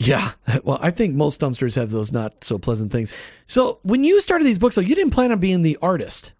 Yeah, 0.00 0.32
well, 0.64 0.78
I 0.80 0.90
think 0.90 1.14
most 1.14 1.40
dumpsters 1.40 1.76
have 1.76 1.90
those 1.90 2.10
not 2.10 2.42
so 2.42 2.58
pleasant 2.58 2.90
things. 2.90 3.14
So 3.46 3.78
when 3.82 4.02
you 4.02 4.20
started 4.20 4.44
these 4.44 4.58
books, 4.58 4.74
though, 4.74 4.80
you 4.80 4.94
didn't 4.94 5.12
plan 5.12 5.30
on 5.30 5.38
being 5.38 5.62
the 5.62 5.78
artist. 5.82 6.32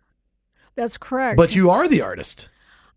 That's 0.77 0.97
correct. 0.97 1.37
But 1.37 1.55
you 1.55 1.69
are 1.69 1.87
the 1.87 2.01
artist. 2.01 2.49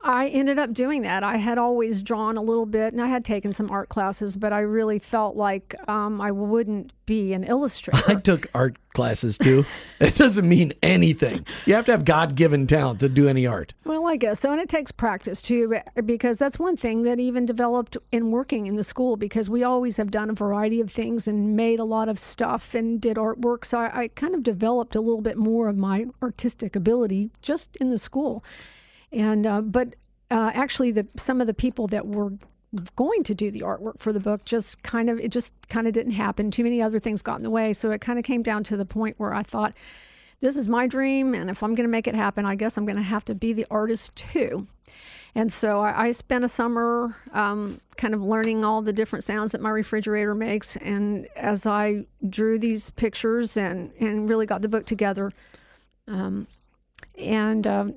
I 0.04 0.28
ended 0.28 0.60
up 0.60 0.74
doing 0.74 1.04
that. 1.04 1.24
I 1.24 1.38
had 1.38 1.58
always 1.58 2.04
drawn 2.04 2.36
a 2.36 2.42
little 2.42 2.66
bit, 2.66 2.92
and 2.92 3.02
I 3.02 3.08
had 3.08 3.24
taken 3.24 3.54
some 3.54 3.72
art 3.72 3.88
classes, 3.88 4.36
but 4.36 4.52
I 4.52 4.60
really 4.60 5.00
felt 5.00 5.38
like 5.38 5.76
um, 5.88 6.20
I 6.20 6.30
wouldn't 6.30 6.92
be 7.06 7.32
an 7.32 7.44
illustrator. 7.46 8.04
I 8.12 8.16
took 8.16 8.48
art 8.54 8.78
classes 8.94 9.38
too. 9.38 9.66
it 10.02 10.16
doesn't 10.16 10.48
mean 10.48 10.74
anything. 10.84 11.46
You 11.66 11.76
have 11.76 11.86
to 11.86 11.94
have 11.94 12.04
God 12.04 12.36
given 12.36 12.68
talent 12.68 13.00
to 13.00 13.08
do 13.08 13.30
any 13.30 13.48
art. 13.48 13.74
Well, 13.86 14.06
I 14.06 14.18
guess 14.18 14.42
so, 14.42 14.52
and 14.52 14.60
it 14.60 14.68
takes 14.68 14.92
practice 14.92 15.42
too, 15.42 15.74
because 16.04 16.38
that's 16.38 16.60
one 16.60 16.76
thing 16.76 17.04
that 17.04 17.22
even 17.22 17.46
developed 17.46 17.96
in 18.12 18.30
working 18.30 18.66
in 18.66 18.76
the 18.76 18.84
school. 18.84 19.16
Because 19.16 19.50
we 19.50 19.63
always 19.63 19.96
have 19.96 20.12
done 20.12 20.30
a 20.30 20.34
variety 20.34 20.82
of 20.82 20.92
things 20.92 21.30
and 21.30 21.56
made 21.56 21.80
a 21.80 21.86
lot 21.86 22.10
of 22.10 22.20
stuff 22.20 22.76
and 22.76 23.00
did 23.00 23.16
artwork, 23.16 23.63
so 23.63 23.80
I, 23.80 24.02
I 24.02 24.08
kind 24.10 24.36
of 24.36 24.44
developed 24.44 24.96
a 24.96 25.02
little 25.02 25.22
bit 25.22 25.38
more 25.38 25.70
of 25.70 25.78
my 25.78 26.08
artistic 26.22 26.76
ability 26.76 27.32
just 27.42 27.78
in 27.78 27.88
the 27.88 27.98
school. 27.98 28.44
And 29.13 29.45
uh, 29.45 29.62
but 29.62 29.95
uh, 30.32 30.52
actually, 30.54 30.91
the 30.91 31.08
some 31.15 31.41
of 31.41 31.47
the 31.47 31.54
people 31.54 31.88
that 31.88 32.08
were 32.08 32.34
going 32.95 33.23
to 33.23 33.36
do 33.36 33.52
the 33.52 33.62
artwork 33.62 33.99
for 33.99 34.12
the 34.12 34.19
book 34.19 34.45
just 34.45 34.82
kind 34.82 35.08
of 35.10 35.19
it 35.19 35.30
just 35.30 35.54
kind 35.69 35.88
of 35.88 35.93
didn't 35.93 36.13
happen. 36.13 36.49
Too 36.49 36.63
many 36.63 36.82
other 36.82 36.99
things 36.99 37.21
got 37.21 37.38
in 37.38 37.43
the 37.43 37.52
way, 37.52 37.73
so 37.73 37.91
it 37.91 38.02
kind 38.02 38.17
of 38.17 38.26
came 38.26 38.41
down 38.41 38.63
to 38.65 38.78
the 38.78 38.86
point 38.86 39.15
where 39.19 39.34
I 39.34 39.43
thought, 39.43 39.73
this 40.41 40.56
is 40.56 40.67
my 40.67 40.88
dream, 40.88 41.36
and 41.36 41.49
if 41.49 41.62
I'm 41.62 41.76
going 41.76 41.88
to 41.88 41.91
make 41.91 42.08
it 42.08 42.15
happen, 42.15 42.45
I 42.45 42.56
guess 42.56 42.78
I'm 42.78 42.86
going 42.86 42.97
to 42.97 43.04
have 43.04 43.23
to 43.26 43.36
be 43.36 43.54
the 43.54 43.67
artist 43.69 44.15
too. 44.15 44.67
And 45.36 45.52
so 45.52 45.80
I, 45.80 46.08
I 46.08 46.12
spent 46.12 46.43
a 46.43 46.47
summer 46.47 47.15
um, 47.32 47.80
kind 47.97 48.13
of 48.13 48.21
learning 48.21 48.63
all 48.65 48.82
the 48.82 48.93
different 48.93 49.23
sounds 49.23 49.52
that 49.52 49.62
my 49.62 49.69
refrigerator 49.69 50.36
makes. 50.36 50.76
And 50.78 51.28
as 51.36 51.65
I 51.65 52.06
drew 52.30 52.60
these 52.60 52.91
pictures 52.91 53.58
and, 53.58 53.91
and 53.99 54.30
really 54.30 54.45
got 54.45 54.62
the 54.62 54.69
book 54.69 54.86
together, 54.86 55.32
um, 56.08 56.45
and 57.17 57.65
um, 57.65 57.93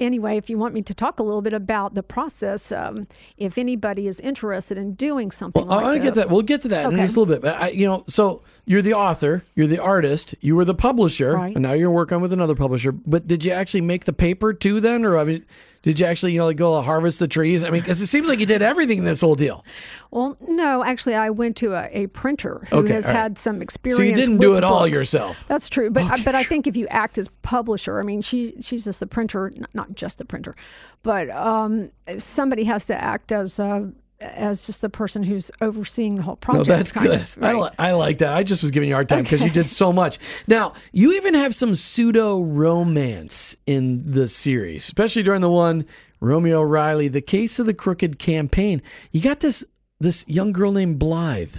anyway, 0.00 0.36
if 0.36 0.50
you 0.50 0.58
want 0.58 0.74
me 0.74 0.82
to 0.82 0.94
talk 0.94 1.18
a 1.18 1.22
little 1.22 1.42
bit 1.42 1.52
about 1.52 1.94
the 1.94 2.02
process, 2.02 2.72
um, 2.72 3.06
if 3.36 3.58
anybody 3.58 4.06
is 4.06 4.20
interested 4.20 4.78
in 4.78 4.94
doing 4.94 5.30
something 5.30 5.66
well, 5.66 5.76
like 5.76 5.84
I 5.84 5.88
want 5.88 6.02
to 6.02 6.02
get 6.02 6.14
that. 6.16 6.30
We'll 6.30 6.42
get 6.42 6.62
to 6.62 6.68
that 6.68 6.86
okay. 6.86 6.94
in 6.94 7.00
just 7.00 7.16
a 7.16 7.20
little 7.20 7.34
bit. 7.34 7.42
But 7.42 7.60
I, 7.60 7.68
you 7.68 7.86
know, 7.86 8.04
so 8.06 8.42
you're 8.66 8.82
the 8.82 8.94
author, 8.94 9.42
you're 9.54 9.66
the 9.66 9.78
artist, 9.78 10.34
you 10.40 10.56
were 10.56 10.64
the 10.64 10.74
publisher, 10.74 11.34
right. 11.34 11.54
and 11.54 11.62
now 11.62 11.72
you're 11.72 11.90
working 11.90 12.20
with 12.20 12.32
another 12.32 12.54
publisher. 12.54 12.92
But 12.92 13.26
did 13.26 13.44
you 13.44 13.52
actually 13.52 13.82
make 13.82 14.04
the 14.04 14.12
paper 14.12 14.52
too? 14.52 14.80
Then, 14.80 15.04
or 15.04 15.18
I 15.18 15.24
mean, 15.24 15.44
did 15.84 16.00
you 16.00 16.06
actually, 16.06 16.32
you 16.32 16.38
know, 16.38 16.46
like 16.46 16.56
go 16.56 16.80
harvest 16.80 17.18
the 17.18 17.28
trees? 17.28 17.62
I 17.62 17.68
mean, 17.68 17.82
because 17.82 18.00
it 18.00 18.06
seems 18.06 18.26
like 18.26 18.40
you 18.40 18.46
did 18.46 18.62
everything 18.62 18.98
in 18.98 19.04
this 19.04 19.20
whole 19.20 19.34
deal. 19.34 19.64
Well, 20.10 20.34
no, 20.40 20.82
actually, 20.82 21.14
I 21.14 21.28
went 21.28 21.56
to 21.58 21.74
a, 21.74 21.88
a 21.92 22.06
printer 22.08 22.66
who 22.70 22.78
okay, 22.78 22.94
has 22.94 23.04
right. 23.04 23.14
had 23.14 23.36
some 23.36 23.60
experience. 23.60 23.98
So 23.98 24.02
you 24.02 24.14
didn't 24.14 24.38
do 24.38 24.56
it 24.56 24.62
books. 24.62 24.72
all 24.72 24.86
yourself. 24.86 25.46
That's 25.46 25.68
true, 25.68 25.90
but 25.90 26.10
okay. 26.10 26.22
but 26.24 26.34
I 26.34 26.42
think 26.42 26.66
if 26.66 26.74
you 26.74 26.88
act 26.88 27.18
as 27.18 27.28
publisher, 27.42 28.00
I 28.00 28.02
mean, 28.02 28.22
she 28.22 28.54
she's 28.62 28.84
just 28.84 29.00
the 29.00 29.06
printer, 29.06 29.52
not 29.74 29.94
just 29.94 30.16
the 30.16 30.24
printer, 30.24 30.54
but 31.02 31.28
um, 31.30 31.90
somebody 32.16 32.64
has 32.64 32.86
to 32.86 33.00
act 33.00 33.30
as. 33.30 33.60
Uh, 33.60 33.88
as 34.20 34.66
just 34.66 34.80
the 34.80 34.88
person 34.88 35.22
who's 35.22 35.50
overseeing 35.60 36.16
the 36.16 36.22
whole 36.22 36.36
project. 36.36 36.68
No, 36.68 36.76
that's 36.76 36.92
good. 36.92 37.20
Of, 37.20 37.36
right? 37.36 37.54
I, 37.54 37.60
li- 37.60 37.70
I, 37.78 37.92
like 37.92 38.18
that. 38.18 38.32
I 38.32 38.42
just 38.42 38.62
was 38.62 38.70
giving 38.70 38.88
you 38.88 38.94
a 38.94 38.96
hard 38.96 39.08
time 39.08 39.22
because 39.22 39.40
okay. 39.40 39.48
you 39.48 39.52
did 39.52 39.68
so 39.70 39.92
much. 39.92 40.18
Now, 40.46 40.72
you 40.92 41.12
even 41.14 41.34
have 41.34 41.54
some 41.54 41.74
pseudo 41.74 42.42
romance 42.42 43.56
in 43.66 44.10
the 44.10 44.28
series, 44.28 44.84
especially 44.84 45.22
during 45.22 45.40
the 45.40 45.50
one 45.50 45.86
Romeo 46.20 46.62
Riley, 46.62 47.08
the 47.08 47.20
case 47.20 47.58
of 47.58 47.66
the 47.66 47.74
crooked 47.74 48.18
campaign. 48.18 48.82
You 49.12 49.20
got 49.20 49.40
this 49.40 49.64
this 50.00 50.24
young 50.28 50.52
girl 50.52 50.72
named 50.72 50.98
Blythe 50.98 51.56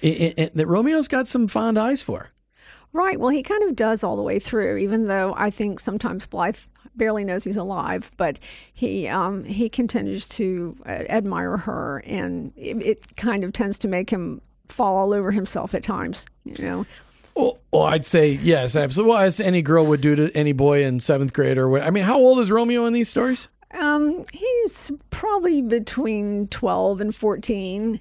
it, 0.00 0.38
it, 0.38 0.54
that 0.54 0.66
Romeo's 0.66 1.08
got 1.08 1.26
some 1.26 1.48
fond 1.48 1.78
eyes 1.78 2.02
for. 2.02 2.30
Right. 2.92 3.18
Well, 3.18 3.30
he 3.30 3.42
kind 3.42 3.62
of 3.64 3.74
does 3.74 4.04
all 4.04 4.16
the 4.16 4.22
way 4.22 4.38
through, 4.38 4.76
even 4.76 5.06
though 5.06 5.34
I 5.36 5.50
think 5.50 5.80
sometimes 5.80 6.26
Blythe 6.26 6.58
barely 6.96 7.24
knows 7.24 7.44
he's 7.44 7.56
alive, 7.56 8.10
but 8.16 8.38
he 8.72 9.08
um, 9.08 9.44
he 9.44 9.68
continues 9.68 10.28
to 10.30 10.76
uh, 10.86 11.04
admire 11.08 11.56
her, 11.56 11.98
and 12.06 12.52
it, 12.56 12.84
it, 12.84 13.16
kind 13.16 13.44
of 13.44 13.52
tends 13.52 13.78
to 13.80 13.88
make 13.88 14.10
him 14.10 14.40
fall 14.68 14.96
all 14.96 15.12
over 15.12 15.30
himself 15.30 15.74
at 15.74 15.82
times. 15.82 16.26
You 16.44 16.64
know. 16.64 16.86
Well, 17.34 17.58
well 17.72 17.84
I'd 17.84 18.04
say 18.04 18.32
yes, 18.42 18.76
absolutely. 18.76 19.14
Well, 19.14 19.22
as 19.22 19.40
any 19.40 19.62
girl 19.62 19.86
would 19.86 20.00
do 20.00 20.14
to 20.16 20.30
any 20.36 20.52
boy 20.52 20.84
in 20.84 21.00
seventh 21.00 21.32
grade 21.32 21.58
or 21.58 21.68
what. 21.68 21.82
I 21.82 21.90
mean, 21.90 22.04
how 22.04 22.18
old 22.18 22.38
is 22.38 22.50
Romeo 22.50 22.86
in 22.86 22.92
these 22.92 23.08
stories? 23.08 23.48
Um, 23.72 24.24
he's 24.32 24.92
probably 25.10 25.60
between 25.60 26.46
12 26.48 27.00
and 27.00 27.14
14. 27.14 28.00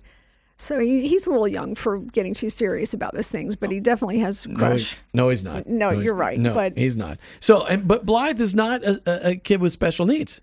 So 0.58 0.80
he, 0.80 1.08
he's 1.08 1.28
a 1.28 1.32
little 1.32 1.48
young 1.48 1.76
for 1.76 2.00
getting 2.00 2.34
too 2.34 2.50
serious 2.50 2.94
about 2.94 3.14
those 3.14 3.30
things, 3.30 3.56
but 3.56 3.72
he 3.72 3.80
definitely 3.80 4.20
has 4.20 4.48
crush. 4.56 4.98
No, 5.14 5.30
he's 5.30 5.44
not. 5.44 5.68
No, 5.68 5.90
no 5.90 6.00
you're 6.00 6.16
right. 6.16 6.40
No, 6.40 6.54
but 6.54 6.78
he's 6.78 6.96
not. 6.96 7.18
So, 7.40 7.66
and, 7.66 7.88
but 7.88 8.06
Blythe 8.06 8.40
is 8.40 8.54
not 8.54 8.84
a, 8.84 9.30
a 9.30 9.36
kid 9.36 9.62
with 9.62 9.72
special 9.72 10.06
needs. 10.06 10.40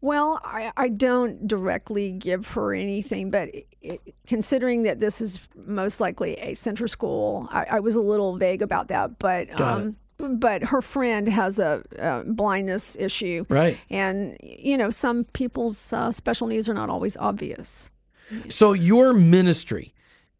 Well, 0.00 0.40
I, 0.44 0.72
I 0.78 0.88
don't 0.88 1.46
directly 1.46 2.10
give 2.12 2.48
her 2.52 2.72
anything, 2.72 3.30
but 3.30 3.54
it, 3.54 3.66
it, 3.82 4.14
considering 4.26 4.82
that 4.82 4.98
this 4.98 5.20
is 5.20 5.38
most 5.54 6.00
likely 6.00 6.36
a 6.36 6.54
center 6.54 6.88
school, 6.88 7.46
I, 7.50 7.66
I 7.72 7.80
was 7.80 7.96
a 7.96 8.00
little 8.00 8.36
vague 8.36 8.62
about 8.62 8.88
that. 8.88 9.18
But 9.18 9.60
um, 9.60 9.96
but 10.18 10.62
her 10.64 10.82
friend 10.82 11.28
has 11.28 11.58
a, 11.58 11.82
a, 11.98 12.24
blindness 12.24 12.96
issue. 12.98 13.44
Right. 13.48 13.78
And, 13.90 14.36
you 14.42 14.76
know, 14.76 14.90
some 14.90 15.24
people's 15.24 15.92
uh, 15.92 16.12
special 16.12 16.46
needs 16.46 16.68
are 16.68 16.74
not 16.74 16.90
always 16.90 17.16
obvious. 17.16 17.90
So 18.48 18.72
your 18.72 19.12
ministry 19.12 19.94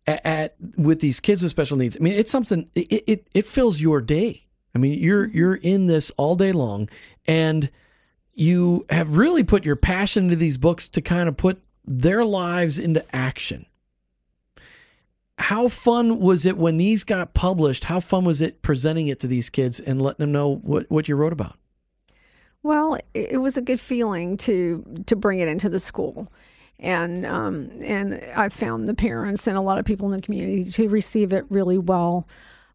at, 0.06 0.24
at, 0.24 0.54
with 0.76 1.00
these 1.00 1.20
kids 1.20 1.42
with 1.42 1.50
special 1.50 1.76
needs, 1.76 1.96
I 1.98 2.02
mean, 2.02 2.14
it's 2.14 2.30
something, 2.30 2.68
it, 2.74 3.04
it, 3.06 3.26
it 3.34 3.46
fills 3.46 3.80
your 3.80 4.00
day. 4.00 4.46
I 4.74 4.78
mean, 4.78 4.98
you're, 4.98 5.26
you're 5.26 5.56
in 5.56 5.86
this 5.86 6.10
all 6.16 6.36
day 6.36 6.52
long 6.52 6.88
and 7.26 7.70
you 8.32 8.86
have 8.90 9.16
really 9.16 9.42
put 9.42 9.64
your 9.64 9.76
passion 9.76 10.24
into 10.24 10.36
these 10.36 10.58
books 10.58 10.86
to 10.88 11.00
kind 11.00 11.28
of 11.28 11.36
put 11.36 11.60
their 11.84 12.24
lives 12.24 12.78
into 12.78 13.04
action 13.14 13.66
how 15.40 15.68
fun 15.68 16.20
was 16.20 16.44
it 16.44 16.58
when 16.58 16.76
these 16.76 17.02
got 17.02 17.32
published? 17.32 17.84
How 17.84 17.98
fun 17.98 18.24
was 18.24 18.42
it 18.42 18.60
presenting 18.60 19.08
it 19.08 19.20
to 19.20 19.26
these 19.26 19.48
kids 19.48 19.80
and 19.80 20.00
letting 20.00 20.18
them 20.18 20.32
know 20.32 20.56
what, 20.56 20.84
what 20.90 21.08
you 21.08 21.16
wrote 21.16 21.32
about? 21.32 21.56
Well, 22.62 22.98
it 23.14 23.40
was 23.40 23.56
a 23.56 23.62
good 23.62 23.80
feeling 23.80 24.36
to 24.38 24.84
to 25.06 25.16
bring 25.16 25.40
it 25.40 25.48
into 25.48 25.70
the 25.70 25.78
school, 25.78 26.28
and 26.80 27.24
um, 27.26 27.70
and 27.84 28.22
I 28.34 28.48
found 28.48 28.88
the 28.88 28.94
parents 28.94 29.46
and 29.46 29.56
a 29.56 29.60
lot 29.60 29.78
of 29.78 29.84
people 29.84 30.12
in 30.12 30.20
the 30.20 30.24
community 30.24 30.64
to 30.64 30.88
receive 30.88 31.32
it 31.32 31.44
really 31.48 31.78
well. 31.78 32.26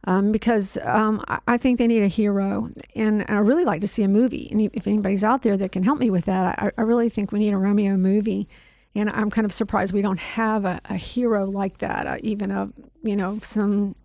Um, 0.08 0.32
because 0.32 0.78
um, 0.84 1.24
I 1.48 1.58
think 1.58 1.80
they 1.80 1.88
need 1.88 2.04
a 2.04 2.08
hero, 2.08 2.70
and 2.96 3.26
I 3.28 3.38
really 3.38 3.66
like 3.66 3.82
to 3.82 3.88
see 3.88 4.04
a 4.04 4.08
movie. 4.08 4.48
And 4.52 4.62
if 4.62 4.86
anybody's 4.86 5.24
out 5.24 5.42
there 5.42 5.58
that 5.58 5.72
can 5.72 5.82
help 5.82 5.98
me 5.98 6.12
with 6.12 6.26
that, 6.26 6.60
I, 6.60 6.70
I 6.78 6.84
really 6.84 7.10
think 7.10 7.32
we 7.32 7.40
need 7.40 7.54
a 7.54 7.58
Romeo 7.58 7.98
movie 7.98 8.48
and 8.96 9.10
I'm 9.10 9.30
kind 9.30 9.46
of 9.46 9.52
surprised 9.52 9.94
we 9.94 10.02
don't 10.02 10.20
have 10.20 10.66
a, 10.66 10.80
a 10.86 10.96
hero 10.96 11.46
like 11.46 11.80
that, 11.80 12.08
uh, 12.08 12.18
even 12.22 12.50
a 12.50 12.70
you 13.04 13.16
know 13.16 13.40
some 13.44 13.96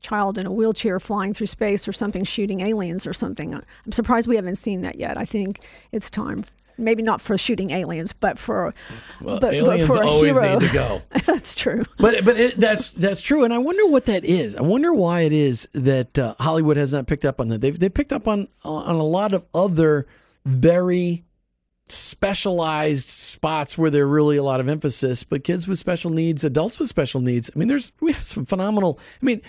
child 0.00 0.38
in 0.38 0.46
a 0.46 0.52
wheelchair 0.52 0.98
flying 0.98 1.32
through 1.32 1.46
space 1.46 1.86
or 1.86 1.92
something 1.92 2.24
shooting 2.24 2.60
aliens 2.60 3.06
or 3.06 3.12
something. 3.12 3.54
I'm 3.54 3.92
surprised 3.92 4.26
we 4.26 4.36
haven't 4.36 4.56
seen 4.56 4.82
that 4.82 4.96
yet. 4.96 5.16
I 5.16 5.24
think 5.24 5.60
it's 5.92 6.10
time. 6.10 6.44
Maybe 6.80 7.02
not 7.02 7.20
for 7.20 7.36
shooting 7.36 7.70
aliens, 7.70 8.12
but 8.12 8.38
for 8.38 8.74
well, 9.20 9.38
but, 9.38 9.52
aliens 9.54 9.88
but 9.88 9.98
for 9.98 10.04
always 10.04 10.38
hero. 10.38 10.58
need 10.58 10.66
to 10.66 10.72
go. 10.72 11.02
that's 11.26 11.54
true. 11.54 11.84
But 11.98 12.24
but 12.24 12.38
it, 12.38 12.56
that's 12.56 12.90
that's 12.90 13.20
true, 13.20 13.44
and 13.44 13.52
I 13.52 13.58
wonder 13.58 13.86
what 13.86 14.06
that 14.06 14.24
is. 14.24 14.56
I 14.56 14.62
wonder 14.62 14.92
why 14.92 15.20
it 15.20 15.32
is 15.32 15.68
that 15.74 16.18
uh, 16.18 16.34
Hollywood 16.40 16.76
has 16.76 16.92
not 16.92 17.06
picked 17.06 17.24
up 17.24 17.40
on 17.40 17.48
that. 17.48 17.60
They've 17.60 17.78
they 17.78 17.88
picked 17.88 18.12
up 18.12 18.26
on 18.26 18.48
on 18.64 18.96
a 18.96 19.02
lot 19.02 19.32
of 19.32 19.44
other 19.54 20.06
very 20.44 21.24
specialized 21.88 23.08
spots 23.08 23.76
where 23.76 23.90
there 23.90 24.04
are 24.04 24.08
really 24.08 24.36
a 24.36 24.42
lot 24.42 24.60
of 24.60 24.68
emphasis, 24.68 25.24
but 25.24 25.44
kids 25.44 25.66
with 25.66 25.78
special 25.78 26.10
needs, 26.10 26.44
adults 26.44 26.78
with 26.78 26.88
special 26.88 27.20
needs. 27.20 27.50
I 27.54 27.58
mean, 27.58 27.68
there's 27.68 27.92
we 28.00 28.12
have 28.12 28.22
some 28.22 28.46
phenomenal. 28.46 28.98
I 29.20 29.24
mean, 29.24 29.42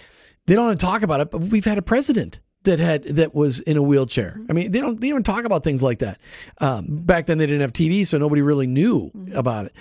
they 0.47 0.55
don't 0.55 0.79
talk 0.79 1.03
about 1.03 1.21
it, 1.21 1.31
but 1.31 1.41
we've 1.41 1.65
had 1.65 1.77
a 1.77 1.83
president 1.83 2.39
that 2.63 2.79
had 2.79 3.03
that 3.03 3.33
was 3.33 3.59
in 3.61 3.77
a 3.77 3.81
wheelchair. 3.81 4.39
I 4.49 4.53
mean, 4.53 4.71
they 4.71 4.79
don't 4.79 4.99
they 4.99 5.09
don't 5.09 5.25
talk 5.25 5.45
about 5.45 5.63
things 5.63 5.81
like 5.81 5.99
that. 5.99 6.19
Um, 6.59 6.85
back 6.87 7.25
then, 7.25 7.37
they 7.37 7.45
didn't 7.45 7.61
have 7.61 7.73
TV, 7.73 8.05
so 8.05 8.17
nobody 8.17 8.41
really 8.41 8.67
knew 8.67 9.11
about 9.35 9.65
it. 9.65 9.73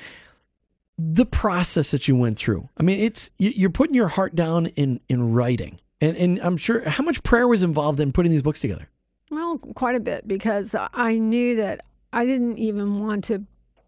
The 0.98 1.26
process 1.26 1.90
that 1.92 2.08
you 2.08 2.16
went 2.16 2.38
through. 2.38 2.68
I 2.78 2.82
mean, 2.82 3.00
it's 3.00 3.30
you're 3.38 3.70
putting 3.70 3.94
your 3.94 4.08
heart 4.08 4.34
down 4.34 4.66
in 4.66 5.00
in 5.08 5.32
writing, 5.32 5.80
and 6.00 6.16
and 6.16 6.38
I'm 6.40 6.56
sure 6.56 6.88
how 6.88 7.04
much 7.04 7.22
prayer 7.22 7.48
was 7.48 7.62
involved 7.62 8.00
in 8.00 8.12
putting 8.12 8.30
these 8.32 8.42
books 8.42 8.60
together. 8.60 8.86
Well, 9.30 9.58
quite 9.58 9.94
a 9.94 10.00
bit 10.00 10.26
because 10.26 10.74
I 10.74 11.14
knew 11.14 11.56
that 11.56 11.84
I 12.12 12.26
didn't 12.26 12.58
even 12.58 12.98
want 12.98 13.24
to 13.24 13.44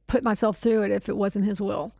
put 0.06 0.22
myself 0.22 0.58
through 0.58 0.82
it 0.82 0.90
if 0.90 1.08
it 1.08 1.16
wasn't 1.16 1.46
his 1.46 1.60
will, 1.60 1.92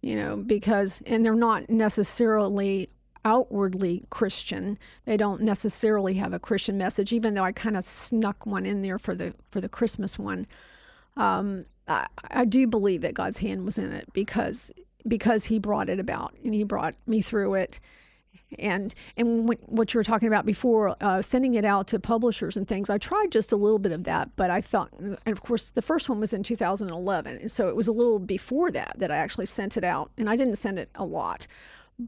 you 0.00 0.16
know, 0.16 0.36
because, 0.36 1.02
and 1.06 1.24
they're 1.24 1.34
not 1.34 1.68
necessarily 1.68 2.88
outwardly 3.24 4.04
Christian. 4.10 4.78
They 5.04 5.16
don't 5.16 5.42
necessarily 5.42 6.14
have 6.14 6.32
a 6.32 6.38
Christian 6.38 6.78
message, 6.78 7.12
even 7.12 7.34
though 7.34 7.44
I 7.44 7.52
kind 7.52 7.76
of 7.76 7.84
snuck 7.84 8.46
one 8.46 8.66
in 8.66 8.82
there 8.82 8.98
for 8.98 9.14
the 9.14 9.34
for 9.50 9.60
the 9.60 9.68
Christmas 9.68 10.18
one. 10.18 10.46
Um, 11.16 11.66
I, 11.86 12.06
I 12.30 12.44
do 12.44 12.66
believe 12.66 13.00
that 13.02 13.14
God's 13.14 13.38
hand 13.38 13.64
was 13.64 13.78
in 13.78 13.92
it 13.92 14.12
because 14.12 14.70
because 15.06 15.44
He 15.44 15.58
brought 15.58 15.88
it 15.88 15.98
about 15.98 16.34
and 16.44 16.54
He 16.54 16.64
brought 16.64 16.94
me 17.06 17.20
through 17.20 17.54
it 17.54 17.80
and 18.58 18.94
and 19.16 19.48
what 19.66 19.92
you 19.92 19.98
were 19.98 20.04
talking 20.04 20.28
about 20.28 20.46
before, 20.46 20.96
uh, 21.00 21.20
sending 21.20 21.54
it 21.54 21.64
out 21.64 21.86
to 21.88 21.98
publishers 21.98 22.56
and 22.56 22.66
things. 22.66 22.88
I 22.88 22.98
tried 22.98 23.30
just 23.30 23.52
a 23.52 23.56
little 23.56 23.78
bit 23.78 23.92
of 23.92 24.04
that, 24.04 24.30
but 24.36 24.50
I 24.50 24.60
thought, 24.60 24.90
and 24.98 25.18
of 25.26 25.42
course, 25.42 25.70
the 25.70 25.82
first 25.82 26.08
one 26.08 26.20
was 26.20 26.32
in 26.32 26.42
2011, 26.42 27.38
and 27.38 27.50
so 27.50 27.68
it 27.68 27.76
was 27.76 27.88
a 27.88 27.92
little 27.92 28.18
before 28.18 28.70
that 28.70 28.94
that 28.98 29.10
I 29.10 29.16
actually 29.16 29.46
sent 29.46 29.76
it 29.76 29.84
out, 29.84 30.10
and 30.16 30.28
I 30.28 30.36
didn't 30.36 30.56
send 30.56 30.78
it 30.78 30.90
a 30.94 31.04
lot. 31.04 31.46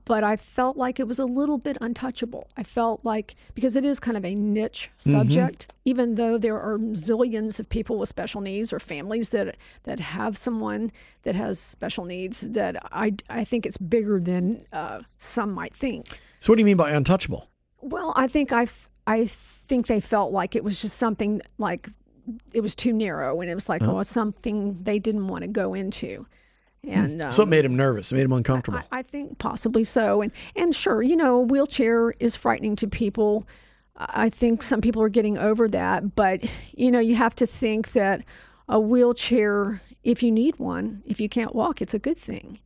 But 0.05 0.23
I 0.23 0.37
felt 0.37 0.77
like 0.77 1.01
it 1.01 1.09
was 1.09 1.19
a 1.19 1.25
little 1.25 1.59
bit 1.59 1.77
untouchable. 1.81 2.49
I 2.57 2.63
felt 2.63 3.05
like 3.05 3.35
because 3.55 3.77
it 3.77 3.85
is 3.85 3.99
kind 3.99 4.17
of 4.17 4.25
a 4.25 4.35
niche 4.35 4.91
subject, 4.99 5.69
mm-hmm. 5.69 5.77
even 5.85 6.15
though 6.15 6.39
there 6.39 6.61
are 6.61 6.79
zillions 6.79 7.59
of 7.59 7.69
people 7.69 7.99
with 7.99 8.09
special 8.09 8.41
needs 8.41 8.73
or 8.73 8.79
families 8.79 9.31
that 9.31 9.57
that 9.85 9.99
have 9.99 10.37
someone 10.37 10.93
that 11.23 11.35
has 11.35 11.59
special 11.59 12.05
needs, 12.05 12.43
that 12.43 12.77
I 12.93 13.15
I 13.29 13.45
think 13.45 13.67
it's 13.67 13.79
bigger 13.79 14.21
than 14.21 14.65
uh, 14.73 15.01
some 15.19 15.53
might 15.53 15.75
think. 15.75 16.21
So 16.39 16.53
what 16.53 16.57
do 16.57 16.61
you 16.61 16.67
mean 16.67 16.77
by 16.77 16.93
untouchable? 16.93 17.51
Well, 17.81 18.13
I 18.15 18.29
think 18.29 18.53
I 18.53 18.69
I 19.07 19.27
think 19.27 19.89
they 19.89 20.01
felt 20.01 20.33
like 20.33 20.55
it 20.55 20.63
was 20.63 20.81
just 20.81 20.99
something 20.99 21.43
like 21.59 21.89
it 22.55 22.61
was 22.61 22.77
too 22.77 22.93
narrow 22.93 23.41
and 23.41 23.51
it 23.51 23.55
was 23.55 23.69
like 23.69 23.83
oh, 23.83 23.99
oh 23.99 24.03
something 24.05 24.81
they 24.83 25.01
didn't 25.01 25.27
want 25.27 25.43
to 25.43 25.49
go 25.49 25.75
into. 25.75 26.27
Hmm. 26.85 26.91
And 26.91 27.23
um, 27.23 27.33
so 27.33 27.43
it 27.43 27.49
made 27.49 27.65
him 27.65 27.77
nervous. 27.77 28.13
It 28.13 28.17
made 28.17 28.25
him 28.25 28.33
uncomfortable. 28.33 28.81
I, 28.91 29.01
I, 29.01 29.03
think 29.03 29.39
possibly 29.39 29.85
so. 29.85 30.23
And 30.23 30.33
and 30.57 30.75
sure, 30.75 31.03
you 31.03 31.17
know, 31.17 31.37
a 31.37 31.43
wheelchair 31.43 32.15
is 32.21 32.37
frightening 32.37 32.77
to 32.77 32.89
people. 32.89 33.47
I 33.97 34.31
think 34.31 34.63
some 34.63 34.81
people 34.81 35.03
are 35.03 35.11
getting 35.11 35.37
over 35.37 35.69
that, 35.69 36.15
but 36.15 36.43
you 36.73 36.91
know, 36.91 37.01
you 37.01 37.17
have 37.17 37.37
to 37.37 37.47
think 37.47 37.93
that 37.93 38.25
a 38.67 38.81
wheelchair, 38.81 39.83
if 40.05 40.23
you 40.23 40.31
need 40.31 40.59
one, 40.59 41.03
if 41.05 41.21
you 41.21 41.29
can't 41.29 41.55
walk, 41.55 41.83
it's 41.83 41.93
a 41.93 41.99
good 41.99 42.17
thing. 42.17 42.59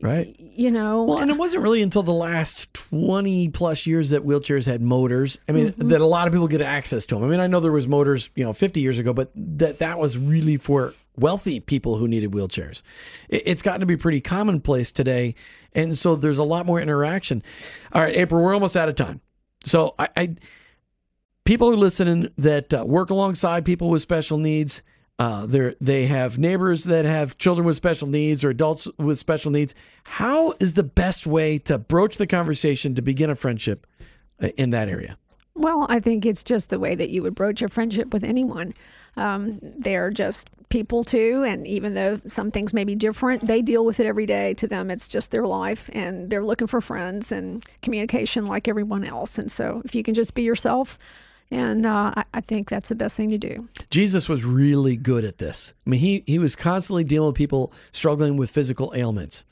Right. 0.00 0.36
You 0.38 0.70
know. 0.70 1.04
Well, 1.04 1.18
and 1.18 1.30
it 1.30 1.36
wasn't 1.36 1.62
really 1.62 1.82
until 1.82 2.02
the 2.02 2.12
last 2.12 2.72
20 2.74 3.48
plus 3.50 3.86
years 3.86 4.10
that 4.10 4.24
wheelchairs 4.24 4.66
had 4.66 4.82
motors. 4.82 5.38
I 5.48 5.52
mean, 5.52 5.68
mm-hmm. 5.68 5.88
that 5.88 6.00
a 6.00 6.06
lot 6.06 6.26
of 6.26 6.32
people 6.32 6.48
get 6.48 6.60
access 6.60 7.06
to 7.06 7.14
them. 7.14 7.24
I 7.24 7.28
mean, 7.28 7.40
I 7.40 7.46
know 7.46 7.60
there 7.60 7.72
was 7.72 7.88
motors, 7.88 8.30
you 8.34 8.44
know, 8.44 8.52
50 8.52 8.80
years 8.80 8.98
ago, 8.98 9.12
but 9.12 9.30
that 9.34 9.78
that 9.78 9.98
was 9.98 10.18
really 10.18 10.58
for 10.58 10.92
wealthy 11.16 11.60
people 11.60 11.96
who 11.96 12.08
needed 12.08 12.32
wheelchairs. 12.32 12.82
It's 13.28 13.62
gotten 13.62 13.80
to 13.80 13.86
be 13.86 13.96
pretty 13.96 14.20
commonplace 14.20 14.92
today. 14.92 15.34
And 15.72 15.96
so 15.96 16.14
there's 16.14 16.38
a 16.38 16.44
lot 16.44 16.66
more 16.66 16.80
interaction. 16.80 17.42
All 17.92 18.02
right, 18.02 18.14
April, 18.14 18.42
we're 18.42 18.54
almost 18.54 18.76
out 18.76 18.88
of 18.88 18.94
time. 18.94 19.20
So 19.64 19.94
I, 19.98 20.08
I 20.16 20.36
people 21.44 21.70
are 21.70 21.76
listening 21.76 22.30
that 22.38 22.74
uh, 22.74 22.84
work 22.84 23.10
alongside 23.10 23.64
people 23.64 23.88
with 23.88 24.02
special 24.02 24.38
needs. 24.38 24.82
Uh, 25.18 25.46
they 25.46 25.74
they 25.80 26.06
have 26.06 26.38
neighbors 26.38 26.84
that 26.84 27.06
have 27.06 27.38
children 27.38 27.66
with 27.66 27.76
special 27.76 28.06
needs 28.06 28.44
or 28.44 28.50
adults 28.50 28.86
with 28.98 29.18
special 29.18 29.50
needs. 29.50 29.74
How 30.04 30.52
is 30.60 30.74
the 30.74 30.82
best 30.82 31.26
way 31.26 31.58
to 31.60 31.78
broach 31.78 32.18
the 32.18 32.26
conversation 32.26 32.94
to 32.94 33.02
begin 33.02 33.30
a 33.30 33.34
friendship 33.34 33.86
uh, 34.42 34.48
in 34.58 34.70
that 34.70 34.88
area? 34.88 35.16
Well, 35.54 35.86
I 35.88 36.00
think 36.00 36.26
it's 36.26 36.44
just 36.44 36.68
the 36.68 36.78
way 36.78 36.94
that 36.94 37.08
you 37.08 37.22
would 37.22 37.34
broach 37.34 37.62
a 37.62 37.68
friendship 37.68 38.12
with 38.12 38.24
anyone. 38.24 38.74
Um, 39.16 39.58
they're 39.62 40.10
just 40.10 40.50
people 40.68 41.02
too, 41.02 41.44
and 41.46 41.66
even 41.66 41.94
though 41.94 42.20
some 42.26 42.50
things 42.50 42.74
may 42.74 42.84
be 42.84 42.94
different, 42.94 43.46
they 43.46 43.62
deal 43.62 43.86
with 43.86 43.98
it 43.98 44.06
every 44.06 44.26
day. 44.26 44.52
To 44.54 44.66
them, 44.66 44.90
it's 44.90 45.08
just 45.08 45.30
their 45.30 45.46
life, 45.46 45.88
and 45.94 46.28
they're 46.28 46.44
looking 46.44 46.66
for 46.66 46.82
friends 46.82 47.32
and 47.32 47.64
communication 47.80 48.44
like 48.44 48.68
everyone 48.68 49.02
else. 49.02 49.38
And 49.38 49.50
so, 49.50 49.80
if 49.86 49.94
you 49.94 50.02
can 50.02 50.12
just 50.12 50.34
be 50.34 50.42
yourself, 50.42 50.98
and 51.50 51.86
uh, 51.86 52.12
I, 52.16 52.24
I, 52.34 52.40
think 52.40 52.68
that's 52.68 52.88
the 52.88 52.94
best 52.94 53.16
thing 53.16 53.30
to 53.30 53.38
do. 53.38 53.68
Jesus 53.90 54.28
was 54.28 54.44
really 54.44 54.96
good 54.96 55.24
at 55.24 55.38
this. 55.38 55.74
I 55.86 55.90
mean, 55.90 56.00
he 56.00 56.24
he 56.26 56.38
was 56.38 56.56
constantly 56.56 57.04
dealing 57.04 57.28
with 57.28 57.36
people 57.36 57.72
struggling 57.92 58.36
with 58.36 58.50
physical 58.50 58.92
ailments 58.94 59.44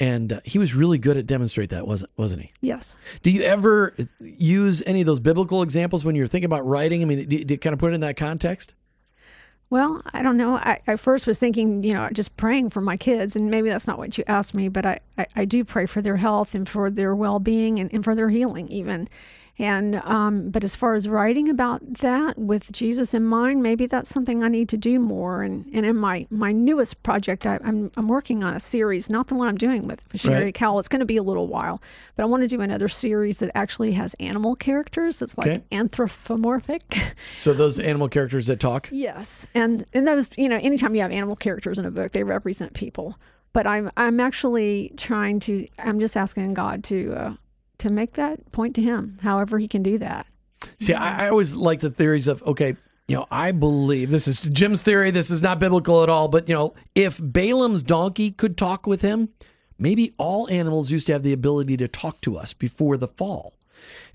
and 0.00 0.32
uh, 0.32 0.40
he 0.44 0.58
was 0.58 0.74
really 0.74 0.98
good 0.98 1.16
at 1.16 1.26
demonstrate 1.26 1.70
that 1.70 1.86
wasn't 1.86 2.10
wasn't 2.16 2.42
he 2.42 2.50
yes 2.62 2.96
do 3.22 3.30
you 3.30 3.42
ever 3.42 3.94
use 4.20 4.82
any 4.86 5.00
of 5.00 5.06
those 5.06 5.20
biblical 5.20 5.62
examples 5.62 6.04
when 6.04 6.16
you're 6.16 6.26
thinking 6.26 6.46
about 6.46 6.66
writing 6.66 7.02
i 7.02 7.04
mean 7.04 7.28
do 7.28 7.36
you, 7.36 7.44
do 7.44 7.54
you 7.54 7.58
kind 7.58 7.74
of 7.74 7.78
put 7.78 7.92
it 7.92 7.94
in 7.94 8.00
that 8.00 8.16
context 8.16 8.74
well, 9.70 10.02
I 10.12 10.22
don't 10.22 10.36
know. 10.36 10.56
I, 10.56 10.80
I, 10.88 10.96
first 10.96 11.28
was 11.28 11.38
thinking, 11.38 11.84
you 11.84 11.94
know, 11.94 12.08
just 12.10 12.36
praying 12.36 12.70
for 12.70 12.80
my 12.80 12.96
kids, 12.96 13.36
and 13.36 13.52
maybe 13.52 13.68
that's 13.68 13.86
not 13.86 13.98
what 13.98 14.18
you 14.18 14.24
asked 14.26 14.52
me, 14.52 14.68
but 14.68 14.84
I, 14.84 14.98
I, 15.16 15.26
I 15.36 15.44
do 15.44 15.64
pray 15.64 15.86
for 15.86 16.02
their 16.02 16.16
health 16.16 16.56
and 16.56 16.68
for 16.68 16.90
their 16.90 17.14
well 17.14 17.38
being 17.38 17.78
and, 17.78 17.88
and 17.92 18.02
for 18.02 18.16
their 18.16 18.30
healing, 18.30 18.66
even. 18.66 19.08
And 19.60 19.96
um, 20.04 20.48
but 20.48 20.64
as 20.64 20.74
far 20.74 20.94
as 20.94 21.06
writing 21.06 21.50
about 21.50 21.82
that 21.98 22.38
with 22.38 22.72
Jesus 22.72 23.12
in 23.12 23.24
mind, 23.24 23.62
maybe 23.62 23.86
that's 23.86 24.08
something 24.08 24.42
I 24.42 24.48
need 24.48 24.70
to 24.70 24.78
do 24.78 24.98
more. 24.98 25.42
And, 25.42 25.66
and 25.74 25.84
in 25.84 25.96
my, 25.96 26.26
my 26.30 26.50
newest 26.50 27.02
project, 27.02 27.46
I, 27.46 27.56
am 27.56 27.60
I'm, 27.64 27.92
I'm 27.98 28.08
working 28.08 28.42
on 28.42 28.54
a 28.56 28.60
series, 28.60 29.10
not 29.10 29.26
the 29.26 29.34
one 29.34 29.48
I'm 29.48 29.58
doing 29.58 29.86
with 29.86 30.02
Sherry 30.14 30.44
right. 30.44 30.54
Cowell. 30.54 30.78
It's 30.78 30.88
going 30.88 31.00
to 31.00 31.06
be 31.06 31.18
a 31.18 31.22
little 31.22 31.46
while, 31.46 31.82
but 32.16 32.22
I 32.22 32.26
want 32.26 32.42
to 32.42 32.48
do 32.48 32.62
another 32.62 32.88
series 32.88 33.38
that 33.40 33.50
actually 33.54 33.92
has 33.92 34.14
animal 34.14 34.56
characters. 34.56 35.20
It's 35.20 35.36
like 35.36 35.46
okay. 35.46 35.64
anthropomorphic. 35.72 36.82
So 37.36 37.52
those 37.52 37.78
animal 37.78 38.08
characters 38.08 38.46
that 38.46 38.60
talk. 38.60 38.88
Yes, 38.90 39.46
and 39.54 39.84
and 39.92 40.06
those 40.06 40.30
you 40.38 40.48
know, 40.48 40.56
anytime 40.56 40.94
you 40.94 41.02
have 41.02 41.12
animal 41.12 41.36
characters 41.36 41.78
in 41.78 41.84
a 41.84 41.90
book, 41.90 42.12
they 42.12 42.22
represent 42.22 42.72
people 42.72 43.18
but 43.52 43.66
I'm 43.66 43.90
I'm 43.96 44.20
actually 44.20 44.92
trying 44.96 45.40
to. 45.40 45.66
I'm 45.78 45.98
just 45.98 46.16
asking 46.16 46.54
God 46.54 46.84
to 46.84 47.12
uh, 47.14 47.34
to 47.80 47.90
make 47.90 48.14
that 48.14 48.52
point 48.52 48.74
to 48.76 48.82
him, 48.82 49.18
however 49.22 49.58
he 49.58 49.68
can 49.68 49.82
do 49.82 49.98
that. 49.98 50.26
See, 50.78 50.94
I, 50.94 51.26
I 51.26 51.28
always 51.28 51.54
like 51.54 51.80
the 51.80 51.90
theories 51.90 52.28
of 52.28 52.42
okay, 52.44 52.76
you 53.08 53.16
know, 53.16 53.26
I 53.30 53.52
believe 53.52 54.10
this 54.10 54.28
is 54.28 54.40
Jim's 54.40 54.82
theory. 54.82 55.10
This 55.10 55.30
is 55.30 55.42
not 55.42 55.58
biblical 55.58 56.02
at 56.02 56.08
all, 56.08 56.28
but 56.28 56.48
you 56.48 56.54
know, 56.54 56.74
if 56.94 57.20
Balaam's 57.20 57.82
donkey 57.82 58.30
could 58.30 58.56
talk 58.56 58.86
with 58.86 59.02
him, 59.02 59.30
maybe 59.78 60.12
all 60.16 60.48
animals 60.48 60.90
used 60.90 61.06
to 61.08 61.12
have 61.12 61.22
the 61.22 61.32
ability 61.32 61.76
to 61.78 61.88
talk 61.88 62.20
to 62.22 62.36
us 62.36 62.52
before 62.54 62.96
the 62.96 63.08
fall. 63.08 63.54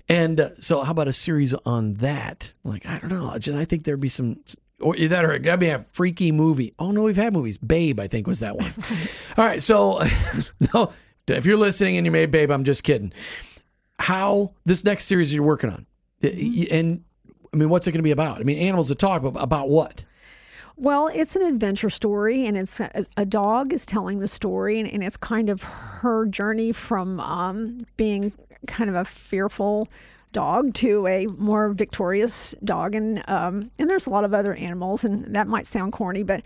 And 0.08 0.40
uh, 0.40 0.50
so, 0.60 0.82
how 0.82 0.92
about 0.92 1.08
a 1.08 1.12
series 1.12 1.52
on 1.52 1.94
that? 1.94 2.52
Like, 2.64 2.86
I 2.86 2.98
don't 2.98 3.10
know. 3.10 3.36
Just 3.38 3.58
I 3.58 3.64
think 3.64 3.84
there'd 3.84 4.00
be 4.00 4.08
some, 4.08 4.38
or 4.80 4.96
that 4.96 5.24
or 5.24 5.38
that'd 5.38 5.60
be 5.60 5.68
a 5.68 5.84
freaky 5.92 6.30
movie. 6.30 6.72
Oh 6.78 6.92
no, 6.92 7.02
we've 7.02 7.16
had 7.16 7.32
movies. 7.32 7.58
Babe, 7.58 7.98
I 7.98 8.06
think 8.06 8.26
was 8.26 8.40
that 8.40 8.56
one. 8.56 8.72
all 9.36 9.44
right, 9.44 9.62
so 9.62 10.02
no, 10.74 10.92
if 11.26 11.44
you're 11.44 11.56
listening 11.56 11.96
and 11.96 12.06
you 12.06 12.12
made 12.12 12.30
Babe, 12.30 12.50
I'm 12.50 12.64
just 12.64 12.84
kidding 12.84 13.12
how 13.98 14.52
this 14.64 14.84
next 14.84 15.04
series 15.04 15.32
you're 15.32 15.42
working 15.42 15.70
on, 15.70 15.86
and 16.70 17.02
I 17.52 17.56
mean, 17.56 17.68
what's 17.68 17.86
it 17.86 17.92
going 17.92 18.00
to 18.00 18.04
be 18.04 18.10
about? 18.10 18.38
I 18.38 18.44
mean, 18.44 18.58
animals 18.58 18.88
that 18.88 18.98
talk 18.98 19.22
but 19.22 19.36
about 19.40 19.68
what? 19.68 20.04
Well, 20.78 21.08
it's 21.08 21.34
an 21.36 21.42
adventure 21.42 21.88
story, 21.88 22.44
and 22.44 22.56
it's 22.56 22.80
a, 22.80 23.06
a 23.16 23.24
dog 23.24 23.72
is 23.72 23.86
telling 23.86 24.18
the 24.18 24.28
story, 24.28 24.78
and, 24.78 24.86
and, 24.86 25.02
it's 25.02 25.16
kind 25.16 25.48
of 25.48 25.62
her 25.62 26.26
journey 26.26 26.70
from 26.70 27.18
um, 27.20 27.78
being 27.96 28.34
kind 28.66 28.90
of 28.90 28.96
a 28.96 29.06
fearful 29.06 29.88
dog 30.32 30.74
to 30.74 31.06
a 31.06 31.26
more 31.28 31.70
victorious 31.70 32.54
dog, 32.62 32.94
and 32.94 33.26
um, 33.26 33.70
and 33.78 33.88
there's 33.88 34.06
a 34.06 34.10
lot 34.10 34.24
of 34.24 34.34
other 34.34 34.52
animals, 34.52 35.02
and 35.02 35.34
that 35.34 35.46
might 35.46 35.66
sound 35.66 35.94
corny, 35.94 36.22
but 36.22 36.42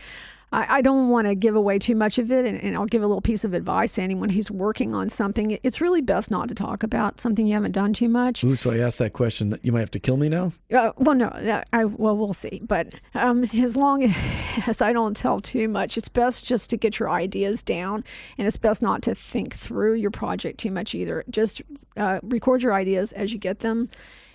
I, 0.52 0.78
I 0.78 0.82
don't 0.82 1.08
want 1.10 1.28
to 1.28 1.34
give 1.34 1.54
away 1.54 1.78
too 1.78 1.94
much 1.94 2.18
of 2.18 2.30
it, 2.30 2.44
and, 2.44 2.60
and, 2.60 2.76
I'll 2.76 2.86
give 2.86 3.02
a 3.02 3.06
little 3.06 3.20
piece 3.20 3.44
of 3.44 3.54
advice 3.54 3.94
to 3.94 4.02
anyone 4.02 4.30
who's 4.30 4.50
working 4.50 4.94
on 4.94 5.08
something. 5.08 5.58
It's 5.62 5.80
really 5.80 6.00
best 6.00 6.30
not 6.30 6.48
to 6.48 6.54
talk 6.54 6.82
about 6.82 7.20
something 7.20 7.46
you 7.46 7.54
haven't 7.54 7.72
done 7.72 7.92
too 7.92 8.08
much. 8.08 8.42
Ooh, 8.42 8.56
so 8.56 8.70
I 8.70 8.78
asked 8.78 8.98
that 8.98 9.12
question. 9.12 9.56
You 9.62 9.72
might 9.72 9.80
have 9.80 9.90
to 9.92 10.00
kill 10.00 10.16
me 10.16 10.28
now. 10.28 10.52
Uh, 10.74 10.92
well, 10.96 11.14
no, 11.14 11.62
I 11.72 11.84
well 11.84 12.16
we'll 12.16 12.32
see. 12.32 12.60
But 12.64 12.94
um, 13.14 13.44
as 13.54 13.76
long 13.76 14.04
as 14.66 14.82
I 14.82 14.92
don't 14.92 15.16
tell 15.16 15.40
too 15.40 15.68
much, 15.68 15.96
it's 15.96 16.08
best 16.08 16.44
just 16.44 16.70
to 16.70 16.76
get 16.76 16.98
your 16.98 17.10
ideas 17.10 17.62
down, 17.62 18.04
and 18.38 18.46
it's 18.46 18.56
best 18.56 18.82
not 18.82 19.02
to 19.02 19.14
think 19.14 19.54
through 19.54 19.94
your 19.94 20.10
project 20.10 20.58
too 20.58 20.70
much 20.70 20.94
either. 20.94 21.24
Just 21.30 21.62
uh, 21.96 22.20
record 22.22 22.62
your 22.62 22.74
ideas 22.74 23.12
as 23.12 23.32
you 23.32 23.38
get 23.38 23.60
them 23.60 23.88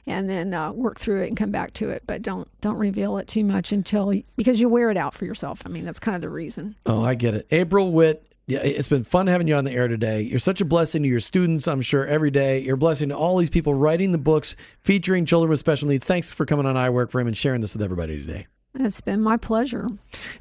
and 0.08 0.30
then 0.30 0.54
uh, 0.54 0.72
work 0.72 1.00
through 1.00 1.24
it 1.24 1.28
and 1.28 1.38
come 1.38 1.52
back 1.52 1.74
to 1.74 1.90
it. 1.90 2.04
But 2.06 2.22
don't 2.22 2.48
don't 2.62 2.78
reveal 2.78 3.18
it 3.18 3.28
too 3.28 3.44
much 3.44 3.72
until 3.72 4.14
because 4.36 4.60
you 4.60 4.70
wear 4.70 4.92
it 4.92 4.98
out 4.98 5.14
for 5.14 5.26
yourself. 5.26 5.62
I 5.66 5.70
mean, 5.70 5.86
that's 5.86 6.00
kind 6.00 6.16
of 6.16 6.22
the 6.22 6.30
reason. 6.30 6.76
Oh, 6.86 7.04
I 7.04 7.16
get 7.16 7.36
it. 7.36 7.48
April 7.52 7.92
Whitt. 7.92 8.26
Yeah, 8.48 8.60
it's 8.60 8.88
been 8.88 9.04
fun 9.04 9.26
having 9.26 9.48
you 9.48 9.56
on 9.56 9.66
the 9.66 9.72
air 9.72 9.88
today. 9.88 10.22
You're 10.22 10.38
such 10.38 10.62
a 10.62 10.66
blessing 10.66 11.02
to 11.02 11.10
your 11.10 11.20
students, 11.20 11.68
I'm 11.68 11.82
sure, 11.82 12.06
every 12.06 12.30
day. 12.30 12.60
You're 12.60 12.76
a 12.76 12.78
blessing 12.78 13.10
to 13.10 13.18
all 13.18 13.38
these 13.38 13.50
people 13.50 13.74
writing 13.74 14.12
the 14.12 14.20
books 14.20 14.56
featuring 14.82 15.26
children 15.26 15.50
with 15.50 15.58
special 15.58 15.88
needs. 15.88 16.06
Thanks 16.06 16.32
for 16.32 16.46
coming 16.46 16.68
on 16.68 16.78
I 16.78 16.92
Work 16.92 17.10
for 17.10 17.20
Him 17.20 17.26
and 17.26 17.36
sharing 17.36 17.62
this 17.62 17.74
with 17.74 17.82
everybody 17.82 18.22
today. 18.22 18.46
It's 18.78 19.00
been 19.00 19.22
my 19.22 19.38
pleasure. 19.38 19.88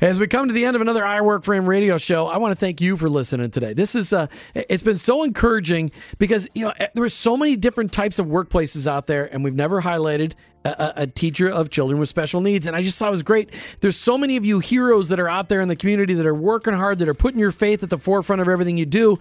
As 0.01 0.19
we 0.19 0.27
come 0.27 0.49
to 0.49 0.55
the 0.55 0.65
end 0.65 0.75
of 0.75 0.83
another 0.83 1.05
I 1.05 1.21
Work 1.21 1.47
Him 1.47 1.67
radio 1.67 1.99
show, 1.99 2.27
I 2.27 2.39
want 2.39 2.51
to 2.51 2.57
thank 2.57 2.81
you 2.81 2.97
for 2.97 3.09
listening 3.09 3.51
today. 3.51 3.75
This 3.75 3.95
is 3.95 4.13
uh, 4.13 4.27
it's 4.55 4.83
been 4.83 4.99
so 4.99 5.23
encouraging 5.23 5.93
because 6.19 6.49
you 6.55 6.65
know 6.65 6.73
eh, 6.79 6.89
there 6.95 7.05
are 7.05 7.09
so 7.09 7.37
many 7.37 7.55
different 7.55 7.93
types 7.93 8.19
of 8.19 8.27
workplaces 8.27 8.89
out 8.89 9.07
there, 9.07 9.33
and 9.33 9.45
we've 9.45 9.55
never 9.55 9.81
highlighted 9.81 10.33
a, 10.65 10.93
a, 10.97 11.07
teacher 11.07 11.49
of 11.49 11.71
children 11.71 12.01
with 12.01 12.09
special 12.09 12.41
needs. 12.41 12.67
And 12.67 12.75
I 12.75 12.83
just 12.83 12.99
thought 12.99 13.09
it 13.09 13.11
was 13.13 13.23
great. 13.23 13.51
There's 13.81 13.97
so 13.97 14.19
many 14.19 14.37
of 14.37 14.45
you 14.45 14.59
heroes 14.59 15.11
that 15.11 15.21
are 15.21 15.29
out 15.29 15.49
there 15.49 15.61
in 15.61 15.69
the 15.69 15.77
community 15.77 16.15
that 16.15 16.27
are 16.27 16.35
working 16.35 16.75
hard, 16.75 16.99
that 16.99 17.09
are 17.09 17.15
putting 17.15 17.39
your 17.39 17.51
faith 17.53 17.83
at 17.83 17.91
the 17.91 17.99
forefront 17.99 18.43
of 18.43 18.49
everything 18.49 18.79
you 18.79 18.87
do, 18.87 19.19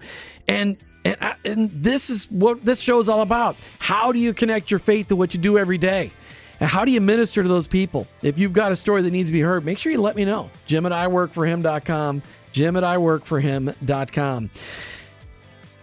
and. 0.48 0.76
And, 1.06 1.18
uh, 1.20 1.34
and 1.44 1.70
this 1.70 2.08
is 2.08 2.30
what 2.30 2.64
this 2.64 2.80
show 2.80 2.98
is 2.98 3.10
all 3.10 3.20
about. 3.20 3.56
How 3.78 4.10
do 4.10 4.18
you 4.18 4.32
connect 4.32 4.70
your 4.70 4.80
faith 4.80 5.08
to 5.08 5.16
what 5.16 5.34
you 5.34 5.38
do 5.38 5.58
every 5.58 5.76
day? 5.76 6.12
And 6.60 6.70
how 6.70 6.84
do 6.84 6.92
you 6.92 7.00
minister 7.00 7.42
to 7.42 7.48
those 7.48 7.66
people? 7.66 8.06
If 8.22 8.38
you've 8.38 8.52
got 8.52 8.72
a 8.72 8.76
story 8.76 9.02
that 9.02 9.10
needs 9.10 9.28
to 9.28 9.32
be 9.32 9.40
heard, 9.40 9.64
make 9.64 9.78
sure 9.78 9.90
you 9.90 10.00
let 10.00 10.16
me 10.16 10.24
know. 10.24 10.50
Jim 10.66 10.86
at 10.86 10.92
iworkforhim.com. 10.92 12.22
Jim 12.52 12.76
at 12.76 12.82
iworkforhim.com. 12.84 14.50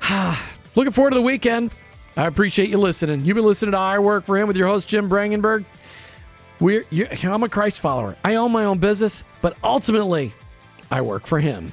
Looking 0.76 0.92
forward 0.94 1.10
to 1.12 1.16
the 1.18 1.22
weekend. 1.22 1.76
I 2.18 2.28
appreciate 2.28 2.70
you 2.70 2.78
listening. 2.78 3.26
You've 3.26 3.36
been 3.36 3.46
listening 3.46 3.72
to 3.72 3.78
I 3.78 4.00
Work 4.00 4.26
for 4.26 4.38
Him 4.38 4.48
with 4.48 4.58
your 4.58 4.68
host, 4.68 4.88
Jim 4.88 5.10
Brangenberg. 5.10 5.66
We're, 6.60 6.86
I'm 7.24 7.44
a 7.44 7.50
Christ 7.50 7.80
follower. 7.80 8.16
I 8.24 8.36
own 8.36 8.52
my 8.52 8.66
own 8.66 8.78
business, 8.78 9.24
but 9.42 9.58
ultimately, 9.64 10.34
I 10.90 11.02
work 11.02 11.26
for 11.26 11.40
Him. 11.40 11.72